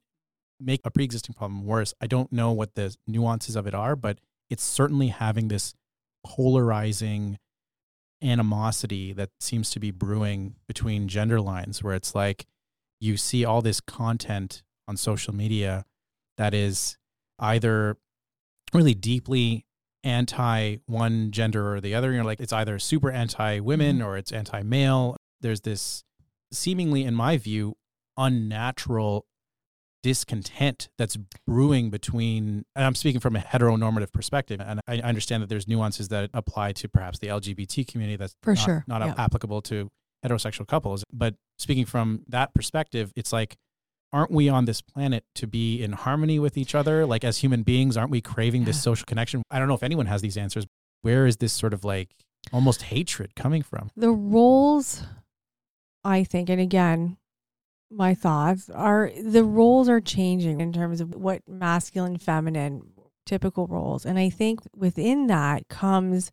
[0.60, 1.94] make a pre-existing problem worse.
[1.98, 4.18] I don't know what the nuances of it are, but
[4.50, 5.72] it's certainly having this
[6.26, 7.38] polarizing
[8.22, 12.46] animosity that seems to be brewing between gender lines where it's like
[13.00, 15.84] you see all this content on social media
[16.36, 16.96] that is
[17.38, 17.96] either
[18.72, 19.64] really deeply
[20.04, 22.12] anti one gender or the other.
[22.12, 24.06] You're like, it's either super anti women mm-hmm.
[24.06, 25.16] or it's anti male.
[25.40, 26.04] There's this
[26.52, 27.76] seemingly, in my view,
[28.16, 29.26] unnatural
[30.02, 31.16] discontent that's
[31.46, 34.60] brewing between, and I'm speaking from a heteronormative perspective.
[34.60, 38.54] And I understand that there's nuances that apply to perhaps the LGBT community that's For
[38.54, 39.14] not, sure, not yeah.
[39.16, 39.90] applicable to
[40.24, 41.04] heterosexual couples.
[41.12, 43.56] But speaking from that perspective, it's like,
[44.12, 47.06] aren't we on this planet to be in harmony with each other?
[47.06, 49.42] Like as human beings, aren't we craving this social connection?
[49.50, 50.66] I don't know if anyone has these answers.
[51.02, 52.10] Where is this sort of like
[52.52, 53.90] almost hatred coming from?
[53.96, 55.04] The roles,
[56.04, 57.16] I think, and again,
[57.90, 62.82] my thoughts are the roles are changing in terms of what masculine, feminine,
[63.26, 64.06] typical roles.
[64.06, 66.30] And I think within that comes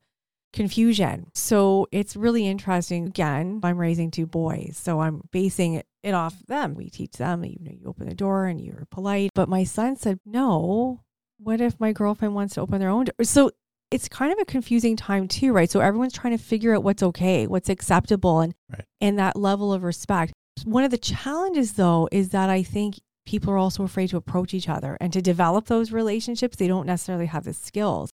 [0.54, 1.28] confusion.
[1.34, 3.08] So it's really interesting.
[3.08, 6.74] Again, I'm raising two boys, so I'm basing it, off them.
[6.74, 9.32] We teach them, you know, you open the door and you're polite.
[9.36, 11.04] But my son said, no,
[11.38, 13.26] what if my girlfriend wants to open their own door?
[13.26, 13.52] So
[13.92, 15.70] it's kind of a confusing time too, right?
[15.70, 18.86] So everyone's trying to figure out what's okay, what's acceptable, and Right.
[19.02, 20.32] and that level of respect.
[20.68, 24.54] One of the challenges, though, is that I think people are also afraid to approach
[24.54, 26.58] each other and to develop those relationships.
[26.58, 28.10] They don't necessarily have the skills.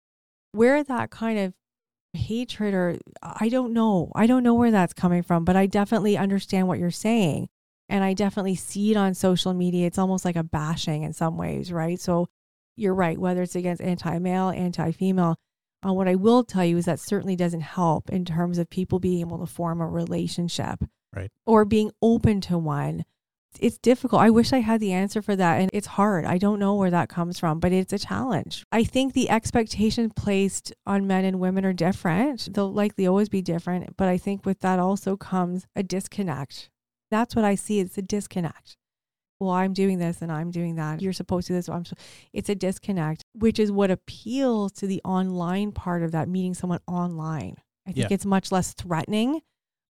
[0.52, 1.54] Where that kind of
[2.12, 6.18] hatred or I don't know, I don't know where that's coming from, but I definitely
[6.18, 7.48] understand what you're saying.
[7.88, 9.88] And I definitely see it on social media.
[9.88, 12.02] It's almost like a bashing in some ways, right?
[12.02, 12.28] So
[12.76, 15.38] you're right, whether it's against anti male, anti female.
[15.88, 19.00] Uh, what I will tell you is that certainly doesn't help in terms of people
[19.00, 20.84] being able to form a relationship
[21.16, 21.30] Right.
[21.46, 23.04] or being open to one.
[23.60, 24.22] It's difficult.
[24.22, 25.60] I wish I had the answer for that.
[25.60, 26.24] And it's hard.
[26.24, 28.64] I don't know where that comes from, but it's a challenge.
[28.72, 32.54] I think the expectations placed on men and women are different.
[32.54, 33.98] They'll likely always be different.
[33.98, 36.70] But I think with that also comes a disconnect.
[37.10, 37.82] That's what I see.
[37.82, 38.78] It's a disconnect.
[39.42, 41.02] Well, I'm doing this and I'm doing that.
[41.02, 41.66] You're supposed to do this.
[41.66, 41.96] So I'm so
[42.32, 46.80] it's a disconnect, which is what appeals to the online part of that meeting someone
[46.88, 47.58] online.
[47.86, 48.16] I think Yeah.
[48.16, 49.42] it's much less threatening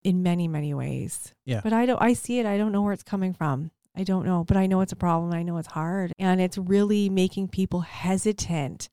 [0.03, 1.33] in many, many ways.
[1.45, 1.61] Yeah.
[1.63, 2.45] But I don't I see it.
[2.45, 3.71] I don't know where it's coming from.
[3.95, 5.33] I don't know, but I know it's a problem.
[5.33, 6.13] I know it's hard.
[6.17, 8.89] And it's really making people hesitant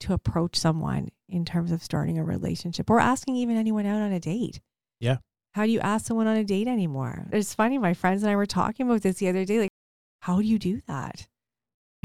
[0.00, 4.12] to approach someone in terms of starting a relationship or asking even anyone out on
[4.12, 4.60] a date.
[5.00, 5.18] Yeah.
[5.54, 7.28] How do you ask someone on a date anymore?
[7.32, 7.78] It's funny.
[7.78, 9.58] My friends and I were talking about this the other day.
[9.58, 9.70] Like,
[10.20, 11.26] how do you do that?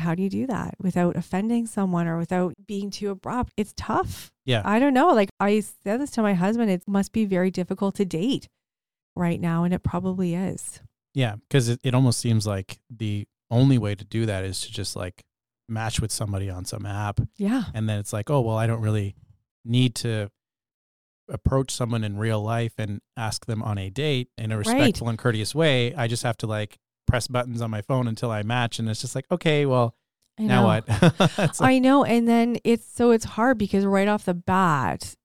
[0.02, 3.54] How do you do that without offending someone or without being too abrupt?
[3.58, 4.32] It's tough.
[4.46, 4.62] Yeah.
[4.66, 5.10] I don't know.
[5.10, 8.48] Like I said this to my husband, it must be very difficult to date
[9.16, 9.64] right now.
[9.64, 10.82] And it probably is.
[11.14, 11.36] Yeah.
[11.36, 14.96] Because it, it almost seems like the only way to do that is to just
[14.96, 15.24] like
[15.70, 17.20] match with somebody on some app.
[17.38, 17.64] Yeah.
[17.74, 19.16] And then it's like, oh, well, I don't really
[19.64, 20.30] need to
[21.30, 25.18] approach someone in real life and ask them on a date in a respectful and
[25.18, 25.96] courteous way.
[25.96, 29.02] I just have to like press buttons on my phone until I match, and it's
[29.02, 29.96] just like, okay, well,
[30.40, 30.68] I now know.
[30.68, 31.20] what?
[31.40, 32.04] Like- I know.
[32.06, 35.16] And then it's so it's hard because right off the bat,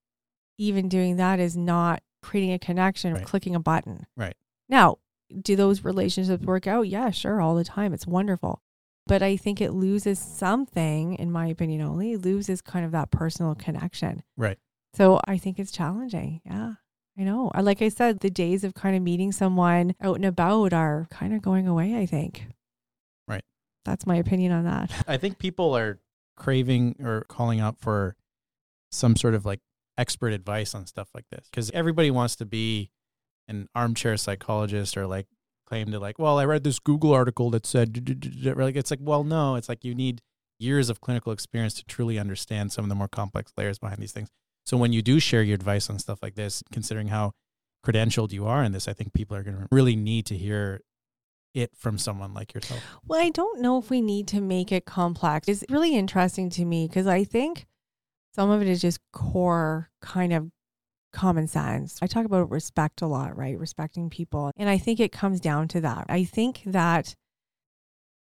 [0.58, 3.24] even doing that is not creating a connection or Right.
[3.26, 4.06] clicking a button.
[4.16, 4.34] Right.
[4.68, 4.96] Now,
[5.42, 6.82] do those relationships work out?
[6.88, 7.92] Yeah, sure, all the time.
[7.92, 8.62] It's wonderful.
[9.06, 13.54] But I think it loses something, in my opinion only, loses kind of that personal
[13.54, 14.24] connection.
[14.36, 14.58] Right.
[14.94, 16.40] So I think it's challenging.
[16.44, 16.74] Yeah.
[17.18, 17.50] I know.
[17.54, 21.06] Uh, like I said, the days of kind of meeting someone out and about are
[21.10, 22.46] kind of going away, I think.
[23.26, 23.44] Right.
[23.84, 24.90] That's my opinion on that.
[25.08, 25.98] I think people are
[26.36, 28.16] craving or calling out for
[28.90, 29.60] some sort of like
[29.96, 32.90] expert advice on stuff like this because everybody wants to be
[33.48, 35.26] an armchair psychologist or like
[35.66, 38.52] claim to like, well, I read this Google article that said, d- d- d- d-"
[38.52, 40.20] like, it's like, well, no, it's like you need
[40.58, 44.12] years of clinical experience to truly understand some of the more complex layers behind these
[44.12, 44.30] things.
[44.66, 47.32] So when you do share your advice on stuff like this, considering how
[47.84, 50.80] credentialed you are in this, I think people are going to really need to hear
[51.54, 52.82] it from someone like yourself.
[53.06, 55.48] Well, I don't know if we need to make it complex.
[55.48, 57.66] It's really interesting to me because I think
[58.34, 60.50] some of it is just core kind of
[61.12, 61.98] common sense.
[62.02, 63.58] I talk about respect a lot, right?
[63.58, 64.50] Respecting people.
[64.56, 66.06] And I think it comes down to that.
[66.08, 67.14] I think that,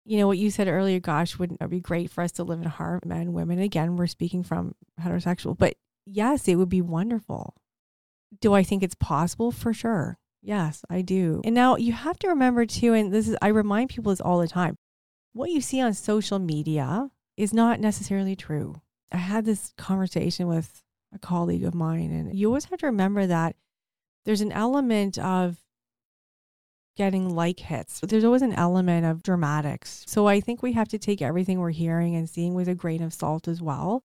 [0.05, 2.61] you know, what you said earlier, gosh, wouldn't it be great for us to live
[2.61, 3.59] in harmony, men, women?
[3.59, 7.55] Again, we're speaking from heterosexual, but yes, it would be wonderful.
[8.39, 9.51] Do I think it's possible?
[9.51, 10.17] For sure.
[10.41, 11.41] Yes, I do.
[11.45, 14.39] And now you have to remember too, and this is, I remind people this all
[14.39, 14.77] the time
[15.33, 18.81] what you see on social media is not necessarily true.
[19.11, 23.25] I had this conversation with a colleague of mine, and you always have to remember
[23.25, 23.55] that
[24.25, 25.57] there's an element of
[26.95, 27.99] getting like hits.
[28.01, 30.03] There's always an element of dramatics.
[30.07, 33.01] So I think we have to take everything we're hearing and seeing with a grain
[33.01, 34.03] of salt as well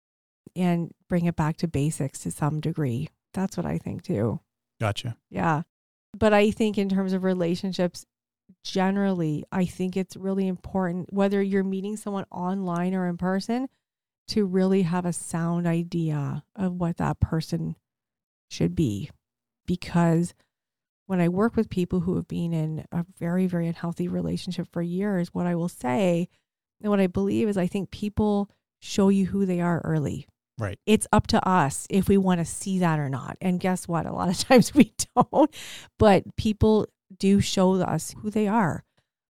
[0.55, 3.09] and bring it back to basics to some degree.
[3.33, 4.39] That's what I think too.
[4.79, 5.17] Gotcha.
[5.29, 5.63] Yeah.
[6.17, 8.05] But I think in terms of relationships,
[8.63, 13.69] generally, I think it's really important, whether you're meeting someone online or in person,
[14.29, 17.75] to really have a sound idea of what that person
[18.49, 19.09] should be.
[19.65, 20.33] Because
[21.05, 24.81] when I work with people who have been in a very, very unhealthy relationship for
[24.81, 26.29] years, what I will say
[26.81, 28.49] and what I believe is I think people
[28.79, 30.27] show you who they are early
[30.61, 30.79] Right.
[30.85, 33.35] it's up to us if we want to see that or not.
[33.41, 34.05] And guess what?
[34.05, 35.53] A lot of times we don't,
[35.97, 38.83] but people do show us who they are.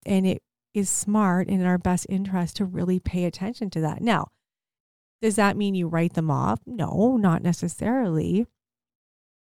[0.06, 0.44] And it
[0.74, 4.02] is smart and in our best interest to really pay attention to that.
[4.02, 4.28] Now,
[5.22, 6.60] does that mean you write them off?
[6.66, 8.48] No, not necessarily.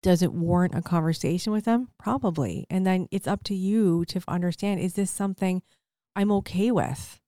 [0.03, 1.89] Does it warrant a conversation with them?
[1.99, 2.67] Probably.
[2.71, 5.63] And then it's up to you to understand is this something
[6.15, 7.21] I'm okay with?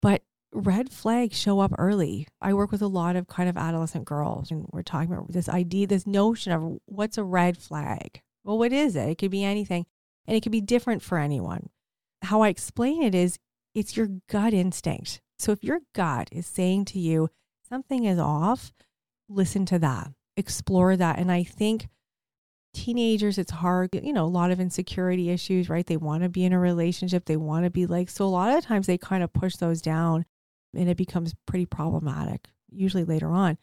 [0.00, 0.22] But
[0.52, 2.26] red flags show up early.
[2.40, 5.48] I work with a lot of kind of adolescent girls, and we're talking about this
[5.48, 8.22] idea, this notion of what's a red flag?
[8.44, 9.08] Well, what is it?
[9.08, 9.86] It could be anything,
[10.26, 11.68] and it could be different for anyone.
[12.22, 13.38] How I explain it is
[13.74, 15.20] it's your gut instinct.
[15.38, 17.28] So if your gut is saying to you,
[17.68, 18.72] something is off,
[19.28, 21.18] listen to that, explore that.
[21.18, 21.88] And I think
[22.74, 25.86] teenagers, it's hard, you know, a lot of insecurity issues, right?
[25.86, 28.56] They want to be in a relationship, they want to be like, so a lot
[28.56, 30.24] of times they kind of push those down
[30.74, 33.58] and it becomes pretty problematic, usually later on.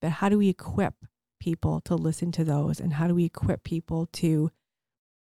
[0.00, 0.94] But how do we equip
[1.40, 2.80] people to listen to those?
[2.80, 4.50] And how do we equip people to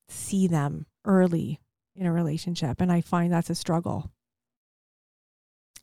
[0.10, 1.60] see them early
[1.96, 2.82] in a relationship?
[2.82, 4.12] And I find that's a struggle.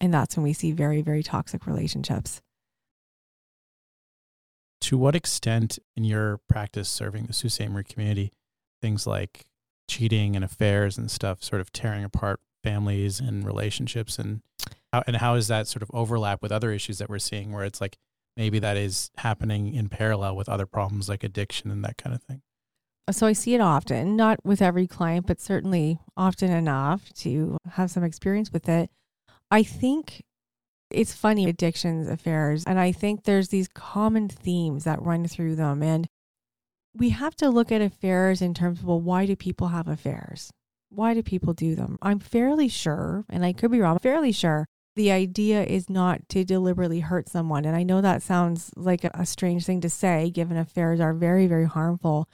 [0.00, 2.40] And that's when we see very, very toxic relationships.
[4.82, 7.68] To what extent in your practice serving the Sault Ste.
[7.68, 8.32] Marie community,
[8.80, 9.46] things like
[9.88, 14.42] cheating and affairs and stuff sort of tearing apart families and relationships and
[14.92, 17.64] how, and how does that sort of overlap with other issues that we're seeing where
[17.64, 17.96] it's like
[18.36, 22.22] maybe that is happening in parallel with other problems like addiction and that kind of
[22.22, 22.42] thing?
[23.06, 27.58] Uh, so I see it often, not with every client, but certainly often enough to
[27.72, 28.90] have some experience with it.
[29.50, 30.22] I think
[30.90, 35.82] it's funny addictions, affairs, and I think there's these common themes that run through them.
[35.82, 36.08] And
[36.94, 40.50] we have to look at affairs in terms of, well, why do people have affairs?
[40.90, 41.98] Why do people do them?
[42.00, 44.66] I'm fairly sure, and I could be wrong, fairly sure
[44.98, 47.64] the idea is not to deliberately hurt someone.
[47.64, 51.46] And I know that sounds like a, strange thing to say, given affairs are very,
[51.46, 52.28] very harmful.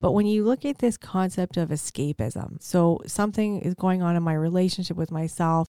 [0.00, 4.22] But when you look at this concept of escapism, so something is going on in
[4.22, 5.66] my relationship with myself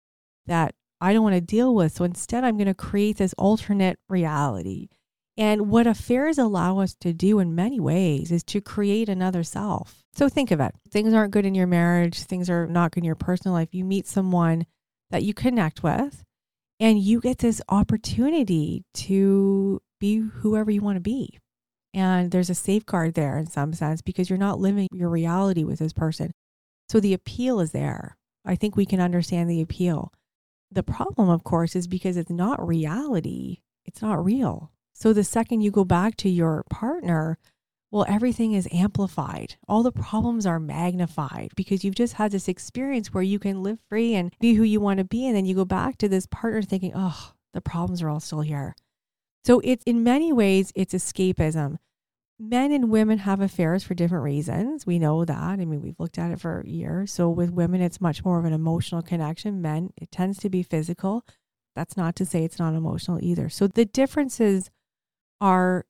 [0.45, 1.93] that I don't want to deal with.
[1.93, 4.89] So instead, I'm going to create this alternate reality.
[5.37, 10.03] And what affairs allow us to do in many ways is to create another self.
[10.13, 13.05] So think of it things aren't good in your marriage, things are not good in
[13.05, 13.69] your personal life.
[13.71, 14.65] You meet someone
[15.09, 16.25] that you connect with,
[16.79, 21.39] and you get this opportunity to be whoever you want to be.
[21.93, 25.79] And there's a safeguard there in some sense because you're not living your reality with
[25.79, 26.31] this person.
[26.89, 28.17] So the appeal is there.
[28.45, 30.11] I think we can understand the appeal.
[30.71, 34.71] The problem, of course, is because it's not reality, it's not real.
[34.93, 37.37] So the second you go back to your partner,
[37.93, 39.55] well, everything is amplified.
[39.67, 43.77] All the problems are magnified because you've just had this experience where you can live
[43.87, 45.27] free and be who you want to be.
[45.27, 48.41] And then you go back to this partner thinking, oh, the problems are all still
[48.41, 48.75] here.
[49.45, 51.77] So it's in many ways, it's escapism.
[52.39, 54.87] Men and women have affairs for different reasons.
[54.87, 55.37] We know that.
[55.37, 57.11] I mean, we've looked at it for years.
[57.11, 59.61] So with women, it's much more of an emotional connection.
[59.61, 61.27] Men, it tends to be physical.
[61.75, 63.49] That's not to say it's not emotional either.
[63.49, 64.71] So the differences
[65.39, 65.85] are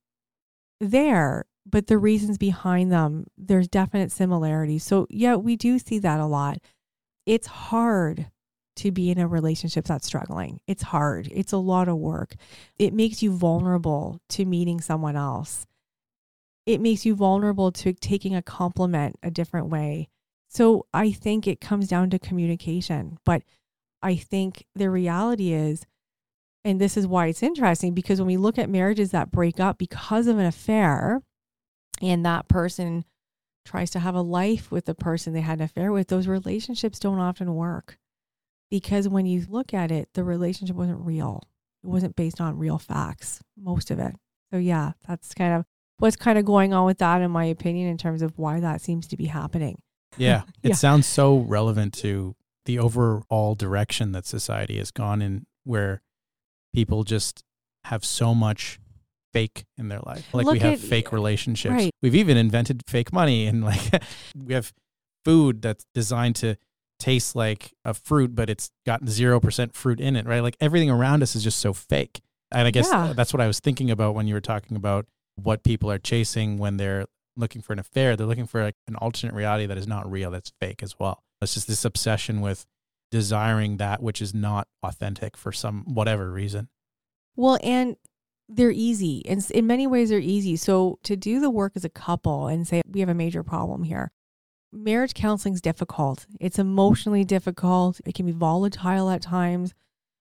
[0.81, 4.84] there but the reasons behind them, there's definite similarities.
[4.84, 6.60] So, yeah, we do see that a lot.
[7.26, 8.27] It's hard
[8.77, 10.60] to be in a relationship that's struggling.
[10.68, 11.30] It's hard.
[11.31, 12.35] It's a lot of work.
[12.77, 15.65] It makes you vulnerable to meeting someone else.
[16.65, 20.10] It makes you vulnerable to taking a compliment a different way.
[20.49, 23.18] So, I think it comes down to communication.
[23.26, 23.44] But
[24.02, 25.85] I think the reality is,
[26.65, 29.77] and this is why it's interesting because when we look at marriages that break up
[29.77, 31.22] because of an affair,
[32.03, 33.05] and that person
[33.65, 36.99] tries to have a life with the person they had an affair with, those relationships
[36.99, 37.97] don't often work
[38.69, 41.41] because when you look at it, the relationship wasn't real.
[41.84, 44.13] It wasn't based on real facts, most of it.
[44.51, 45.65] So, yeah, that's kind of
[45.99, 48.81] what's kind of going on with that, in my opinion, in terms of why that
[48.81, 49.81] seems to be happening.
[50.17, 50.43] Yeah.
[50.63, 50.75] It Yeah.
[50.75, 52.35] sounds so relevant to
[52.65, 56.01] the overall direction that society has gone in, where
[56.73, 57.43] people just
[57.85, 58.80] have so much
[59.34, 60.27] fake in their life.
[60.34, 61.72] Like we have at- fake relationships.
[61.73, 61.91] right.
[62.01, 63.81] We've even invented fake money and like
[64.35, 64.72] we have
[65.26, 66.55] food that's designed to
[66.99, 70.41] taste like a fruit, but it's got 0% fruit in it, right?
[70.41, 72.22] Like everything around us is just so fake.
[72.51, 73.14] And I guess Yeah.
[73.15, 75.05] that's what I was thinking about when you were talking about
[75.35, 77.05] what people are chasing when they're
[77.35, 78.15] looking for an affair.
[78.15, 81.23] They're looking for like an alternate reality that is not real, that's fake as well.
[81.41, 82.65] It's just this obsession with
[83.11, 86.69] desiring that which is not authentic for some whatever reason.
[87.35, 87.95] Well, and
[88.49, 89.24] they're easy.
[89.28, 90.56] And in many ways, they're easy.
[90.56, 93.84] So to do the work as a couple and say, we have a major problem
[93.84, 94.11] here.
[94.72, 96.26] Marriage counseling is difficult.
[96.40, 98.02] It's emotionally difficult.
[98.06, 99.74] It can be volatile at times.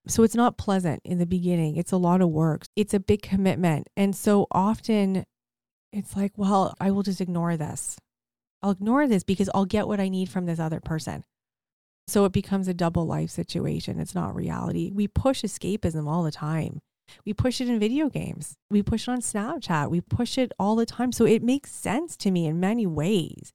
[0.07, 1.77] So it's not pleasant in the beginning.
[1.77, 2.65] It's a lot of work.
[2.77, 3.89] It's a big commitment.
[3.97, 5.25] And so often
[5.93, 7.97] it's like, well, I will just ignore this.
[8.63, 11.25] I'll ignore this because I'll get what I need from this other person.
[12.09, 14.01] So it becomes a double life situation.
[14.01, 14.91] It's not reality.
[14.93, 16.81] We push escapism all the time.
[17.25, 18.55] We push it in video games.
[18.71, 19.91] We push it on Snapchat.
[19.91, 21.13] We push it all the time.
[21.13, 23.53] So it makes sense to me in many ways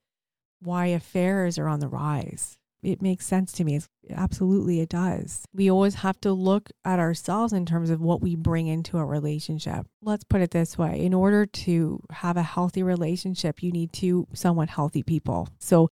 [0.62, 2.58] why affairs are on the rise.
[2.84, 3.76] It makes sense to me.
[3.76, 5.44] It's, absolutely, it does.
[5.54, 9.06] We always have to look at ourselves in terms of what we bring into a
[9.06, 9.88] relationship.
[10.02, 14.28] Let's put it this way in order to have a healthy relationship, you need two
[14.34, 15.50] somewhat healthy people.
[15.60, 15.90] So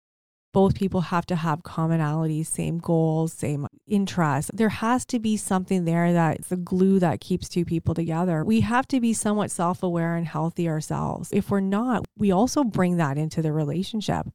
[0.53, 4.51] both people have to have commonalities, same goals, same interests.
[4.53, 8.43] There has to be something there that's the glue that keeps two people together.
[8.43, 11.29] We have to be somewhat self aware and healthy ourselves.
[11.31, 14.27] If we're not, we also bring that into the relationship.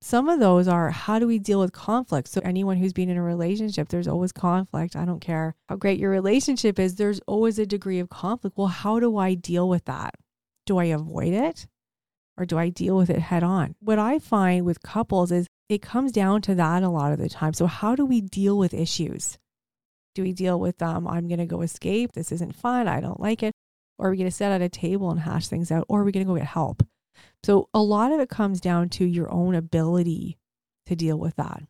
[0.00, 2.28] Some of those are how do we deal with conflict?
[2.28, 4.94] So, anyone who's been in a relationship, there's always conflict.
[4.94, 8.56] I don't care how great your relationship is, there's always a degree of conflict.
[8.56, 10.14] Well, how do I deal with that?
[10.66, 11.66] Do I avoid it
[12.36, 13.74] or do I deal with it head on?
[13.80, 17.28] What I find with couples is it comes down to that a lot of the
[17.28, 17.52] time.
[17.52, 19.38] So, how do we deal with issues?
[20.14, 22.12] Do we deal with, um, I'm going to go escape?
[22.12, 22.88] This isn't fun.
[22.88, 23.52] I don't like it.
[23.98, 25.84] Or are we going to sit at a table and hash things out?
[25.88, 26.86] Or are we going to go get help?
[27.42, 30.38] So, a lot of it comes down to your own ability
[30.86, 31.62] to deal with that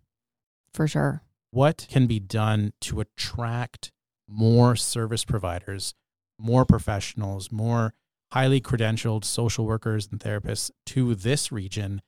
[0.73, 1.23] for sure.
[1.51, 3.91] what can be done to attract
[4.29, 5.95] more service providers,
[6.39, 7.95] more professionals, more
[8.33, 12.03] highly credentialed social workers and therapists to this region,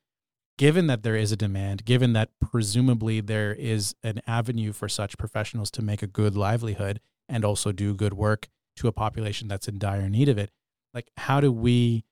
[0.61, 5.17] given that there is a demand, given that presumably there is an avenue for such
[5.17, 7.01] professionals to make a good livelihood
[7.31, 8.47] and also do good work
[8.77, 10.51] to a population that's in dire need of it?
[10.93, 12.05] Like, how do we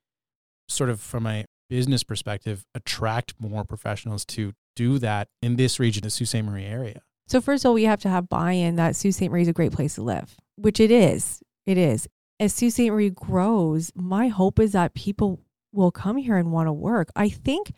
[0.67, 6.01] sort of from a business perspective attract more professionals to do that in this region,
[6.01, 6.43] the Sault Ste.
[6.43, 7.03] Marie area?
[7.27, 9.29] So, first of all, we have to have buy in that Sault Ste.
[9.29, 11.39] Marie is a great place to live, which it is.
[11.67, 12.07] It is.
[12.39, 12.89] As Sault Ste.
[12.89, 15.39] Marie grows, my hope is that people
[15.71, 17.09] will come here and want to work.
[17.15, 17.73] I think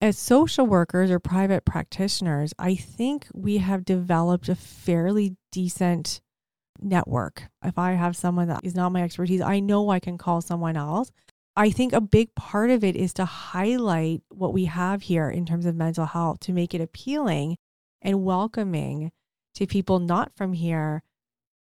[0.00, 6.20] as social workers or private practitioners, I think we have developed a fairly decent
[6.80, 7.44] network.
[7.62, 10.76] If I have someone that is not my expertise, I know I can call someone
[10.76, 11.10] else.
[11.54, 15.44] I think a big part of it is to highlight what we have here in
[15.44, 17.58] terms of mental health to make it appealing
[18.00, 19.12] and welcoming
[19.56, 21.02] to people not from here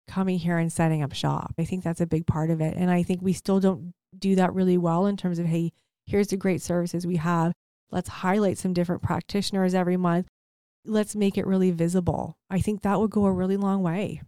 [0.08, 1.54] coming here and setting up shop.
[1.58, 2.76] I think that's a big part of it.
[2.76, 5.72] And I think we still don't do that really well in terms of, hey,
[6.06, 7.54] here's the great services we have.
[7.92, 10.28] Let's highlight some different practitioners every month.
[10.86, 12.38] Let's make it really visible.
[12.50, 14.22] I think that would go a really long way.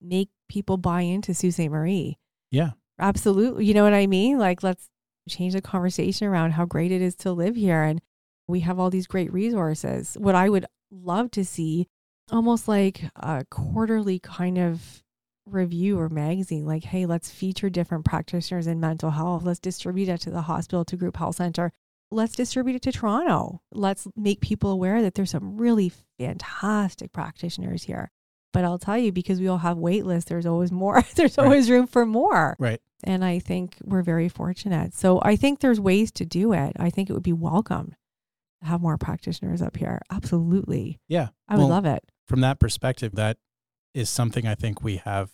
[0.00, 1.70] Make people buy into Sault Ste.
[1.70, 2.18] Marie.
[2.50, 2.72] Yeah.
[2.98, 3.64] Absolutely.
[3.64, 4.38] You know what I mean?
[4.38, 4.88] Like, let's
[5.28, 7.82] change the conversation around how great it is to live here.
[7.82, 8.00] And
[8.46, 10.16] we have all these great resources.
[10.20, 11.88] What I would love to see,
[12.30, 15.02] almost like a quarterly kind of
[15.46, 19.44] review or magazine, like, hey, let's feature different practitioners in mental health.
[19.44, 21.72] Let's distribute it to the hospital, to group health center.
[22.10, 23.62] Let's distribute it to Toronto.
[23.72, 28.10] Let's make people aware that there's some really fantastic practitioners here.
[28.52, 31.02] But I'll tell you, because we all have wait lists, there's always more.
[31.16, 31.44] there's Right.
[31.44, 32.56] always room for more.
[32.58, 32.80] Right.
[33.04, 34.94] And I think we're very fortunate.
[34.94, 36.72] So I think there's ways to do it.
[36.78, 37.94] I think it would be welcome
[38.62, 40.00] to have more practitioners up here.
[40.10, 41.00] Absolutely.
[41.08, 41.28] Yeah.
[41.48, 42.04] I would Well, love it.
[42.26, 43.36] From that perspective, that
[43.94, 45.30] is something I think we have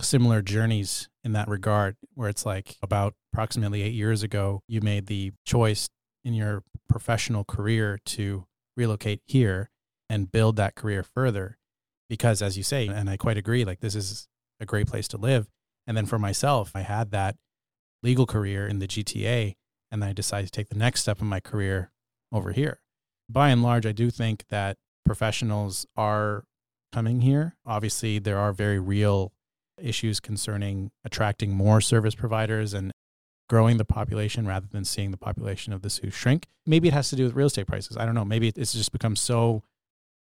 [0.00, 5.06] similar journeys in that regard, where it's like about approximately eight years ago, you made
[5.06, 5.88] the choice
[6.24, 8.46] in your professional career to
[8.76, 9.70] relocate here
[10.08, 11.58] and build that career further.
[12.08, 14.28] Because as you say, and I quite agree, like this is
[14.60, 15.48] a great place to live.
[15.86, 17.36] And then for myself, I had that
[18.02, 19.54] legal career in the GTA,
[19.90, 21.90] and I decided to take the next step in my career
[22.30, 22.80] over here.
[23.28, 26.44] By and large, I do think that professionals are
[26.92, 27.56] coming here.
[27.64, 29.32] Obviously, there are very real
[29.80, 32.92] issues concerning attracting more service providers and
[33.52, 36.46] growing the population rather than seeing the population of the Soo shrink.
[36.64, 37.98] Maybe it has to do with real estate prices.
[37.98, 38.24] I don't know.
[38.24, 39.62] Maybe it's just become so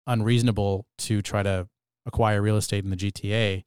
[0.06, 1.66] unreasonable to try to
[2.06, 3.64] acquire real estate in the GTA.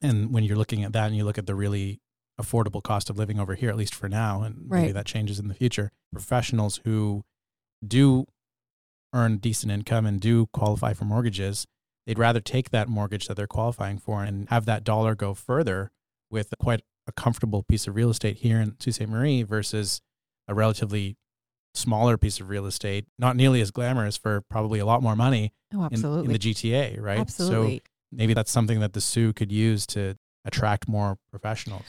[0.00, 2.00] And when you're looking at that and you look at the really
[2.40, 5.48] affordable cost of living over here, at least for now, and maybe that changes in
[5.48, 7.22] the future, professionals who
[7.86, 8.24] do
[9.12, 11.66] earn decent income and do qualify for mortgages,
[12.06, 15.90] they'd rather take that mortgage that they're qualifying for and have that dollar go further
[16.30, 19.08] with quite a comfortable piece of real estate here in Sault Ste.
[19.08, 20.00] Marie versus
[20.48, 21.16] a relatively
[21.74, 25.52] smaller piece of real estate, not nearly as glamorous for probably a lot more money
[25.74, 26.26] Oh, in, absolutely.
[26.26, 27.18] in the GTA, right?
[27.18, 27.76] Absolutely.
[27.76, 31.84] So maybe that's something that the Soo could use to attract more professionals.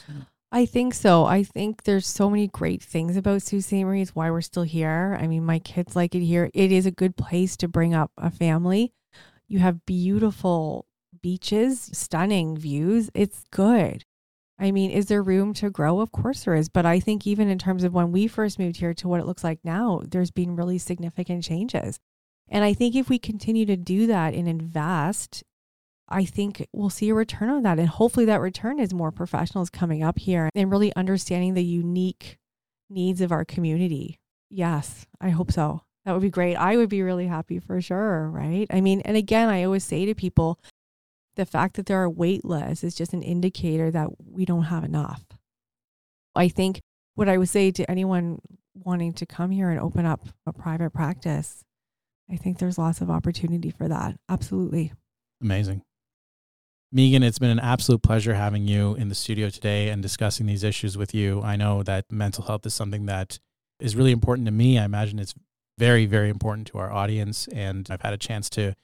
[0.50, 1.24] I think so.
[1.24, 3.72] I think there's so many great things about Sault Ste.
[3.84, 4.02] Marie.
[4.02, 5.16] It's why we're still here.
[5.20, 6.50] I mean, my kids like it here.
[6.54, 8.92] It is a good place to bring up a family.
[9.46, 10.86] You have beautiful
[11.22, 13.10] beaches, stunning views.
[13.14, 14.04] It's good.
[14.58, 16.00] I mean, is there room to grow?
[16.00, 16.68] Of course there is.
[16.68, 19.26] But I think even in terms of when we first moved here to what it
[19.26, 21.98] looks like now, there's been really significant changes.
[22.48, 25.44] And I think if we continue to do that and invest
[26.08, 27.78] I think we'll see a return on that.
[27.78, 32.38] And hopefully that return is more professionals coming up here and really understanding the unique
[32.88, 34.18] needs of our community.
[34.50, 35.82] Yes, I hope so.
[36.04, 36.56] That would be great.
[36.56, 38.66] I would be really happy for sure, right?
[38.70, 40.58] I mean, and again, I always say to people,
[41.38, 44.82] the fact that there are wait lists is just an indicator that we don't have
[44.82, 45.24] enough.
[46.34, 46.80] I think
[47.14, 48.40] what I would say to anyone
[48.74, 51.62] wanting to come here and open up a private practice,
[52.28, 54.16] I think there's lots of opportunity for that.
[54.28, 54.92] Absolutely.
[55.40, 55.82] Amazing.
[56.92, 60.64] Meaghan, it's been an absolute pleasure having you in the studio today and discussing these
[60.64, 61.40] issues with you.
[61.42, 63.38] I know that mental health is something that
[63.78, 64.76] is really important to me.
[64.76, 65.34] I imagine it's
[65.78, 67.46] very, very important to our audience.
[67.52, 68.74] And I've had a chance to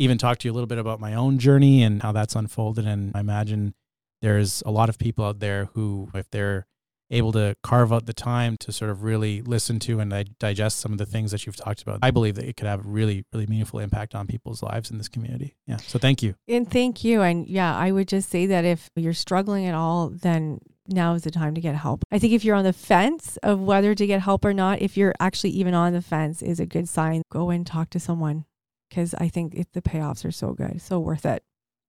[0.00, 2.86] even talk to you a little bit about my own journey and how that's unfolded.
[2.86, 3.74] And I imagine
[4.22, 6.66] there's a lot of people out there who, if they're
[7.10, 10.92] able to carve out the time to sort of really listen to and digest some
[10.92, 13.24] of the things that you've talked about, I believe that it could have a really,
[13.32, 15.54] really meaningful impact on people's lives in this community.
[15.66, 15.76] Yeah.
[15.78, 16.34] So thank you.
[16.48, 17.20] And thank you.
[17.20, 21.22] And yeah, I would just say that if you're struggling at all, then now is
[21.22, 22.04] the time to get help.
[22.10, 24.96] I think if you're on the fence of whether to get help or not, if
[24.96, 27.22] you're actually even on the fence, is a good sign.
[27.30, 28.44] Go and talk to someone
[28.90, 31.42] because I think it, the payoffs are so good, so worth it.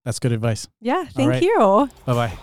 [0.04, 0.66] That's good advice.
[0.80, 1.42] Yeah, thank right.
[1.42, 1.90] you.
[2.06, 2.28] Bye bye.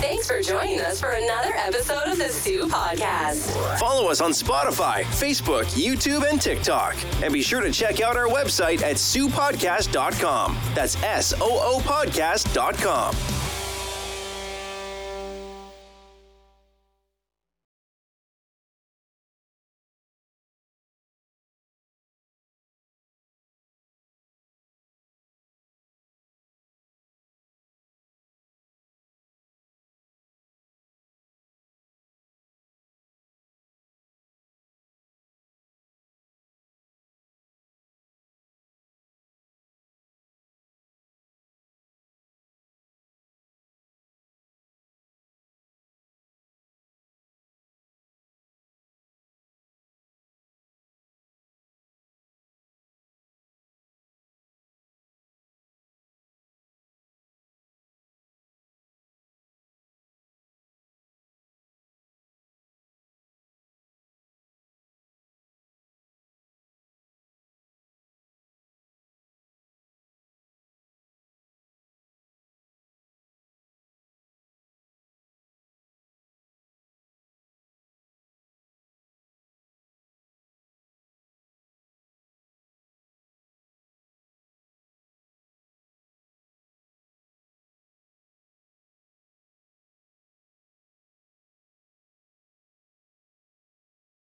[0.00, 3.78] Thanks for joining us for another episode of the Soo Podcast.
[3.78, 6.96] Follow us on Spotify, Facebook, YouTube, and TikTok.
[7.22, 10.58] And be sure to check out our website at soopodcast.com.
[10.74, 13.57] That's S O O podcast.com.